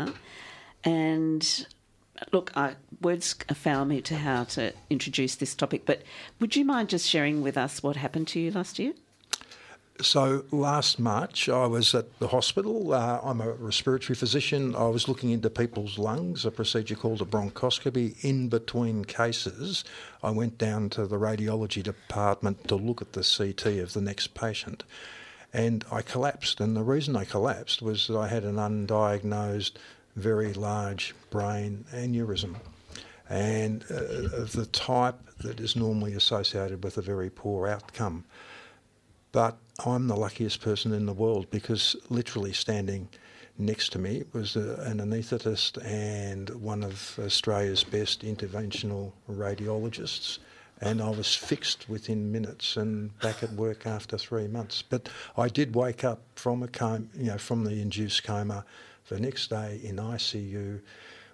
And 0.82 1.66
look, 2.32 2.52
I, 2.56 2.74
words 3.00 3.34
fail 3.54 3.84
me 3.84 4.00
to 4.02 4.16
how 4.16 4.44
to 4.44 4.72
introduce 4.88 5.36
this 5.36 5.54
topic, 5.54 5.82
but 5.86 6.02
would 6.38 6.56
you 6.56 6.64
mind 6.64 6.88
just 6.88 7.08
sharing 7.08 7.42
with 7.42 7.56
us 7.56 7.82
what 7.82 7.96
happened 7.96 8.28
to 8.28 8.40
you 8.40 8.50
last 8.50 8.78
year? 8.78 8.92
So 10.02 10.44
last 10.50 10.98
March, 10.98 11.48
I 11.50 11.66
was 11.66 11.94
at 11.94 12.18
the 12.20 12.28
hospital. 12.28 12.94
Uh, 12.94 13.20
I'm 13.22 13.42
a 13.42 13.52
respiratory 13.52 14.14
physician. 14.14 14.74
I 14.74 14.84
was 14.84 15.08
looking 15.08 15.30
into 15.30 15.50
people's 15.50 15.98
lungs, 15.98 16.46
a 16.46 16.50
procedure 16.50 16.94
called 16.94 17.20
a 17.20 17.26
bronchoscopy. 17.26 18.24
In 18.24 18.48
between 18.48 19.04
cases, 19.04 19.84
I 20.22 20.30
went 20.30 20.56
down 20.56 20.88
to 20.90 21.06
the 21.06 21.18
radiology 21.18 21.82
department 21.82 22.66
to 22.68 22.76
look 22.76 23.02
at 23.02 23.12
the 23.12 23.22
CT 23.22 23.78
of 23.80 23.92
the 23.92 24.00
next 24.00 24.28
patient. 24.32 24.84
And 25.52 25.84
I 25.92 26.00
collapsed. 26.00 26.60
And 26.60 26.74
the 26.74 26.82
reason 26.82 27.14
I 27.14 27.24
collapsed 27.24 27.82
was 27.82 28.06
that 28.06 28.16
I 28.16 28.28
had 28.28 28.44
an 28.44 28.56
undiagnosed, 28.56 29.72
very 30.20 30.52
large 30.52 31.14
brain 31.30 31.84
aneurysm. 31.92 32.56
And 33.28 33.84
uh, 33.90 34.36
of 34.42 34.52
the 34.52 34.66
type 34.66 35.16
that 35.38 35.60
is 35.60 35.76
normally 35.76 36.14
associated 36.14 36.82
with 36.82 36.98
a 36.98 37.02
very 37.02 37.30
poor 37.30 37.68
outcome. 37.68 38.24
But 39.32 39.56
I'm 39.86 40.08
the 40.08 40.16
luckiest 40.16 40.60
person 40.60 40.92
in 40.92 41.06
the 41.06 41.12
world 41.12 41.48
because 41.50 41.96
literally 42.08 42.52
standing 42.52 43.08
next 43.60 43.92
to 43.92 43.98
me 43.98 44.24
was 44.32 44.56
a, 44.56 44.74
an 44.80 44.98
anaesthetist 44.98 45.84
and 45.84 46.50
one 46.50 46.82
of 46.82 47.18
Australia's 47.18 47.84
best 47.84 48.22
interventional 48.22 49.12
radiologists. 49.30 50.38
And 50.80 51.02
I 51.02 51.10
was 51.10 51.34
fixed 51.34 51.88
within 51.88 52.32
minutes 52.32 52.76
and 52.76 53.16
back 53.20 53.42
at 53.42 53.52
work 53.52 53.86
after 53.86 54.16
three 54.16 54.48
months. 54.48 54.82
But 54.82 55.10
I 55.36 55.48
did 55.48 55.74
wake 55.74 56.04
up 56.04 56.22
from 56.34 56.62
a 56.62 56.68
coma, 56.68 57.04
you 57.14 57.26
know, 57.26 57.38
from 57.38 57.64
the 57.64 57.82
induced 57.82 58.24
coma 58.24 58.64
the 59.10 59.20
next 59.20 59.50
day 59.50 59.80
in 59.82 59.96
ICU 59.96 60.80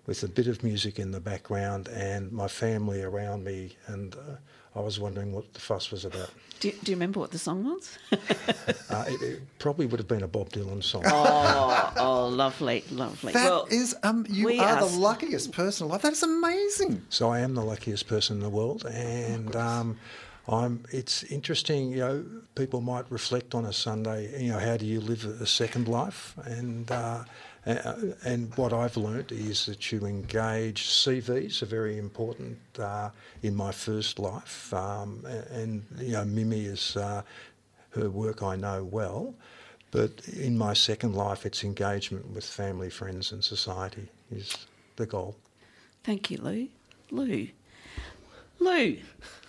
with 0.07 0.23
a 0.23 0.29
bit 0.29 0.47
of 0.47 0.65
music 0.65 0.99
in 0.99 1.11
the 1.11 1.21
background 1.21 1.89
and 1.89 2.33
my 2.33 2.49
family 2.49 3.03
around 3.03 3.45
me 3.45 3.77
and 3.87 4.15
uh, 4.15 4.37
I 4.75 4.81
was 4.81 5.01
wondering 5.01 5.33
what 5.33 5.53
the 5.55 5.61
fuss 5.61 5.91
was 5.91 6.05
about. 6.05 6.31
Do, 6.61 6.71
do 6.71 6.93
you 6.93 6.97
remember 6.97 7.19
what 7.19 7.31
the 7.31 7.39
song 7.39 7.65
was? 7.65 7.99
uh, 8.91 9.05
it, 9.09 9.23
it, 9.23 9.43
probably 9.59 9.87
would 9.87 9.99
have 9.99 10.09
been 10.09 10.23
a 10.23 10.29
Bob 10.29 10.51
Dylan 10.51 10.83
song. 10.83 11.03
Oh, 11.07 11.93
oh, 11.97 12.29
lovely, 12.29 12.85
lovely. 12.91 13.33
That 13.33 13.45
well, 13.45 13.67
is, 13.71 13.97
um, 14.03 14.27
you 14.29 14.47
we 14.47 14.59
are 14.59 14.77
are- 14.77 14.81
the 14.87 14.99
luckiest 14.99 15.53
person 15.53 15.87
alive. 15.87 16.03
That 16.03 16.13
is 16.13 16.23
amazing. 16.23 17.03
So 17.09 17.31
I 17.31 17.41
am 17.41 17.55
the 17.55 17.65
luckiest 17.65 18.07
person 18.07 18.37
in 18.37 18.43
the 18.43 18.51
world, 18.51 18.85
and 18.87 19.55
um, 19.57 19.99
I'm. 20.49 20.85
It's 20.91 21.23
interesting. 21.25 21.91
You 21.91 21.97
know, 21.97 22.25
people 22.55 22.81
might 22.81 23.11
reflect 23.11 23.55
on 23.55 23.65
a 23.65 23.73
Sunday. 23.73 24.43
You 24.43 24.53
know, 24.53 24.59
how 24.59 24.77
do 24.77 24.87
you 24.87 25.01
live 25.01 25.25
a 25.25 25.47
second 25.47 25.89
life? 25.89 26.35
And 26.45 26.91
uh, 26.91 27.25
and 27.67 28.55
what 28.57 28.73
I've 28.73 28.97
learnt 28.97 29.33
is 29.33 29.67
that 29.67 29.91
you 29.91 30.07
engage. 30.07 30.85
CVs 30.85 31.63
are 31.63 31.67
very 31.67 31.99
important 31.99 32.59
uh, 32.79 33.11
in 33.43 33.57
my 33.57 33.73
first 33.73 34.19
life, 34.19 34.73
um, 34.73 35.25
and 35.51 35.85
you 35.99 36.13
know, 36.13 36.25
Mimi 36.25 36.67
is 36.67 36.97
uh, 36.97 37.23
her 37.91 38.09
work 38.09 38.43
I 38.43 38.57
know 38.57 38.85
well. 38.85 39.35
But 39.91 40.29
in 40.29 40.59
my 40.59 40.75
second 40.75 41.15
life, 41.15 41.47
it's 41.47 41.65
engagement 41.65 42.31
with 42.31 42.45
family, 42.45 42.91
friends, 42.91 43.33
and 43.33 43.43
society 43.43 44.09
is 44.31 44.67
the 44.97 45.07
goal. 45.07 45.37
Thank 46.05 46.31
you, 46.31 46.39
Lou. 46.39 46.69
Lou. 47.11 47.49
Lou, 48.59 48.99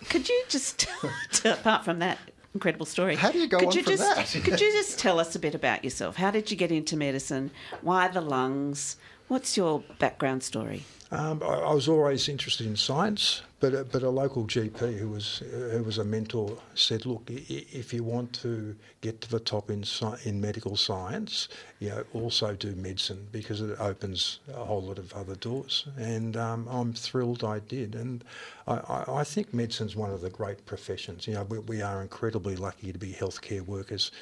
could 0.08 0.28
you 0.28 0.44
just, 0.48 0.86
apart 1.44 1.84
from 1.84 1.98
that 2.00 2.18
incredible 2.58 2.86
story, 2.86 3.14
How 3.14 3.30
do 3.30 3.38
you 3.38 3.46
go 3.46 3.58
could 3.60 3.68
on 3.68 3.74
you 3.76 3.82
from 3.84 3.92
just, 3.92 4.02
that? 4.34 4.42
could 4.44 4.60
you 4.60 4.72
just 4.80 4.98
tell 4.98 5.20
us 5.20 5.36
a 5.36 5.38
bit 5.38 5.54
about 5.54 5.84
yourself? 5.84 6.16
How 6.16 6.32
did 6.32 6.50
you 6.50 6.56
get 6.56 6.72
into 6.72 6.96
medicine? 6.96 7.52
Why 7.82 8.08
the 8.08 8.20
lungs? 8.20 8.96
What's 9.28 9.56
your 9.56 9.84
background 10.00 10.42
story? 10.42 10.82
Um, 11.12 11.40
I, 11.44 11.46
I 11.70 11.72
was 11.72 11.88
always 11.88 12.28
interested 12.28 12.66
in 12.66 12.74
science, 12.76 13.42
but 13.60 13.74
a, 13.74 13.84
but 13.84 14.02
a 14.02 14.10
local 14.10 14.44
GP 14.44 14.98
who 14.98 15.08
was 15.08 15.42
uh, 15.42 15.70
who 15.70 15.82
was 15.82 15.98
a 15.98 16.04
mentor 16.04 16.56
said, 16.74 17.06
"Look, 17.06 17.22
if 17.28 17.92
you 17.92 18.04
want 18.04 18.32
to 18.34 18.76
get 19.00 19.20
to 19.22 19.30
the 19.30 19.40
top 19.40 19.70
in 19.70 19.84
in 20.24 20.40
medical 20.40 20.76
science, 20.76 21.48
you 21.80 21.88
know, 21.88 22.04
also 22.12 22.54
do 22.54 22.74
medicine 22.76 23.26
because 23.32 23.60
it 23.60 23.78
opens 23.80 24.40
a 24.54 24.64
whole 24.64 24.82
lot 24.82 24.98
of 24.98 25.12
other 25.12 25.34
doors." 25.34 25.86
And 25.96 26.36
um, 26.36 26.68
I'm 26.68 26.92
thrilled 26.92 27.42
I 27.42 27.58
did, 27.60 27.94
and 27.94 28.22
I, 28.66 28.76
I, 28.76 29.20
I 29.20 29.24
think 29.24 29.52
medicine's 29.52 29.96
one 29.96 30.10
of 30.10 30.20
the 30.20 30.30
great 30.30 30.64
professions. 30.64 31.26
You 31.26 31.34
know, 31.34 31.44
we, 31.44 31.58
we 31.58 31.82
are 31.82 32.00
incredibly 32.00 32.54
lucky 32.54 32.92
to 32.92 32.98
be 32.98 33.12
healthcare 33.12 33.62
workers. 33.62 34.12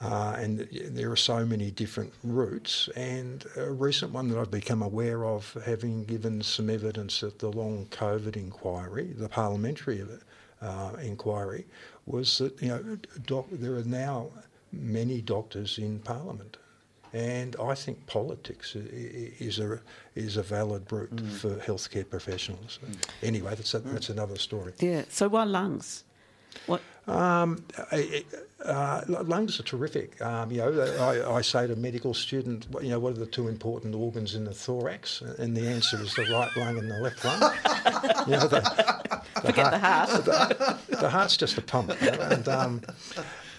Uh, 0.00 0.36
and 0.38 0.68
there 0.70 1.10
are 1.10 1.16
so 1.16 1.44
many 1.44 1.70
different 1.72 2.12
routes. 2.22 2.88
And 2.94 3.44
a 3.56 3.70
recent 3.72 4.12
one 4.12 4.28
that 4.28 4.38
I've 4.38 4.50
become 4.50 4.80
aware 4.82 5.24
of, 5.24 5.56
having 5.66 6.04
given 6.04 6.40
some 6.42 6.70
evidence 6.70 7.22
at 7.24 7.38
the 7.40 7.48
long 7.50 7.86
COVID 7.90 8.36
inquiry, 8.36 9.12
the 9.16 9.28
parliamentary 9.28 10.06
uh, 10.62 10.92
inquiry, 11.02 11.66
was 12.06 12.38
that 12.38 12.60
you 12.62 12.68
know 12.68 12.98
doc- 13.26 13.48
there 13.50 13.74
are 13.74 13.82
now 13.84 14.28
many 14.72 15.20
doctors 15.20 15.78
in 15.78 15.98
Parliament. 15.98 16.56
And 17.14 17.56
I 17.56 17.74
think 17.74 18.06
politics 18.06 18.76
i- 18.76 18.80
i- 18.80 19.32
is 19.40 19.58
a 19.58 19.80
is 20.14 20.36
a 20.36 20.42
valid 20.42 20.92
route 20.92 21.20
for 21.40 21.56
healthcare 21.56 22.08
professionals. 22.08 22.78
Anyway, 23.22 23.54
that's 23.56 23.74
a, 23.74 23.78
that's 23.80 24.10
another 24.10 24.36
story. 24.36 24.74
Yeah. 24.78 25.02
So 25.08 25.28
why 25.28 25.44
lungs? 25.44 26.04
What? 26.66 26.82
Um, 27.06 27.64
I- 27.90 28.24
uh, 28.64 29.02
lungs 29.08 29.60
are 29.60 29.62
terrific. 29.62 30.20
Um, 30.20 30.50
you 30.50 30.58
know, 30.58 30.80
I, 31.00 31.36
I 31.36 31.40
say 31.42 31.66
to 31.66 31.76
medical 31.76 32.12
students, 32.14 32.68
what- 32.68 32.82
you 32.82 32.90
know, 32.90 32.98
what 32.98 33.12
are 33.14 33.18
the 33.20 33.26
two 33.26 33.48
important 33.48 33.94
organs 33.94 34.34
in 34.34 34.44
the 34.44 34.54
thorax? 34.54 35.20
And 35.20 35.56
the 35.56 35.66
answer 35.68 36.00
is 36.00 36.14
the 36.14 36.22
right 36.32 36.50
lung 36.56 36.78
and 36.78 36.90
the 36.90 36.98
left 36.98 37.24
lung. 37.24 37.40
you 38.26 38.32
know, 38.32 38.48
the, 38.48 39.08
Forget 39.40 39.70
the 39.70 39.78
heart. 39.78 40.24
the 40.88 41.08
heart's 41.08 41.36
just 41.36 41.56
a 41.58 41.62
pump, 41.62 41.92
you 42.02 42.10
know, 42.10 42.20
and 42.20 42.48
um, 42.48 42.82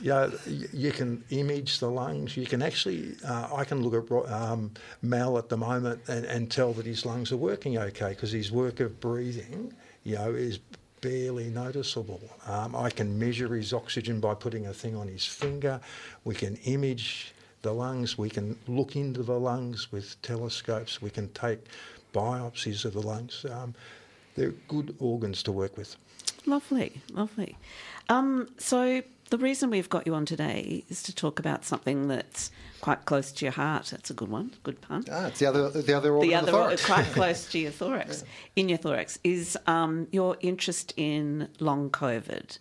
you, 0.02 0.10
know, 0.10 0.32
you 0.46 0.92
can 0.92 1.24
image 1.30 1.80
the 1.80 1.90
lungs. 1.90 2.36
You 2.36 2.46
can 2.46 2.62
actually, 2.62 3.16
uh, 3.26 3.48
I 3.56 3.64
can 3.64 3.82
look 3.82 4.12
at 4.12 4.32
um, 4.32 4.72
Mal 5.02 5.38
at 5.38 5.48
the 5.50 5.58
moment 5.58 6.02
and, 6.10 6.26
and 6.26 6.52
tell 6.52 6.74
that 6.74 6.86
his 6.86 7.06
lungs 7.06 7.32
are 7.32 7.38
working 7.38 7.78
okay 7.78 8.10
because 8.10 8.32
his 8.32 8.52
work 8.52 8.82
of 8.82 9.00
breathing, 9.00 9.74
you 10.04 10.16
know, 10.16 10.32
is 10.32 10.60
barely 11.02 11.50
noticeable. 11.50 12.22
Um, 12.46 12.76
I 12.76 12.90
can 12.90 13.18
measure 13.18 13.56
his 13.56 13.74
oxygen 13.74 14.20
by 14.20 14.34
putting 14.34 14.68
a 14.68 14.74
thing 14.74 14.96
on 14.96 15.08
his 15.08 15.26
finger. 15.26 15.80
We 16.24 16.36
can 16.36 16.56
image 16.66 17.34
the 17.62 17.74
lungs. 17.74 18.18
We 18.18 18.30
can 18.30 18.58
look 18.68 18.96
into 18.96 19.24
the 19.24 19.40
lungs 19.40 19.92
with 19.92 20.22
telescopes. 20.22 21.02
We 21.02 21.10
can 21.10 21.30
take 21.30 21.60
biopsies 22.14 22.86
of 22.86 22.94
the 22.94 23.02
lungs. 23.02 23.46
Um, 23.50 23.74
they're 24.36 24.54
good 24.68 24.96
organs 25.00 25.44
to 25.44 25.52
work 25.52 25.78
with. 25.78 25.96
Lovely, 26.46 27.02
lovely. 27.12 27.58
Um, 28.08 28.50
so 28.58 29.02
the 29.30 29.38
reason 29.38 29.70
we've 29.70 29.90
got 29.90 30.08
you 30.08 30.16
on 30.16 30.26
today 30.26 30.84
is 30.90 31.04
to 31.04 31.14
talk 31.14 31.40
about 31.40 31.66
something 31.66 32.08
that's 32.08 32.52
quite 32.82 33.06
close 33.06 33.32
to 33.32 33.46
your 33.46 33.52
heart. 33.52 33.88
That's 33.92 34.10
a 34.10 34.14
good 34.14 34.30
one, 34.30 34.52
good 34.64 34.82
pun. 34.82 35.06
Ah, 35.12 35.28
it's 35.28 35.40
the 35.40 35.46
other, 35.48 35.70
the 35.70 35.94
other 35.94 36.14
organ 36.14 36.30
the 36.30 36.36
other, 36.36 36.46
the 36.46 36.52
thorax. 36.52 36.86
quite 36.86 37.06
close 37.14 37.50
to 37.52 37.60
your 37.60 37.72
thorax, 37.72 38.24
in 38.56 38.70
your 38.70 38.78
thorax, 38.78 39.20
is 39.24 39.58
um, 39.68 40.08
your 40.12 40.38
interest 40.42 40.94
in 40.98 41.50
long 41.60 41.90
COVID. 41.90 42.58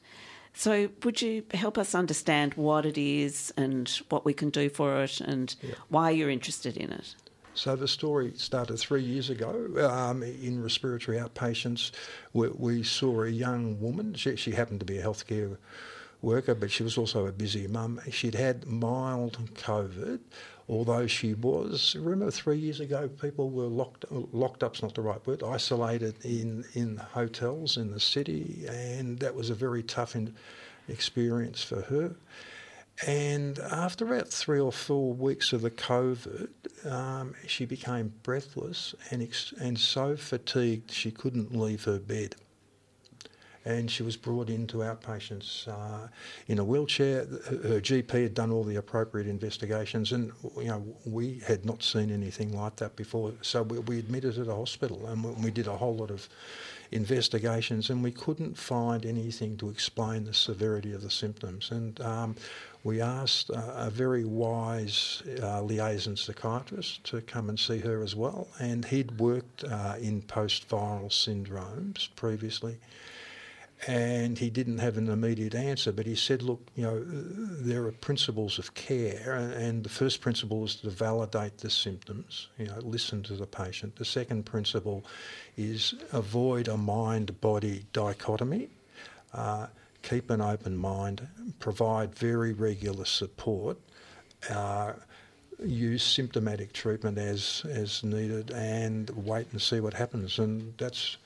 So, 0.54 0.88
would 1.04 1.22
you 1.22 1.44
help 1.54 1.78
us 1.78 1.94
understand 1.94 2.54
what 2.54 2.84
it 2.84 2.98
is 2.98 3.52
and 3.56 3.88
what 4.08 4.24
we 4.24 4.32
can 4.32 4.50
do 4.50 4.68
for 4.68 5.02
it 5.02 5.20
and 5.20 5.54
why 5.88 6.10
you're 6.10 6.30
interested 6.30 6.76
in 6.76 6.90
it? 6.90 7.14
So 7.58 7.74
the 7.74 7.88
story 7.88 8.34
started 8.36 8.78
three 8.78 9.02
years 9.02 9.30
ago 9.30 9.68
um, 9.90 10.22
in 10.22 10.62
respiratory 10.62 11.18
outpatients. 11.18 11.90
We, 12.32 12.48
we 12.50 12.82
saw 12.84 13.24
a 13.24 13.28
young 13.28 13.80
woman. 13.80 14.14
She, 14.14 14.36
she 14.36 14.52
happened 14.52 14.78
to 14.78 14.86
be 14.86 14.98
a 14.98 15.02
healthcare 15.02 15.56
worker, 16.22 16.54
but 16.54 16.70
she 16.70 16.82
was 16.82 16.98
also 16.98 17.26
a 17.26 17.32
busy 17.32 17.66
mum. 17.66 18.00
She'd 18.10 18.34
had 18.34 18.66
mild 18.66 19.38
COVID, 19.54 20.20
although 20.68 21.06
she 21.06 21.34
was. 21.34 21.96
Remember, 21.98 22.30
three 22.30 22.58
years 22.58 22.80
ago, 22.80 23.08
people 23.08 23.50
were 23.50 23.66
locked. 23.66 24.04
Locked 24.10 24.62
up's 24.62 24.82
not 24.82 24.94
the 24.94 25.02
right 25.02 25.24
word. 25.26 25.42
Isolated 25.42 26.24
in 26.24 26.64
in 26.74 26.96
hotels 26.96 27.76
in 27.76 27.90
the 27.90 28.00
city, 28.00 28.66
and 28.68 29.18
that 29.20 29.34
was 29.34 29.50
a 29.50 29.54
very 29.54 29.82
tough 29.82 30.16
experience 30.88 31.62
for 31.62 31.82
her. 31.82 32.16
And 33.06 33.60
after 33.60 34.04
about 34.06 34.28
three 34.28 34.58
or 34.58 34.72
four 34.72 35.12
weeks 35.12 35.52
of 35.52 35.62
the 35.62 35.70
COVID, 35.70 36.48
um, 36.90 37.34
she 37.46 37.64
became 37.64 38.12
breathless 38.24 38.94
and, 39.10 39.22
ex- 39.22 39.54
and 39.60 39.78
so 39.78 40.16
fatigued 40.16 40.90
she 40.90 41.12
couldn't 41.12 41.56
leave 41.56 41.84
her 41.84 42.00
bed. 42.00 42.34
And 43.68 43.90
she 43.90 44.02
was 44.02 44.16
brought 44.16 44.48
into 44.48 44.78
outpatients 44.78 45.68
uh, 45.68 46.08
in 46.46 46.58
a 46.58 46.64
wheelchair. 46.64 47.26
Her 47.26 47.80
GP 47.80 48.10
had 48.22 48.32
done 48.32 48.50
all 48.50 48.64
the 48.64 48.76
appropriate 48.76 49.26
investigations, 49.26 50.12
and 50.12 50.32
you 50.56 50.68
know 50.68 50.82
we 51.04 51.42
had 51.46 51.66
not 51.66 51.82
seen 51.82 52.10
anything 52.10 52.56
like 52.56 52.76
that 52.76 52.96
before. 52.96 53.34
So 53.42 53.62
we, 53.64 53.78
we 53.80 53.98
admitted 53.98 54.36
her 54.36 54.46
to 54.46 54.54
hospital, 54.54 55.06
and 55.06 55.22
we, 55.22 55.30
we 55.44 55.50
did 55.50 55.66
a 55.66 55.76
whole 55.76 55.94
lot 55.94 56.10
of 56.10 56.30
investigations, 56.92 57.90
and 57.90 58.02
we 58.02 58.10
couldn't 58.10 58.56
find 58.56 59.04
anything 59.04 59.58
to 59.58 59.68
explain 59.68 60.24
the 60.24 60.32
severity 60.32 60.94
of 60.94 61.02
the 61.02 61.10
symptoms. 61.10 61.70
And 61.70 62.00
um, 62.00 62.36
we 62.84 63.02
asked 63.02 63.50
uh, 63.50 63.74
a 63.76 63.90
very 63.90 64.24
wise 64.24 65.22
uh, 65.42 65.60
liaison 65.60 66.16
psychiatrist 66.16 67.04
to 67.04 67.20
come 67.20 67.50
and 67.50 67.60
see 67.60 67.80
her 67.80 68.02
as 68.02 68.16
well, 68.16 68.48
and 68.60 68.86
he'd 68.86 69.20
worked 69.20 69.64
uh, 69.64 69.96
in 70.00 70.22
post-viral 70.22 71.10
syndromes 71.10 72.08
previously. 72.16 72.78
And 73.86 74.38
he 74.38 74.50
didn't 74.50 74.78
have 74.78 74.96
an 74.96 75.08
immediate 75.08 75.54
answer, 75.54 75.92
but 75.92 76.04
he 76.04 76.16
said, 76.16 76.42
Look, 76.42 76.60
you 76.74 76.82
know, 76.82 77.00
there 77.04 77.84
are 77.84 77.92
principles 77.92 78.58
of 78.58 78.74
care, 78.74 79.34
and 79.56 79.84
the 79.84 79.88
first 79.88 80.20
principle 80.20 80.64
is 80.64 80.76
to 80.76 80.90
validate 80.90 81.58
the 81.58 81.70
symptoms, 81.70 82.48
you 82.58 82.66
know, 82.66 82.78
listen 82.80 83.22
to 83.24 83.34
the 83.34 83.46
patient. 83.46 83.94
The 83.94 84.04
second 84.04 84.46
principle 84.46 85.04
is 85.56 85.94
avoid 86.12 86.66
a 86.66 86.76
mind 86.76 87.40
body 87.40 87.84
dichotomy. 87.92 88.68
Uh, 89.32 89.68
keep 90.02 90.30
an 90.30 90.40
open 90.40 90.76
mind, 90.76 91.28
provide 91.60 92.14
very 92.14 92.52
regular 92.52 93.04
support, 93.04 93.78
uh, 94.50 94.94
use 95.64 96.02
symptomatic 96.02 96.72
treatment 96.72 97.18
as 97.18 97.64
as 97.68 98.02
needed, 98.02 98.50
and 98.50 99.10
wait 99.10 99.46
and 99.52 99.60
see 99.60 99.80
what 99.80 99.94
happens. 99.94 100.38
And 100.38 100.74
that's 100.78 101.16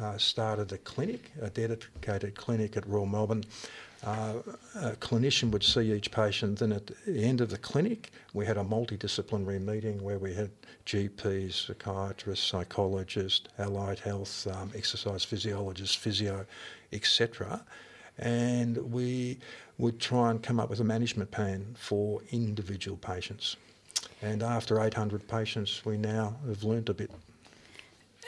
uh, 0.00 0.18
started 0.18 0.72
a 0.72 0.78
clinic, 0.78 1.32
a 1.40 1.50
dedicated 1.50 2.34
clinic 2.34 2.76
at 2.76 2.86
Royal 2.86 3.06
Melbourne. 3.06 3.44
Uh, 4.04 4.34
a 4.76 4.90
clinician 4.92 5.50
would 5.50 5.64
see 5.64 5.92
each 5.92 6.10
patient. 6.10 6.58
Then 6.58 6.72
at 6.72 6.86
the 7.06 7.24
end 7.24 7.40
of 7.40 7.50
the 7.50 7.58
clinic, 7.58 8.12
we 8.34 8.46
had 8.46 8.56
a 8.56 8.62
multidisciplinary 8.62 9.60
meeting 9.60 10.02
where 10.02 10.18
we 10.18 10.34
had 10.34 10.50
GPs, 10.84 11.66
psychiatrists, 11.66 12.46
psychologists, 12.46 13.48
allied 13.58 13.98
health, 13.98 14.46
um, 14.46 14.70
exercise 14.76 15.24
physiologists, 15.24 15.94
physio, 15.94 16.46
etc 16.92 17.64
and 18.18 18.76
we 18.92 19.38
would 19.78 20.00
try 20.00 20.30
and 20.30 20.42
come 20.42 20.58
up 20.58 20.70
with 20.70 20.80
a 20.80 20.84
management 20.84 21.30
plan 21.30 21.74
for 21.78 22.22
individual 22.30 22.96
patients. 22.96 23.56
And 24.22 24.42
after 24.42 24.80
800 24.80 25.28
patients, 25.28 25.84
we 25.84 25.98
now 25.98 26.36
have 26.46 26.64
learnt 26.64 26.88
a 26.88 26.94
bit. 26.94 27.10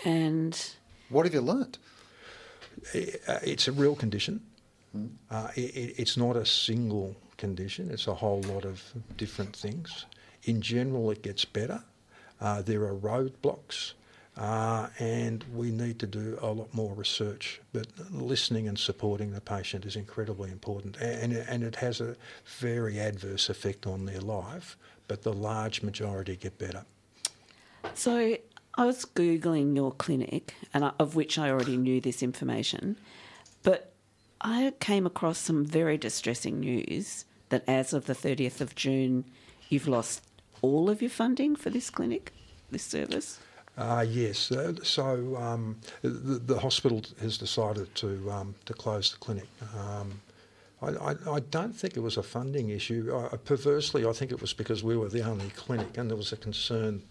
And 0.04 0.74
what 1.08 1.26
have 1.26 1.34
you 1.34 1.40
learnt? 1.40 1.78
Uh, 2.94 3.38
it's 3.42 3.68
a 3.68 3.72
real 3.72 3.94
condition. 3.94 4.40
Mm. 4.96 5.10
Uh, 5.30 5.48
it, 5.54 5.94
it's 5.98 6.16
not 6.16 6.36
a 6.36 6.46
single 6.46 7.16
condition. 7.36 7.90
It's 7.90 8.06
a 8.06 8.14
whole 8.14 8.42
lot 8.42 8.64
of 8.64 8.82
different 9.16 9.54
things. 9.54 10.06
In 10.44 10.60
general, 10.60 11.10
it 11.10 11.22
gets 11.22 11.44
better. 11.44 11.82
Uh, 12.40 12.62
there 12.62 12.84
are 12.84 12.94
roadblocks. 12.94 13.92
Uh, 14.38 14.88
and 15.00 15.44
we 15.52 15.72
need 15.72 15.98
to 15.98 16.06
do 16.06 16.38
a 16.40 16.46
lot 16.46 16.72
more 16.72 16.94
research. 16.94 17.60
But 17.72 17.88
listening 18.12 18.68
and 18.68 18.78
supporting 18.78 19.32
the 19.32 19.40
patient 19.40 19.84
is 19.84 19.96
incredibly 19.96 20.52
important, 20.52 20.96
and, 20.98 21.32
and 21.32 21.64
it 21.64 21.74
has 21.76 22.00
a 22.00 22.14
very 22.58 23.00
adverse 23.00 23.48
effect 23.48 23.84
on 23.84 24.06
their 24.06 24.20
life, 24.20 24.76
but 25.08 25.22
the 25.24 25.32
large 25.32 25.82
majority 25.82 26.36
get 26.36 26.56
better. 26.56 26.84
So 27.94 28.36
I 28.78 28.84
was 28.84 29.04
Googling 29.04 29.74
your 29.74 29.90
clinic, 29.90 30.54
and 30.72 30.84
I, 30.84 30.92
of 31.00 31.16
which 31.16 31.36
I 31.36 31.50
already 31.50 31.76
knew 31.76 32.00
this 32.00 32.22
information, 32.22 32.96
but 33.64 33.90
I 34.40 34.72
came 34.78 35.04
across 35.04 35.38
some 35.38 35.64
very 35.64 35.98
distressing 35.98 36.60
news 36.60 37.24
that 37.48 37.64
as 37.66 37.92
of 37.92 38.06
the 38.06 38.12
30th 38.12 38.60
of 38.60 38.76
June, 38.76 39.24
you've 39.68 39.88
lost 39.88 40.22
all 40.62 40.88
of 40.88 41.02
your 41.02 41.10
funding 41.10 41.56
for 41.56 41.70
this 41.70 41.90
clinic, 41.90 42.32
this 42.70 42.84
service. 42.84 43.40
Uh, 43.76 44.06
yes. 44.08 44.52
Uh, 44.52 44.74
so 44.84 45.36
um, 45.36 45.80
the, 46.02 46.38
the, 46.38 46.60
hospital 46.60 47.02
has 47.20 47.36
decided 47.36 47.92
to 47.96 48.30
um, 48.30 48.54
to 48.66 48.74
close 48.74 49.10
the 49.10 49.18
clinic. 49.18 49.48
Um, 49.76 50.20
I, 50.82 50.88
I, 50.88 51.14
I, 51.36 51.40
don't 51.40 51.74
think 51.74 51.96
it 51.96 52.00
was 52.00 52.16
a 52.16 52.22
funding 52.22 52.70
issue. 52.70 53.28
I, 53.32 53.36
perversely, 53.36 54.06
I 54.06 54.12
think 54.12 54.30
it 54.30 54.40
was 54.40 54.52
because 54.52 54.84
we 54.84 54.96
were 54.96 55.08
the 55.08 55.22
only 55.22 55.50
clinic, 55.50 55.96
and 55.96 56.08
there 56.08 56.16
was 56.16 56.32
a 56.32 56.36
concern 56.36 57.02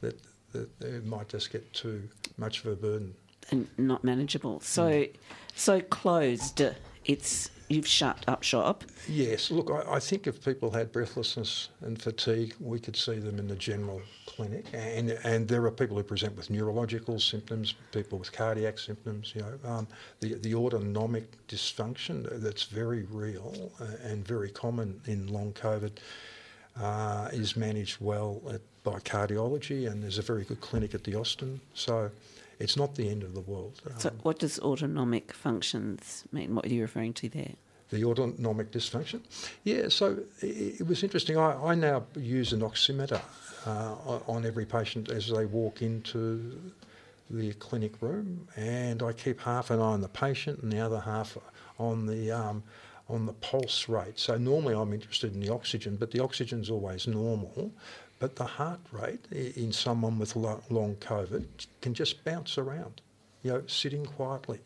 that, 0.00 0.20
that 0.56 0.70
it 0.80 1.04
might 1.04 1.28
just 1.28 1.50
get 1.50 1.72
too 1.72 2.08
much 2.38 2.64
of 2.64 2.72
a 2.72 2.76
burden 2.76 3.14
and 3.50 3.68
not 3.78 4.04
manageable. 4.04 4.60
So, 4.60 4.90
mm. 4.90 5.14
so 5.54 5.80
closed. 5.80 6.62
It's 7.04 7.50
you've 7.68 7.86
shut 7.86 8.24
up 8.28 8.42
shop. 8.42 8.84
Yes. 9.08 9.50
Look, 9.50 9.70
I, 9.70 9.94
I 9.96 10.00
think 10.00 10.26
if 10.26 10.44
people 10.44 10.70
had 10.70 10.92
breathlessness 10.92 11.68
and 11.80 12.00
fatigue, 12.00 12.54
we 12.60 12.78
could 12.78 12.96
see 12.96 13.18
them 13.18 13.38
in 13.38 13.48
the 13.48 13.56
general 13.56 14.02
clinic, 14.26 14.66
and 14.72 15.10
and 15.24 15.46
there 15.46 15.64
are 15.64 15.70
people 15.70 15.96
who 15.96 16.02
present 16.02 16.36
with 16.36 16.50
neurological 16.50 17.20
symptoms, 17.20 17.74
people 17.92 18.18
with 18.18 18.32
cardiac 18.32 18.78
symptoms. 18.78 19.32
You 19.34 19.42
know, 19.42 19.70
um, 19.70 19.88
the 20.20 20.34
the 20.34 20.54
autonomic 20.54 21.46
dysfunction 21.48 22.40
that's 22.40 22.64
very 22.64 23.04
real 23.04 23.72
uh, 23.80 23.84
and 24.02 24.26
very 24.26 24.50
common 24.50 25.00
in 25.06 25.28
long 25.28 25.52
COVID 25.52 25.98
uh, 26.80 27.28
is 27.32 27.56
managed 27.56 28.00
well 28.00 28.42
at, 28.50 28.60
by 28.86 29.00
cardiology, 29.00 29.90
and 29.90 30.02
there's 30.02 30.18
a 30.18 30.22
very 30.22 30.44
good 30.44 30.60
clinic 30.60 30.94
at 30.94 31.04
the 31.04 31.14
Austin. 31.14 31.60
So. 31.74 32.10
It's 32.58 32.74
not 32.74 32.94
the 32.94 33.10
end 33.10 33.22
of 33.22 33.34
the 33.34 33.42
world. 33.42 33.82
So, 33.98 34.08
um, 34.08 34.14
what 34.22 34.38
does 34.38 34.58
autonomic 34.60 35.34
functions 35.34 36.24
mean? 36.32 36.54
What 36.54 36.64
are 36.64 36.70
you 36.70 36.80
referring 36.80 37.12
to 37.12 37.28
there? 37.28 37.52
the 37.90 38.04
autonomic 38.04 38.70
dysfunction. 38.70 39.20
Yeah, 39.64 39.88
so 39.88 40.18
it, 40.40 40.80
it 40.80 40.86
was 40.86 41.02
interesting. 41.02 41.36
I, 41.36 41.52
I, 41.52 41.74
now 41.74 42.04
use 42.16 42.52
an 42.52 42.60
oximeter 42.60 43.20
uh, 43.66 43.94
on 44.26 44.46
every 44.46 44.66
patient 44.66 45.10
as 45.10 45.28
they 45.28 45.44
walk 45.44 45.82
into 45.82 46.72
the 47.30 47.52
clinic 47.54 48.00
room, 48.00 48.48
and 48.56 49.02
I 49.02 49.12
keep 49.12 49.40
half 49.40 49.70
an 49.70 49.80
eye 49.80 49.82
on 49.82 50.00
the 50.00 50.08
patient 50.08 50.62
and 50.62 50.72
the 50.72 50.80
other 50.80 51.00
half 51.00 51.36
on 51.78 52.06
the 52.06 52.30
um, 52.30 52.62
on 53.08 53.26
the 53.26 53.32
pulse 53.34 53.88
rate. 53.88 54.18
So 54.18 54.36
normally 54.36 54.74
I'm 54.74 54.92
interested 54.92 55.32
in 55.32 55.40
the 55.40 55.52
oxygen, 55.52 55.96
but 55.96 56.10
the 56.10 56.20
oxygen's 56.20 56.70
always 56.70 57.06
normal. 57.06 57.72
But 58.18 58.36
the 58.36 58.44
heart 58.44 58.80
rate 58.92 59.26
in 59.30 59.72
someone 59.72 60.18
with 60.18 60.36
long 60.36 60.96
COVID 61.00 61.44
can 61.82 61.92
just 61.92 62.24
bounce 62.24 62.56
around, 62.56 63.02
you 63.42 63.52
know, 63.52 63.62
sitting 63.66 64.06
quietly. 64.06 64.60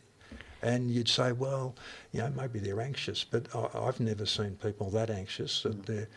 And 0.63 0.91
you'd 0.91 1.09
say, 1.09 1.33
well, 1.33 1.75
you 2.13 2.21
know, 2.21 2.31
maybe 2.37 2.59
they're 2.59 2.81
anxious, 2.81 3.25
but 3.25 3.47
I, 3.55 3.87
have 3.87 3.99
never 3.99 4.27
seen 4.27 4.57
people 4.63 4.91
that 4.91 5.09
anxious 5.09 5.63
that 5.63 5.87
they're 5.87 6.09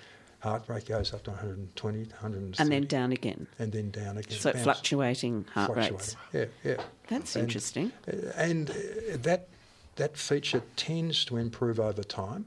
heart 0.43 0.63
rate 0.67 0.85
goes 0.85 1.13
up 1.13 1.23
to 1.23 1.31
120, 1.31 1.99
130. 1.99 2.61
And 2.61 2.71
then 2.71 2.85
down 2.85 3.13
again. 3.13 3.47
And 3.59 3.71
then 3.71 3.91
down 3.91 4.17
again. 4.17 4.37
So 4.37 4.51
Bounce. 4.51 4.63
fluctuating 4.63 5.45
heart 5.53 5.73
fluctuating. 5.73 5.97
rates. 5.97 6.15
Yeah, 6.33 6.45
yeah. 6.63 6.83
That's 7.07 7.35
and, 7.35 7.43
interesting. 7.43 7.91
And 8.35 8.69
uh, 8.69 8.73
that, 9.21 9.47
that 9.95 10.17
feature 10.17 10.61
tends 10.75 11.23
to 11.25 11.37
improve 11.37 11.79
over 11.79 12.03
time. 12.03 12.45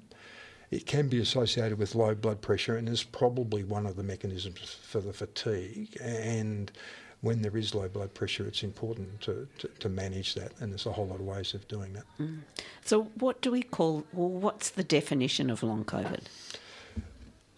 It 0.71 0.87
can 0.87 1.09
be 1.09 1.21
associated 1.21 1.79
with 1.79 1.95
low 1.95 2.15
blood 2.15 2.41
pressure 2.41 2.77
and 2.77 2.89
is 2.89 3.05
probably 3.05 3.63
one 3.63 3.87
of 3.87 3.97
the 3.97 4.03
mechanisms 4.03 4.79
for 4.83 5.01
the 5.01 5.13
fatigue. 5.13 5.97
And 6.01 6.73
when 7.21 7.43
there 7.43 7.57
is 7.57 7.75
low 7.75 7.89
blood 7.89 8.15
pressure, 8.15 8.47
it's 8.47 8.63
important 8.63 9.21
to, 9.23 9.49
to, 9.59 9.69
to, 9.69 9.89
manage 9.89 10.35
that, 10.35 10.53
and 10.61 10.71
there's 10.71 10.87
a 10.87 10.93
whole 10.93 11.07
lot 11.07 11.21
of 11.21 11.27
ways 11.27 11.55
of 11.55 11.67
doing 11.69 11.93
that. 11.95 12.05
Mm. 12.21 12.41
So, 12.85 13.05
what 13.19 13.41
do 13.41 13.51
we 13.51 13.63
call, 13.63 14.05
well, 14.13 14.29
what's 14.29 14.71
the 14.71 14.85
definition 14.85 15.51
of 15.51 15.63
long 15.63 15.85
COVID? 15.85 16.25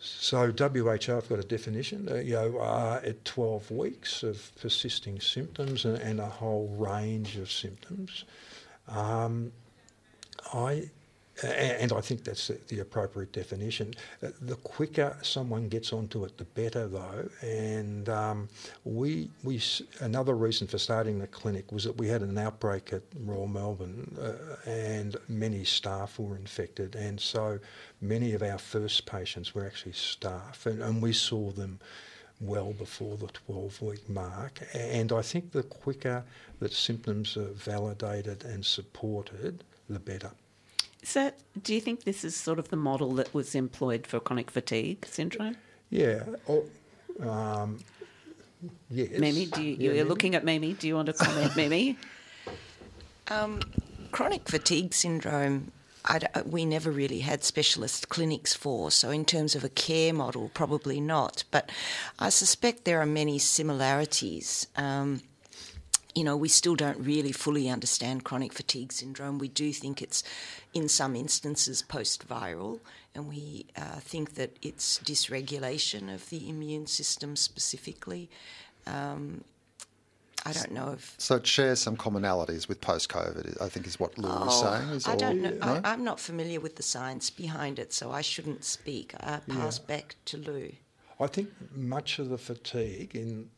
So 0.00 0.52
WHO 0.52 1.12
have 1.12 1.28
got 1.28 1.40
a 1.40 1.42
definition, 1.42 2.08
uh, 2.08 2.16
you 2.16 2.34
know, 2.34 2.58
uh, 2.58 3.00
at 3.04 3.24
12 3.24 3.70
weeks 3.72 4.22
of 4.22 4.52
persisting 4.60 5.20
symptoms 5.20 5.84
and, 5.84 5.98
and 5.98 6.20
a 6.20 6.26
whole 6.26 6.68
range 6.78 7.36
of 7.36 7.50
symptoms. 7.50 8.24
Um, 8.86 9.52
I 10.54 10.90
and 11.44 11.92
I 11.92 12.00
think 12.00 12.24
that's 12.24 12.50
the 12.68 12.80
appropriate 12.80 13.32
definition. 13.32 13.94
Uh, 14.22 14.28
the 14.40 14.56
quicker 14.56 15.16
someone 15.22 15.68
gets 15.68 15.92
onto 15.92 16.24
it, 16.24 16.36
the 16.36 16.44
better, 16.44 16.88
though. 16.88 17.28
And 17.42 18.08
um, 18.08 18.48
we, 18.84 19.30
we, 19.44 19.60
another 20.00 20.34
reason 20.34 20.66
for 20.66 20.78
starting 20.78 21.18
the 21.18 21.26
clinic 21.26 21.70
was 21.70 21.84
that 21.84 21.96
we 21.96 22.08
had 22.08 22.22
an 22.22 22.36
outbreak 22.38 22.92
at 22.92 23.02
Royal 23.24 23.46
Melbourne, 23.46 24.16
uh, 24.20 24.68
and 24.68 25.16
many 25.28 25.64
staff 25.64 26.18
were 26.18 26.36
infected, 26.36 26.96
and 26.96 27.20
so 27.20 27.58
many 28.00 28.34
of 28.34 28.42
our 28.42 28.58
first 28.58 29.06
patients 29.06 29.54
were 29.54 29.64
actually 29.64 29.92
staff, 29.92 30.66
and, 30.66 30.82
and 30.82 31.00
we 31.00 31.12
saw 31.12 31.50
them 31.50 31.78
well 32.40 32.72
before 32.72 33.16
the 33.16 33.28
12 33.28 33.82
week 33.82 34.08
mark. 34.08 34.60
And 34.74 35.12
I 35.12 35.22
think 35.22 35.52
the 35.52 35.62
quicker 35.62 36.24
that 36.60 36.72
symptoms 36.72 37.36
are 37.36 37.52
validated 37.52 38.44
and 38.44 38.64
supported, 38.64 39.64
the 39.88 39.98
better. 39.98 40.30
So, 41.02 41.32
do 41.62 41.74
you 41.74 41.80
think 41.80 42.04
this 42.04 42.24
is 42.24 42.34
sort 42.36 42.58
of 42.58 42.68
the 42.68 42.76
model 42.76 43.12
that 43.14 43.32
was 43.32 43.54
employed 43.54 44.06
for 44.06 44.20
chronic 44.20 44.50
fatigue 44.50 45.06
syndrome? 45.06 45.56
Yeah. 45.90 46.24
Oh, 46.48 46.64
um, 47.20 47.78
yes. 48.90 49.18
Mimi, 49.18 49.46
do 49.46 49.62
you, 49.62 49.92
you're 49.92 50.04
looking 50.04 50.34
at 50.34 50.44
Mimi. 50.44 50.74
Do 50.74 50.88
you 50.88 50.96
want 50.96 51.06
to 51.06 51.12
comment, 51.12 51.56
Mimi? 51.56 51.96
Um, 53.30 53.60
chronic 54.10 54.48
fatigue 54.48 54.94
syndrome, 54.94 55.70
we 56.46 56.64
never 56.64 56.90
really 56.90 57.20
had 57.20 57.44
specialist 57.44 58.08
clinics 58.08 58.54
for. 58.54 58.90
So, 58.90 59.10
in 59.10 59.24
terms 59.24 59.54
of 59.54 59.64
a 59.64 59.68
care 59.68 60.14
model, 60.14 60.50
probably 60.54 61.00
not. 61.00 61.44
But 61.50 61.70
I 62.18 62.30
suspect 62.30 62.84
there 62.84 63.00
are 63.00 63.06
many 63.06 63.38
similarities. 63.38 64.66
Um, 64.76 65.20
you 66.18 66.24
know, 66.24 66.36
we 66.36 66.48
still 66.48 66.74
don't 66.74 66.98
really 66.98 67.30
fully 67.30 67.70
understand 67.70 68.24
chronic 68.24 68.52
fatigue 68.52 68.92
syndrome. 68.92 69.38
We 69.38 69.46
do 69.46 69.72
think 69.72 70.02
it's, 70.02 70.24
in 70.74 70.88
some 70.88 71.14
instances, 71.14 71.80
post 71.80 72.28
viral, 72.28 72.80
and 73.14 73.28
we 73.28 73.66
uh, 73.76 74.00
think 74.00 74.34
that 74.34 74.56
it's 74.60 74.98
dysregulation 74.98 76.12
of 76.12 76.28
the 76.28 76.48
immune 76.48 76.88
system 76.88 77.36
specifically. 77.36 78.28
Um, 78.84 79.44
I 80.44 80.50
don't 80.50 80.72
know 80.72 80.90
if. 80.90 81.14
So 81.18 81.36
it 81.36 81.46
shares 81.46 81.78
some 81.78 81.96
commonalities 81.96 82.68
with 82.68 82.80
post 82.80 83.08
COVID, 83.10 83.62
I 83.62 83.68
think 83.68 83.86
is 83.86 84.00
what 84.00 84.18
Lou 84.18 84.28
oh, 84.28 84.46
was 84.46 84.60
saying. 84.60 84.88
Is 84.88 85.06
I 85.06 85.12
all, 85.12 85.18
don't 85.18 85.40
know. 85.40 85.50
No? 85.50 85.80
I, 85.84 85.92
am 85.92 86.02
not 86.02 86.18
familiar 86.18 86.58
with 86.58 86.74
the 86.74 86.82
science 86.82 87.30
behind 87.30 87.78
it, 87.78 87.92
so 87.92 88.10
I 88.10 88.22
shouldn't 88.22 88.64
speak. 88.64 89.14
I 89.20 89.38
pass 89.48 89.78
yeah. 89.78 89.96
back 89.96 90.16
to 90.24 90.36
Lou. 90.36 90.72
I 91.20 91.28
think 91.28 91.50
much 91.76 92.18
of 92.18 92.28
the 92.28 92.38
fatigue 92.38 93.14
in 93.14 93.50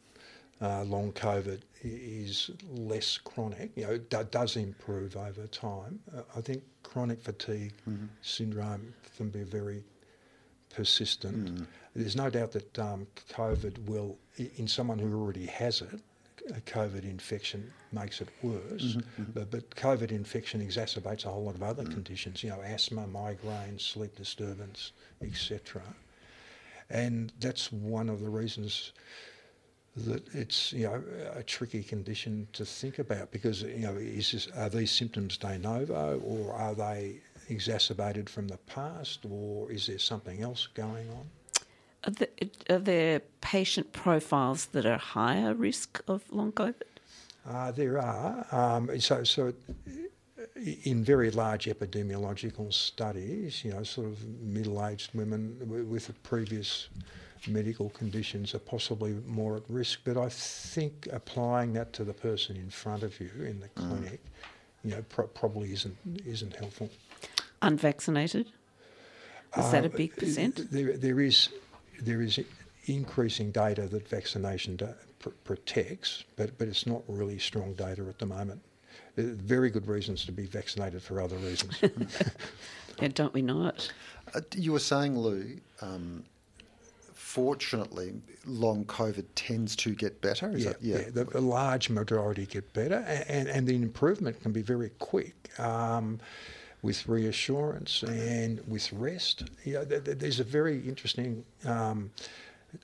uh, 0.60 0.84
long 0.84 1.12
COVID 1.12 1.60
is 1.82 2.50
less 2.68 3.18
chronic. 3.18 3.70
You 3.76 3.86
know, 3.86 3.92
it 3.92 4.30
does 4.30 4.56
improve 4.56 5.16
over 5.16 5.46
time. 5.46 6.00
Uh, 6.14 6.22
I 6.36 6.40
think 6.40 6.62
chronic 6.82 7.20
fatigue 7.20 7.72
mm-hmm. 7.88 8.06
syndrome 8.20 8.92
can 9.16 9.30
be 9.30 9.42
very 9.42 9.82
persistent. 10.74 11.60
Mm. 11.60 11.66
There's 11.94 12.16
no 12.16 12.30
doubt 12.30 12.52
that 12.52 12.78
um, 12.78 13.06
COVID 13.30 13.86
will, 13.86 14.18
in 14.36 14.68
someone 14.68 14.98
who 14.98 15.12
already 15.18 15.46
has 15.46 15.82
it, 15.82 16.00
a 16.50 16.60
COVID 16.60 17.04
infection 17.04 17.72
makes 17.92 18.20
it 18.20 18.28
worse, 18.42 18.62
mm-hmm, 18.82 19.22
mm-hmm. 19.22 19.32
But, 19.32 19.50
but 19.50 19.70
COVID 19.70 20.10
infection 20.10 20.66
exacerbates 20.66 21.24
a 21.26 21.28
whole 21.28 21.44
lot 21.44 21.54
of 21.54 21.62
other 21.62 21.84
mm. 21.84 21.92
conditions, 21.92 22.42
you 22.42 22.50
know, 22.50 22.62
asthma, 22.62 23.06
migraine, 23.06 23.78
sleep 23.78 24.16
disturbance, 24.16 24.92
etc. 25.22 25.82
And 26.88 27.32
that's 27.40 27.70
one 27.70 28.08
of 28.08 28.20
the 28.20 28.28
reasons 28.30 28.92
that 29.96 30.22
it's 30.34 30.72
you 30.72 30.86
know 30.86 31.02
a 31.34 31.42
tricky 31.42 31.82
condition 31.82 32.46
to 32.52 32.64
think 32.64 32.98
about 32.98 33.30
because 33.32 33.62
you 33.62 33.80
know 33.80 33.94
is 33.94 34.32
this, 34.32 34.48
are 34.56 34.68
these 34.68 34.90
symptoms 34.90 35.36
de 35.36 35.58
novo 35.58 36.20
or 36.24 36.52
are 36.52 36.74
they 36.74 37.20
exacerbated 37.48 38.30
from 38.30 38.48
the 38.48 38.56
past 38.58 39.26
or 39.28 39.70
is 39.70 39.86
there 39.86 39.98
something 39.98 40.42
else 40.42 40.68
going 40.74 41.08
on? 41.10 41.26
Are 42.04 42.12
there, 42.12 42.28
are 42.70 42.78
there 42.78 43.20
patient 43.40 43.92
profiles 43.92 44.66
that 44.66 44.86
are 44.86 44.96
higher 44.96 45.52
risk 45.52 46.00
of 46.08 46.22
long 46.30 46.52
COVID? 46.52 46.88
Uh, 47.46 47.72
there 47.72 47.98
are. 47.98 48.46
Um, 48.52 49.00
so, 49.00 49.24
so 49.24 49.52
in 50.84 51.04
very 51.04 51.30
large 51.30 51.66
epidemiological 51.66 52.72
studies, 52.72 53.64
you 53.64 53.72
know, 53.72 53.82
sort 53.82 54.06
of 54.08 54.24
middle-aged 54.40 55.14
women 55.14 55.88
with 55.88 56.08
a 56.08 56.12
previous 56.12 56.88
medical 57.48 57.90
conditions 57.90 58.54
are 58.54 58.60
possibly 58.60 59.12
more 59.26 59.56
at 59.56 59.62
risk. 59.68 60.00
But 60.04 60.16
I 60.16 60.28
think 60.28 61.08
applying 61.12 61.72
that 61.74 61.92
to 61.94 62.04
the 62.04 62.12
person 62.12 62.56
in 62.56 62.70
front 62.70 63.02
of 63.02 63.18
you 63.20 63.30
in 63.40 63.60
the 63.60 63.68
mm. 63.68 63.88
clinic, 63.88 64.20
you 64.84 64.90
know, 64.90 65.04
pro- 65.08 65.26
probably 65.26 65.72
isn't 65.72 65.96
isn't 66.26 66.56
helpful. 66.56 66.90
Unvaccinated. 67.62 68.46
Is 69.56 69.64
uh, 69.64 69.70
that 69.72 69.84
a 69.84 69.88
uh, 69.88 69.96
big 69.96 70.16
percent? 70.16 70.70
There, 70.70 70.96
there 70.96 71.20
is 71.20 71.48
there 72.00 72.22
is 72.22 72.40
increasing 72.86 73.50
data 73.50 73.86
that 73.88 74.08
vaccination 74.08 74.76
da- 74.76 74.94
pr- 75.18 75.30
protects, 75.44 76.24
but 76.36 76.56
but 76.58 76.68
it's 76.68 76.86
not 76.86 77.02
really 77.08 77.38
strong 77.38 77.74
data 77.74 78.02
at 78.08 78.18
the 78.18 78.26
moment. 78.26 78.60
very 79.16 79.70
good 79.70 79.86
reasons 79.86 80.24
to 80.24 80.32
be 80.32 80.46
vaccinated 80.46 81.02
for 81.02 81.20
other 81.20 81.36
reasons. 81.36 81.78
yeah, 83.00 83.08
don't 83.08 83.34
we 83.34 83.42
know 83.42 83.66
it? 83.66 83.92
Uh, 84.34 84.40
you 84.54 84.72
were 84.72 84.78
saying, 84.78 85.18
Lou, 85.18 85.58
um, 85.82 86.24
fortunately, 87.30 88.12
long 88.44 88.84
COVID 88.86 89.24
tends 89.36 89.76
to 89.76 89.94
get 89.94 90.20
better. 90.20 90.50
Yeah, 90.56 90.70
that, 90.70 90.82
yeah, 90.82 90.98
yeah, 90.98 91.04
the, 91.12 91.24
the, 91.24 91.40
large 91.40 91.88
majority 91.88 92.44
get 92.44 92.72
better, 92.72 93.04
and, 93.28 93.46
and 93.48 93.68
the 93.68 93.76
improvement 93.76 94.42
can 94.42 94.50
be 94.50 94.62
very 94.62 94.90
quick. 94.98 95.48
Um, 95.58 96.18
with 96.82 97.06
reassurance 97.06 98.02
and 98.04 98.58
with 98.66 98.90
rest, 98.94 99.44
yeah, 99.64 99.84
there's 99.84 100.40
a 100.40 100.44
very 100.44 100.80
interesting 100.88 101.44
um, 101.66 102.10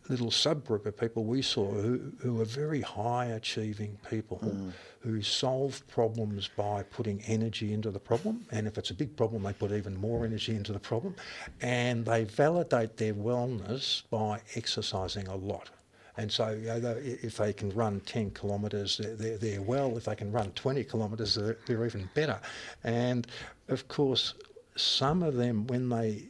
little 0.09 0.31
subgroup 0.31 0.87
of 0.87 0.97
people 0.97 1.25
we 1.25 1.43
saw 1.43 1.71
who, 1.71 2.13
who 2.21 2.41
are 2.41 2.45
very 2.45 2.81
high 2.81 3.27
achieving 3.27 3.99
people 4.09 4.41
mm. 4.45 4.73
who 5.01 5.23
solve 5.23 5.87
problems 5.89 6.49
by 6.49 6.83
putting 6.85 7.21
energy 7.23 7.73
into 7.73 7.91
the 7.91 7.99
problem. 7.99 8.47
And 8.51 8.67
if 8.67 8.79
it's 8.79 8.91
a 8.91 8.95
big 8.95 9.17
problem, 9.17 9.43
they 9.43 9.53
put 9.53 9.73
even 9.73 9.97
more 9.97 10.25
energy 10.25 10.55
into 10.55 10.73
the 10.73 10.79
problem. 10.79 11.15
And 11.61 12.05
they 12.05 12.25
validate 12.25 12.97
their 12.97 13.15
wellness 13.15 14.03
by 14.11 14.41
exercising 14.55 15.29
a 15.29 15.37
lot. 15.37 15.71
And 16.19 16.33
so, 16.33 16.51
you 16.51 16.81
know, 16.81 16.97
if 16.99 17.37
they 17.37 17.53
can 17.53 17.71
run 17.71 18.01
10 18.01 18.31
kilometres, 18.31 19.01
they're, 19.19 19.37
they're, 19.37 19.61
well. 19.61 19.97
If 19.99 20.05
they 20.05 20.17
can 20.17 20.33
run 20.33 20.51
20 20.53 20.85
kilometres, 20.85 21.35
they're, 21.35 21.59
they're 21.67 21.85
even 21.85 22.09
better. 22.15 22.41
And 22.85 23.27
of 23.69 23.87
course, 23.89 24.35
some 24.77 25.23
of 25.23 25.35
them, 25.35 25.67
when 25.67 25.89
they 25.89 26.25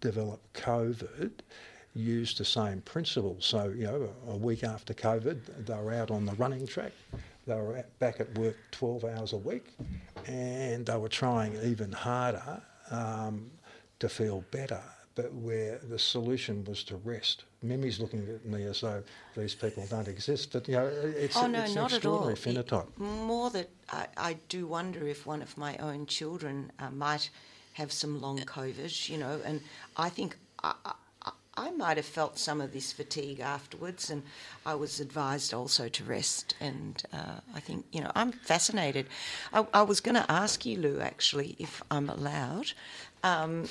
develop 0.00 0.40
COVID, 0.54 1.30
used 1.98 2.38
the 2.38 2.44
same 2.44 2.80
principles. 2.82 3.44
So, 3.44 3.68
you 3.76 3.84
know, 3.84 4.08
a 4.28 4.36
week 4.36 4.64
after 4.64 4.94
COVID, 4.94 5.66
they 5.66 5.74
were 5.74 5.92
out 5.92 6.10
on 6.10 6.24
the 6.24 6.32
running 6.34 6.66
track. 6.66 6.92
They 7.46 7.54
were 7.54 7.84
back 7.98 8.20
at 8.20 8.38
work 8.38 8.56
12 8.72 9.04
hours 9.04 9.32
a 9.32 9.36
week, 9.36 9.74
and 10.26 10.86
they 10.86 10.96
were 10.96 11.08
trying 11.08 11.56
even 11.62 11.92
harder 11.92 12.62
um, 12.90 13.50
to 13.98 14.08
feel 14.08 14.44
better. 14.50 14.80
But 15.14 15.32
where 15.34 15.78
the 15.78 15.98
solution 15.98 16.64
was 16.64 16.84
to 16.84 16.96
rest. 16.96 17.42
Mimi's 17.60 17.98
looking 17.98 18.20
at 18.28 18.44
me 18.44 18.62
as 18.64 18.82
though 18.82 19.02
these 19.36 19.52
people 19.52 19.84
don't 19.90 20.06
exist, 20.06 20.52
but 20.52 20.68
you 20.68 20.74
know, 20.74 20.86
it's, 20.86 21.36
oh, 21.36 21.48
no, 21.48 21.62
it's 21.64 21.74
not 21.74 21.90
an 21.90 21.96
extraordinary 21.96 22.34
at 22.56 22.72
all. 22.72 22.82
phenotype. 22.84 22.88
It, 22.88 23.00
more 23.00 23.50
that 23.50 23.68
I, 23.90 24.06
I, 24.16 24.36
do 24.48 24.68
wonder 24.68 25.08
if 25.08 25.26
one 25.26 25.42
of 25.42 25.58
my 25.58 25.76
own 25.78 26.06
children 26.06 26.70
uh, 26.78 26.90
might 26.90 27.30
have 27.72 27.90
some 27.90 28.20
long 28.20 28.38
COVID, 28.38 29.08
you 29.08 29.18
know, 29.18 29.40
and 29.44 29.60
I 29.96 30.08
think 30.08 30.36
I, 30.62 30.74
I 31.58 31.70
might 31.72 31.96
have 31.96 32.06
felt 32.06 32.38
some 32.38 32.60
of 32.60 32.72
this 32.72 32.92
fatigue 32.92 33.40
afterwards, 33.40 34.10
and 34.10 34.22
I 34.64 34.74
was 34.76 35.00
advised 35.00 35.52
also 35.52 35.88
to 35.88 36.04
rest. 36.04 36.54
And 36.60 37.02
uh, 37.12 37.40
I 37.54 37.60
think, 37.60 37.84
you 37.90 38.00
know, 38.00 38.12
I'm 38.14 38.30
fascinated. 38.32 39.06
I, 39.52 39.66
I 39.74 39.82
was 39.82 40.00
going 40.00 40.14
to 40.14 40.30
ask 40.30 40.64
you, 40.64 40.78
Lou, 40.78 41.00
actually, 41.00 41.56
if 41.58 41.82
I'm 41.90 42.08
allowed, 42.08 42.72
um, 43.24 43.68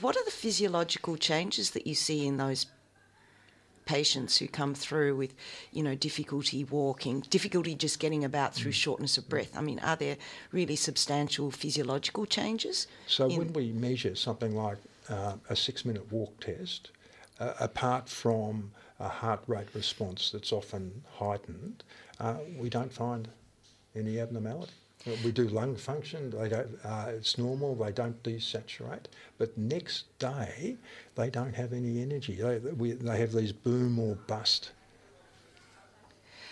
what 0.00 0.16
are 0.16 0.24
the 0.24 0.32
physiological 0.32 1.16
changes 1.16 1.70
that 1.70 1.86
you 1.86 1.94
see 1.94 2.26
in 2.26 2.36
those 2.36 2.66
patients 3.86 4.38
who 4.38 4.48
come 4.48 4.74
through 4.74 5.14
with, 5.14 5.34
you 5.70 5.82
know, 5.82 5.94
difficulty 5.94 6.64
walking, 6.64 7.20
difficulty 7.30 7.74
just 7.76 8.00
getting 8.00 8.24
about 8.24 8.54
through 8.54 8.72
mm. 8.72 8.74
shortness 8.74 9.18
of 9.18 9.28
breath? 9.28 9.56
I 9.56 9.60
mean, 9.60 9.78
are 9.80 9.96
there 9.96 10.16
really 10.50 10.74
substantial 10.74 11.52
physiological 11.52 12.26
changes? 12.26 12.88
So 13.06 13.28
when 13.28 13.52
we 13.52 13.70
measure 13.72 14.16
something 14.16 14.56
like 14.56 14.78
uh, 15.08 15.34
a 15.48 15.54
six-minute 15.54 16.10
walk 16.10 16.40
test, 16.40 16.90
uh, 17.44 17.54
apart 17.60 18.08
from 18.08 18.70
a 19.00 19.08
heart 19.08 19.42
rate 19.46 19.68
response 19.74 20.30
that's 20.30 20.52
often 20.52 21.02
heightened, 21.18 21.82
uh, 22.20 22.36
we 22.58 22.68
don't 22.68 22.92
find 22.92 23.28
any 23.94 24.20
abnormality. 24.20 24.72
We 25.22 25.32
do 25.32 25.48
lung 25.48 25.76
function, 25.76 26.30
they 26.30 26.48
don't, 26.48 26.78
uh, 26.82 27.08
it's 27.08 27.36
normal, 27.36 27.74
they 27.74 27.92
don't 27.92 28.22
desaturate, 28.22 29.04
but 29.36 29.56
next 29.58 30.04
day 30.18 30.76
they 31.14 31.28
don't 31.28 31.54
have 31.54 31.74
any 31.74 32.00
energy. 32.00 32.36
They, 32.36 32.58
we, 32.58 32.92
they 32.92 33.18
have 33.18 33.32
these 33.32 33.52
boom 33.52 33.98
or 33.98 34.14
bust. 34.26 34.70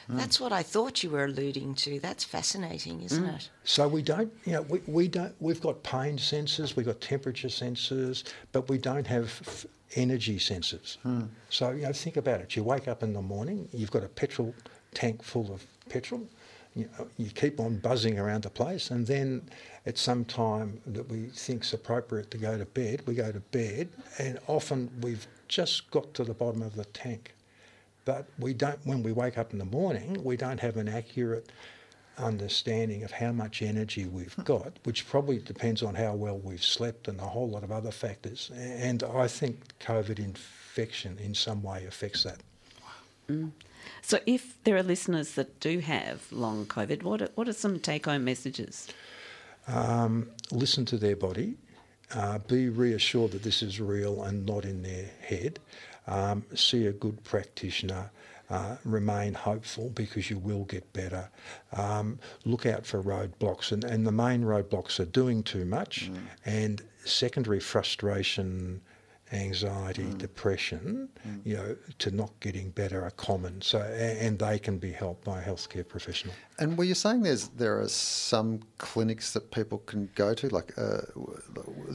That's 0.09 0.39
what 0.39 0.53
I 0.53 0.63
thought 0.63 1.03
you 1.03 1.11
were 1.11 1.25
alluding 1.25 1.75
to. 1.77 1.99
That's 2.01 2.25
fascinating, 2.25 3.03
isn't 3.03 3.25
mm. 3.25 3.37
it? 3.37 3.49
So 3.65 3.89
we 3.89 4.03
don't, 4.03 4.31
you 4.45 4.53
know, 4.53 4.63
we, 4.63 4.83
we 4.87 5.09
don't. 5.09 5.35
We've 5.41 5.61
got 5.61 5.83
pain 5.83 6.19
sensors, 6.19 6.77
we've 6.77 6.85
got 6.85 7.01
temperature 7.01 7.49
sensors, 7.49 8.25
but 8.53 8.69
we 8.69 8.77
don't 8.77 9.07
have 9.07 9.67
energy 9.97 10.39
sensors. 10.39 10.97
Hmm. 10.99 11.25
So, 11.51 11.71
you 11.71 11.83
know, 11.83 11.93
think 11.93 12.17
about 12.17 12.41
it. 12.41 12.57
You 12.57 12.65
wake 12.65 12.89
up 12.89 13.03
in 13.03 13.13
the 13.13 13.23
morning, 13.23 13.69
you've 13.73 13.91
got 13.91 14.05
a 14.05 14.09
petrol 14.09 14.55
tank 14.95 15.23
full 15.23 15.53
of 15.53 15.67
petrol, 15.89 16.27
you, 16.75 16.89
know, 16.99 17.07
you 17.19 17.31
keep 17.31 17.61
on 17.61 17.79
buzzing 17.79 18.19
around 18.19 18.45
the 18.45 18.51
place, 18.51 18.91
and 18.91 19.07
then 19.07 19.43
at 19.87 19.99
some 19.99 20.25
time 20.25 20.81
that 20.87 21.09
we 21.09 21.27
think's 21.27 21.73
appropriate 21.73 22.31
to 22.31 22.39
go 22.39 22.57
to 22.57 22.65
bed, 22.65 23.03
we 23.07 23.15
go 23.15 23.31
to 23.31 23.41
bed, 23.41 23.89
and 24.19 24.39
often 24.47 24.91
we've 25.01 25.27
just 25.49 25.91
got 25.91 26.13
to 26.15 26.25
the 26.25 26.35
bottom 26.35 26.63
of 26.63 26.75
the 26.75 26.85
tank. 26.87 27.35
But 28.05 28.27
we 28.39 28.55
don't, 28.55 28.79
when 28.85 29.03
we 29.03 29.13
wake 29.13 29.39
up 29.39 29.53
in 29.53 29.59
the 29.59 29.65
morning, 29.65 30.23
we 30.25 30.37
don't 30.37 30.59
have 30.61 30.77
an 30.77 30.89
accurate 30.89 31.51
understanding 32.19 33.03
of 33.03 33.11
how 33.11 33.33
much 33.33 33.63
energy 33.63 34.07
we've 34.07 34.35
hmm. 34.35 34.43
got, 34.43 34.79
which 34.85 35.09
probably 35.09 35.39
depends 35.39 35.83
on 35.83 35.95
how 35.95 36.15
well 36.15 36.39
we've 36.39 36.65
slept 36.65 37.09
and 37.09 37.21
a 37.21 37.25
whole 37.25 37.49
lot 37.49 37.65
of 37.65 37.73
other 37.73 37.91
factors. 37.91 38.51
And 38.55 39.03
I 39.03 39.29
think 39.29 39.61
COVID 39.81 40.19
infection 40.19 41.19
in 41.19 41.35
some 41.35 41.63
way 41.63 41.85
affects 41.87 42.25
that. 42.25 42.41
Mm. 43.29 43.53
So, 44.01 44.19
if 44.27 44.63
there 44.65 44.77
are 44.77 44.83
listeners 44.83 45.35
that 45.35 45.61
do 45.61 45.79
have 45.79 46.31
long 46.33 46.67
COVID, 46.67 47.03
what 47.03 47.23
are, 47.23 47.29
what 47.35 47.49
are 47.49 47.53
some 47.53 47.79
take 47.79 48.07
home 48.07 48.25
messages? 48.25 48.89
um, 49.69 50.31
listen 50.51 50.85
to 50.87 50.97
their 50.97 51.17
body, 51.17 51.57
uh, 52.15 52.39
be 52.39 52.69
reassured 52.69 53.33
that 53.33 53.43
this 53.43 53.63
is 53.63 53.81
real 53.81 54.23
and 54.23 54.47
not 54.47 54.65
in 54.65 54.83
their 54.83 55.07
head, 55.21 55.59
um, 56.07 56.45
see 56.55 56.87
a 56.87 56.93
good 56.93 57.23
practitioner. 57.25 58.11
Uh, 58.53 58.77
remain 58.85 59.33
hopeful 59.33 59.89
because 59.95 60.29
you 60.29 60.37
will 60.37 60.65
get 60.65 60.93
better. 60.93 61.31
Um, 61.73 62.19
look 62.45 62.67
out 62.67 62.85
for 62.85 63.03
roadblocks, 63.03 63.73
and, 63.73 63.83
and 63.83 64.07
the 64.07 64.13
main 64.13 64.43
roadblocks 64.43 65.01
are 65.01 65.07
doing 65.07 65.43
too 65.43 65.65
much 65.65 66.11
mm. 66.11 66.19
and 66.45 66.83
secondary 67.05 67.61
frustration, 67.61 68.83
anxiety, 69.33 70.03
mm. 70.05 70.19
depression, 70.19 71.09
mm. 71.27 71.41
you 71.45 71.57
know, 71.57 71.77
to 71.99 72.11
not 72.11 72.31
getting 72.41 72.71
better 72.71 73.03
are 73.03 73.11
common. 73.13 73.61
So, 73.63 73.81
and 73.81 74.39
they 74.39 74.59
can 74.59 74.79
be 74.79 74.93
helped 74.93 75.25
by 75.25 75.41
a 75.41 75.43
healthcare 75.43 75.89
professional. 75.89 76.35
And 76.59 76.77
were 76.77 76.85
you 76.85 76.95
saying 76.95 77.23
there's 77.23 77.49
there 77.49 77.81
are 77.81 77.89
some 77.89 78.61
clinics 78.79 79.33
that 79.33 79.51
people 79.51 79.79
can 79.79 80.11
go 80.15 80.35
to? 80.35 80.49
Like, 80.49 80.77
uh, 80.77 80.99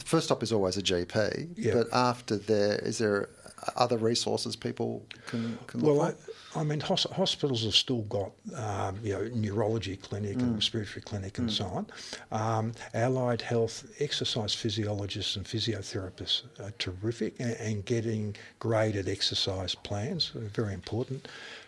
first 0.03 0.25
stop 0.25 0.41
is 0.41 0.51
always 0.51 0.77
a 0.77 0.81
GP, 0.81 1.73
but 1.73 1.87
after 1.93 2.37
there, 2.37 2.79
is 2.79 2.97
there 2.97 3.29
other 3.75 3.97
resources 3.97 4.55
people 4.55 5.05
can, 5.27 5.57
can 5.67 5.81
look 5.81 5.97
well, 5.97 6.11
for? 6.11 6.59
I, 6.59 6.61
I 6.61 6.63
mean, 6.63 6.79
hos- 6.79 7.07
hospitals 7.11 7.63
have 7.63 7.75
still 7.75 8.01
got, 8.03 8.31
um, 8.55 8.99
you 9.03 9.13
know, 9.13 9.29
neurology 9.33 9.97
clinic 9.97 10.37
mm. 10.37 10.41
and 10.41 10.55
respiratory 10.55 11.01
clinic 11.01 11.37
and 11.37 11.49
mm. 11.49 11.53
so 11.53 11.65
on. 11.65 11.87
Um, 12.31 12.73
allied 12.93 13.41
health, 13.41 13.85
exercise 13.99 14.53
physiologists 14.53 15.35
and 15.35 15.45
physiotherapists 15.45 16.43
are 16.59 16.71
terrific, 16.79 17.39
and, 17.39 17.53
and 17.53 17.85
getting 17.85 18.35
graded 18.59 19.07
exercise 19.07 19.75
plans 19.75 20.31
are 20.35 20.39
very 20.39 20.73
important 20.73 21.27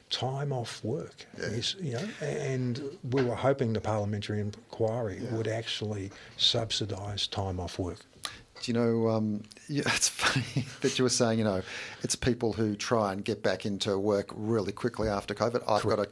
time 0.09 0.51
off 0.51 0.83
work. 0.83 1.25
Yeah. 1.37 1.45
Is, 1.45 1.75
you 1.79 1.93
know, 1.93 2.07
and 2.21 2.81
we 3.11 3.23
were 3.23 3.35
hoping 3.35 3.73
the 3.73 3.81
parliamentary 3.81 4.39
inquiry 4.39 5.19
yeah. 5.21 5.35
would 5.35 5.47
actually 5.47 6.11
subsidise 6.37 7.27
time 7.27 7.59
off 7.59 7.77
work. 7.77 7.99
Do 8.62 8.72
you 8.72 8.78
know, 8.78 9.10
um, 9.10 9.43
it's 9.70 10.10
funny 10.10 10.66
that 10.82 10.97
you 10.97 11.03
were 11.03 11.10
saying, 11.10 11.39
you 11.39 11.45
know, 11.45 11.62
it's 12.03 12.16
people 12.16 12.53
who 12.53 12.76
try 12.76 13.14
and 13.14 13.24
get 13.24 13.43
back 13.43 13.66
into 13.66 13.97
work 13.97 14.30
really 14.34 14.72
quickly 14.72 15.07
after 15.07 15.34
COVID. 15.34 15.64
I've 15.68 15.82
Correct. 15.82 15.97
got 15.97 15.99
a 15.99 16.10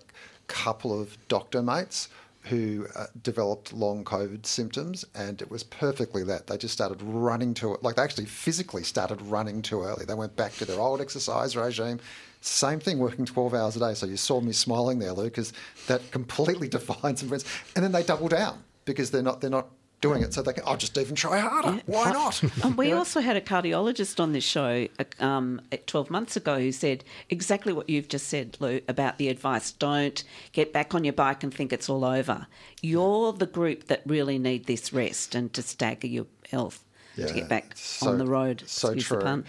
couple 0.47 0.99
of 0.99 1.17
doctor 1.27 1.61
mates 1.61 2.09
who 2.43 2.87
uh, 2.95 3.07
developed 3.23 3.73
long 3.73 4.03
COVID 4.03 4.45
symptoms, 4.45 5.05
and 5.13 5.41
it 5.41 5.51
was 5.51 5.63
perfectly 5.63 6.23
that. 6.23 6.47
They 6.47 6.57
just 6.57 6.73
started 6.73 7.01
running 7.01 7.53
to 7.55 7.73
it, 7.73 7.83
like 7.83 7.95
they 7.95 8.01
actually 8.01 8.25
physically 8.25 8.83
started 8.83 9.21
running 9.21 9.61
too 9.61 9.83
early. 9.83 10.05
They 10.05 10.13
went 10.13 10.35
back 10.35 10.53
to 10.55 10.65
their 10.65 10.79
old 10.79 11.01
exercise 11.01 11.57
regime. 11.57 11.99
Same 12.39 12.79
thing, 12.79 12.99
working 12.99 13.25
12 13.25 13.53
hours 13.53 13.75
a 13.75 13.79
day. 13.79 13.93
So 13.93 14.05
you 14.05 14.15
saw 14.15 14.39
me 14.39 14.53
smiling 14.53 14.99
there, 14.99 15.11
Lou, 15.11 15.25
because 15.25 15.51
that 15.87 16.09
completely 16.11 16.67
defines 16.69 17.21
them. 17.21 17.37
And 17.75 17.83
then 17.83 17.91
they 17.91 18.03
double 18.03 18.29
down 18.29 18.63
because 18.85 19.11
they're 19.11 19.21
not 19.21 19.41
they're 19.41 19.49
not 19.49 19.67
doing 20.01 20.21
it 20.21 20.33
so 20.33 20.41
they 20.41 20.53
can, 20.53 20.63
I'll 20.65 20.77
just 20.77 20.97
even 20.97 21.15
try 21.15 21.39
harder. 21.39 21.75
Yeah. 21.75 21.81
Why 21.85 22.11
not? 22.11 22.41
And 22.63 22.77
we 22.77 22.91
also 22.91 23.19
had 23.19 23.35
a 23.35 23.41
cardiologist 23.41 24.19
on 24.19 24.33
this 24.33 24.43
show 24.43 24.87
um, 25.19 25.61
12 25.85 26.09
months 26.09 26.35
ago 26.35 26.59
who 26.59 26.71
said 26.71 27.03
exactly 27.29 27.73
what 27.73 27.89
you've 27.89 28.07
just 28.07 28.27
said, 28.27 28.57
Lou, 28.59 28.81
about 28.87 29.17
the 29.17 29.29
advice. 29.29 29.71
Don't 29.71 30.23
get 30.51 30.73
back 30.73 30.93
on 30.93 31.03
your 31.03 31.13
bike 31.13 31.43
and 31.43 31.53
think 31.53 31.71
it's 31.73 31.89
all 31.89 32.05
over. 32.05 32.47
You're 32.81 33.33
the 33.33 33.45
group 33.45 33.87
that 33.87 34.01
really 34.05 34.37
need 34.37 34.65
this 34.65 34.93
rest 34.93 35.35
and 35.35 35.51
to 35.53 35.61
stagger 35.61 36.07
your 36.07 36.27
health. 36.49 36.83
Yeah, 37.15 37.25
to 37.25 37.33
get 37.33 37.49
back 37.49 37.71
so, 37.75 38.09
on 38.09 38.19
the 38.19 38.27
road. 38.27 38.61
So 38.67 38.93
true. 38.93 39.43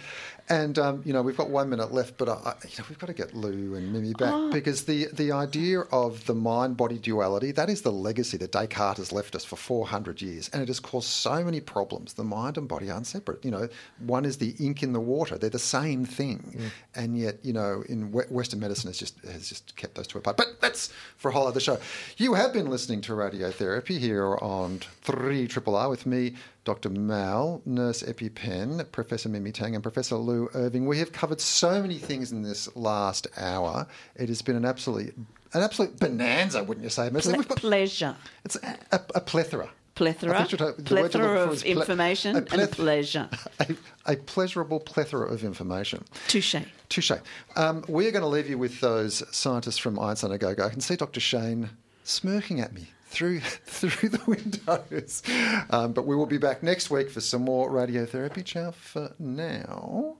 And 0.49 0.79
um, 0.79 1.03
you 1.05 1.13
know 1.13 1.21
we've 1.21 1.37
got 1.37 1.49
one 1.51 1.69
minute 1.69 1.93
left, 1.93 2.17
but 2.17 2.27
I, 2.27 2.55
you 2.63 2.77
know 2.79 2.85
we've 2.89 2.97
got 2.97 3.07
to 3.07 3.13
get 3.13 3.35
Lou 3.35 3.75
and 3.75 3.93
Mimi 3.93 4.13
back 4.13 4.33
oh. 4.33 4.51
because 4.51 4.83
the 4.85 5.07
the 5.13 5.31
idea 5.31 5.81
of 5.91 6.25
the 6.25 6.33
mind 6.33 6.75
body 6.75 6.97
duality 6.97 7.51
that 7.51 7.69
is 7.69 7.83
the 7.83 7.91
legacy 7.91 8.35
that 8.37 8.51
Descartes 8.51 8.97
has 8.97 9.11
left 9.11 9.35
us 9.35 9.45
for 9.45 9.55
four 9.55 9.85
hundred 9.85 10.23
years, 10.23 10.49
and 10.51 10.63
it 10.63 10.67
has 10.67 10.79
caused 10.79 11.07
so 11.07 11.43
many 11.43 11.61
problems. 11.61 12.13
The 12.13 12.23
mind 12.23 12.57
and 12.57 12.67
body 12.67 12.89
aren't 12.89 13.05
separate. 13.05 13.45
You 13.45 13.51
know, 13.51 13.69
one 13.99 14.25
is 14.25 14.37
the 14.37 14.55
ink 14.59 14.81
in 14.81 14.91
the 14.91 14.99
water; 14.99 15.37
they're 15.37 15.51
the 15.51 15.59
same 15.59 16.03
thing, 16.03 16.55
mm. 16.57 16.71
and 16.95 17.15
yet 17.15 17.37
you 17.43 17.53
know 17.53 17.83
in 17.87 18.11
Western 18.11 18.59
medicine 18.59 18.89
has 18.89 18.97
just 18.97 19.19
has 19.25 19.47
just 19.49 19.75
kept 19.75 19.93
those 19.93 20.07
two 20.07 20.17
apart. 20.17 20.37
But 20.37 20.59
that's 20.61 20.87
for 21.17 21.29
a 21.29 21.31
whole 21.31 21.45
other 21.45 21.59
show. 21.59 21.77
You 22.17 22.33
have 22.33 22.53
been 22.53 22.71
listening 22.71 23.01
to 23.01 23.11
radiotherapy 23.11 23.99
here 23.99 24.35
on 24.41 24.79
three 25.03 25.47
Triple 25.47 25.75
R 25.75 25.89
with 25.89 26.05
me, 26.05 26.33
Dr. 26.65 26.89
Mal, 26.89 27.61
Nurse 27.65 28.03
EpiPen, 28.03 28.91
Professor 28.91 29.29
Mimi 29.29 29.51
Tang, 29.51 29.75
and 29.75 29.83
Professor 29.83 30.15
Lou 30.15 30.38
Irving. 30.53 30.85
We 30.85 30.99
have 30.99 31.11
covered 31.11 31.41
so 31.41 31.81
many 31.81 31.97
things 31.97 32.31
in 32.31 32.41
this 32.41 32.73
last 32.75 33.27
hour. 33.37 33.87
It 34.15 34.29
has 34.29 34.41
been 34.41 34.55
an 34.55 34.65
absolute 34.65 35.15
an 35.53 35.61
absolute 35.61 35.99
bonanza, 35.99 36.63
wouldn't 36.63 36.83
you 36.83 36.89
say? 36.89 37.09
Ple- 37.09 37.43
got, 37.43 37.57
pleasure. 37.57 38.15
It's 38.45 38.55
a, 38.57 38.77
a, 38.91 39.01
a 39.15 39.21
plethora. 39.21 39.69
Plethora, 39.95 40.45
plethora 40.85 41.41
of 41.41 41.61
information 41.63 42.37
a 42.37 42.41
pleth- 42.41 42.61
and 42.61 42.71
pleasure. 42.71 43.29
A, 43.59 43.75
a, 44.05 44.15
pleasurable 44.15 44.79
plethora 44.79 45.29
of 45.29 45.43
information. 45.43 46.05
Touche. 46.29 46.55
Touche. 46.87 47.11
Um, 47.57 47.83
we're 47.89 48.11
going 48.11 48.21
to 48.21 48.29
leave 48.29 48.49
you 48.49 48.57
with 48.57 48.79
those 48.79 49.21
scientists 49.35 49.77
from 49.77 49.99
Einstein 49.99 50.31
A 50.31 50.37
Go 50.37 50.55
Go. 50.55 50.67
I 50.67 50.69
can 50.69 50.79
see 50.79 50.95
Dr. 50.95 51.19
Shane 51.19 51.71
smirking 52.05 52.61
at 52.61 52.71
me 52.71 52.87
through 53.09 53.39
through 53.65 54.09
the 54.09 54.21
windows. 54.25 55.21
Um, 55.69 55.93
but 55.93 56.05
we 56.05 56.15
will 56.15 56.25
be 56.25 56.37
back 56.37 56.63
next 56.63 56.89
week 56.89 57.09
for 57.09 57.21
some 57.21 57.41
more 57.41 57.69
radiotherapy. 57.69 58.45
Ciao 58.45 58.71
for 58.71 59.13
now. 59.19 60.17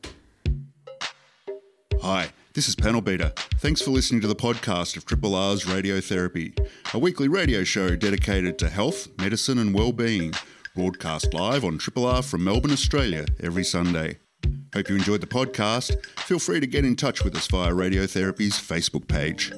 Hi, 2.02 2.30
this 2.54 2.68
is 2.70 2.76
Panel 2.76 3.02
Beater. 3.02 3.34
Thanks 3.58 3.82
for 3.82 3.92
listening 3.92 4.22
to 4.22 4.28
the 4.28 4.36
podcast 4.36 4.96
of 4.96 5.06
Triple 5.06 5.36
R's 5.36 5.66
Radiotherapy, 5.66 6.58
a 6.94 7.00
weekly 7.00 7.28
radio 7.28 7.64
show 7.64 7.96
dedicated 7.96 8.58
to 8.60 8.70
health, 8.70 9.10
medicine, 9.18 9.60
and 9.60 9.74
well-being. 9.74 10.34
Broadcast 10.76 11.34
live 11.34 11.66
on 11.66 11.78
Triple 11.78 12.06
R 12.06 12.22
from 12.22 12.46
Melbourne, 12.46 12.72
Australia, 12.72 13.26
every 13.42 13.66
Sunday. 13.66 14.20
Hope 14.74 14.88
you 14.88 14.96
enjoyed 14.96 15.20
the 15.20 15.28
podcast. 15.28 16.06
Feel 16.20 16.40
free 16.40 16.62
to 16.62 16.68
get 16.68 16.86
in 16.86 16.96
touch 16.96 17.24
with 17.24 17.36
us 17.36 17.48
via 17.48 17.72
Radiotherapy's 17.72 18.54
Facebook 18.54 19.08
page. 19.08 19.52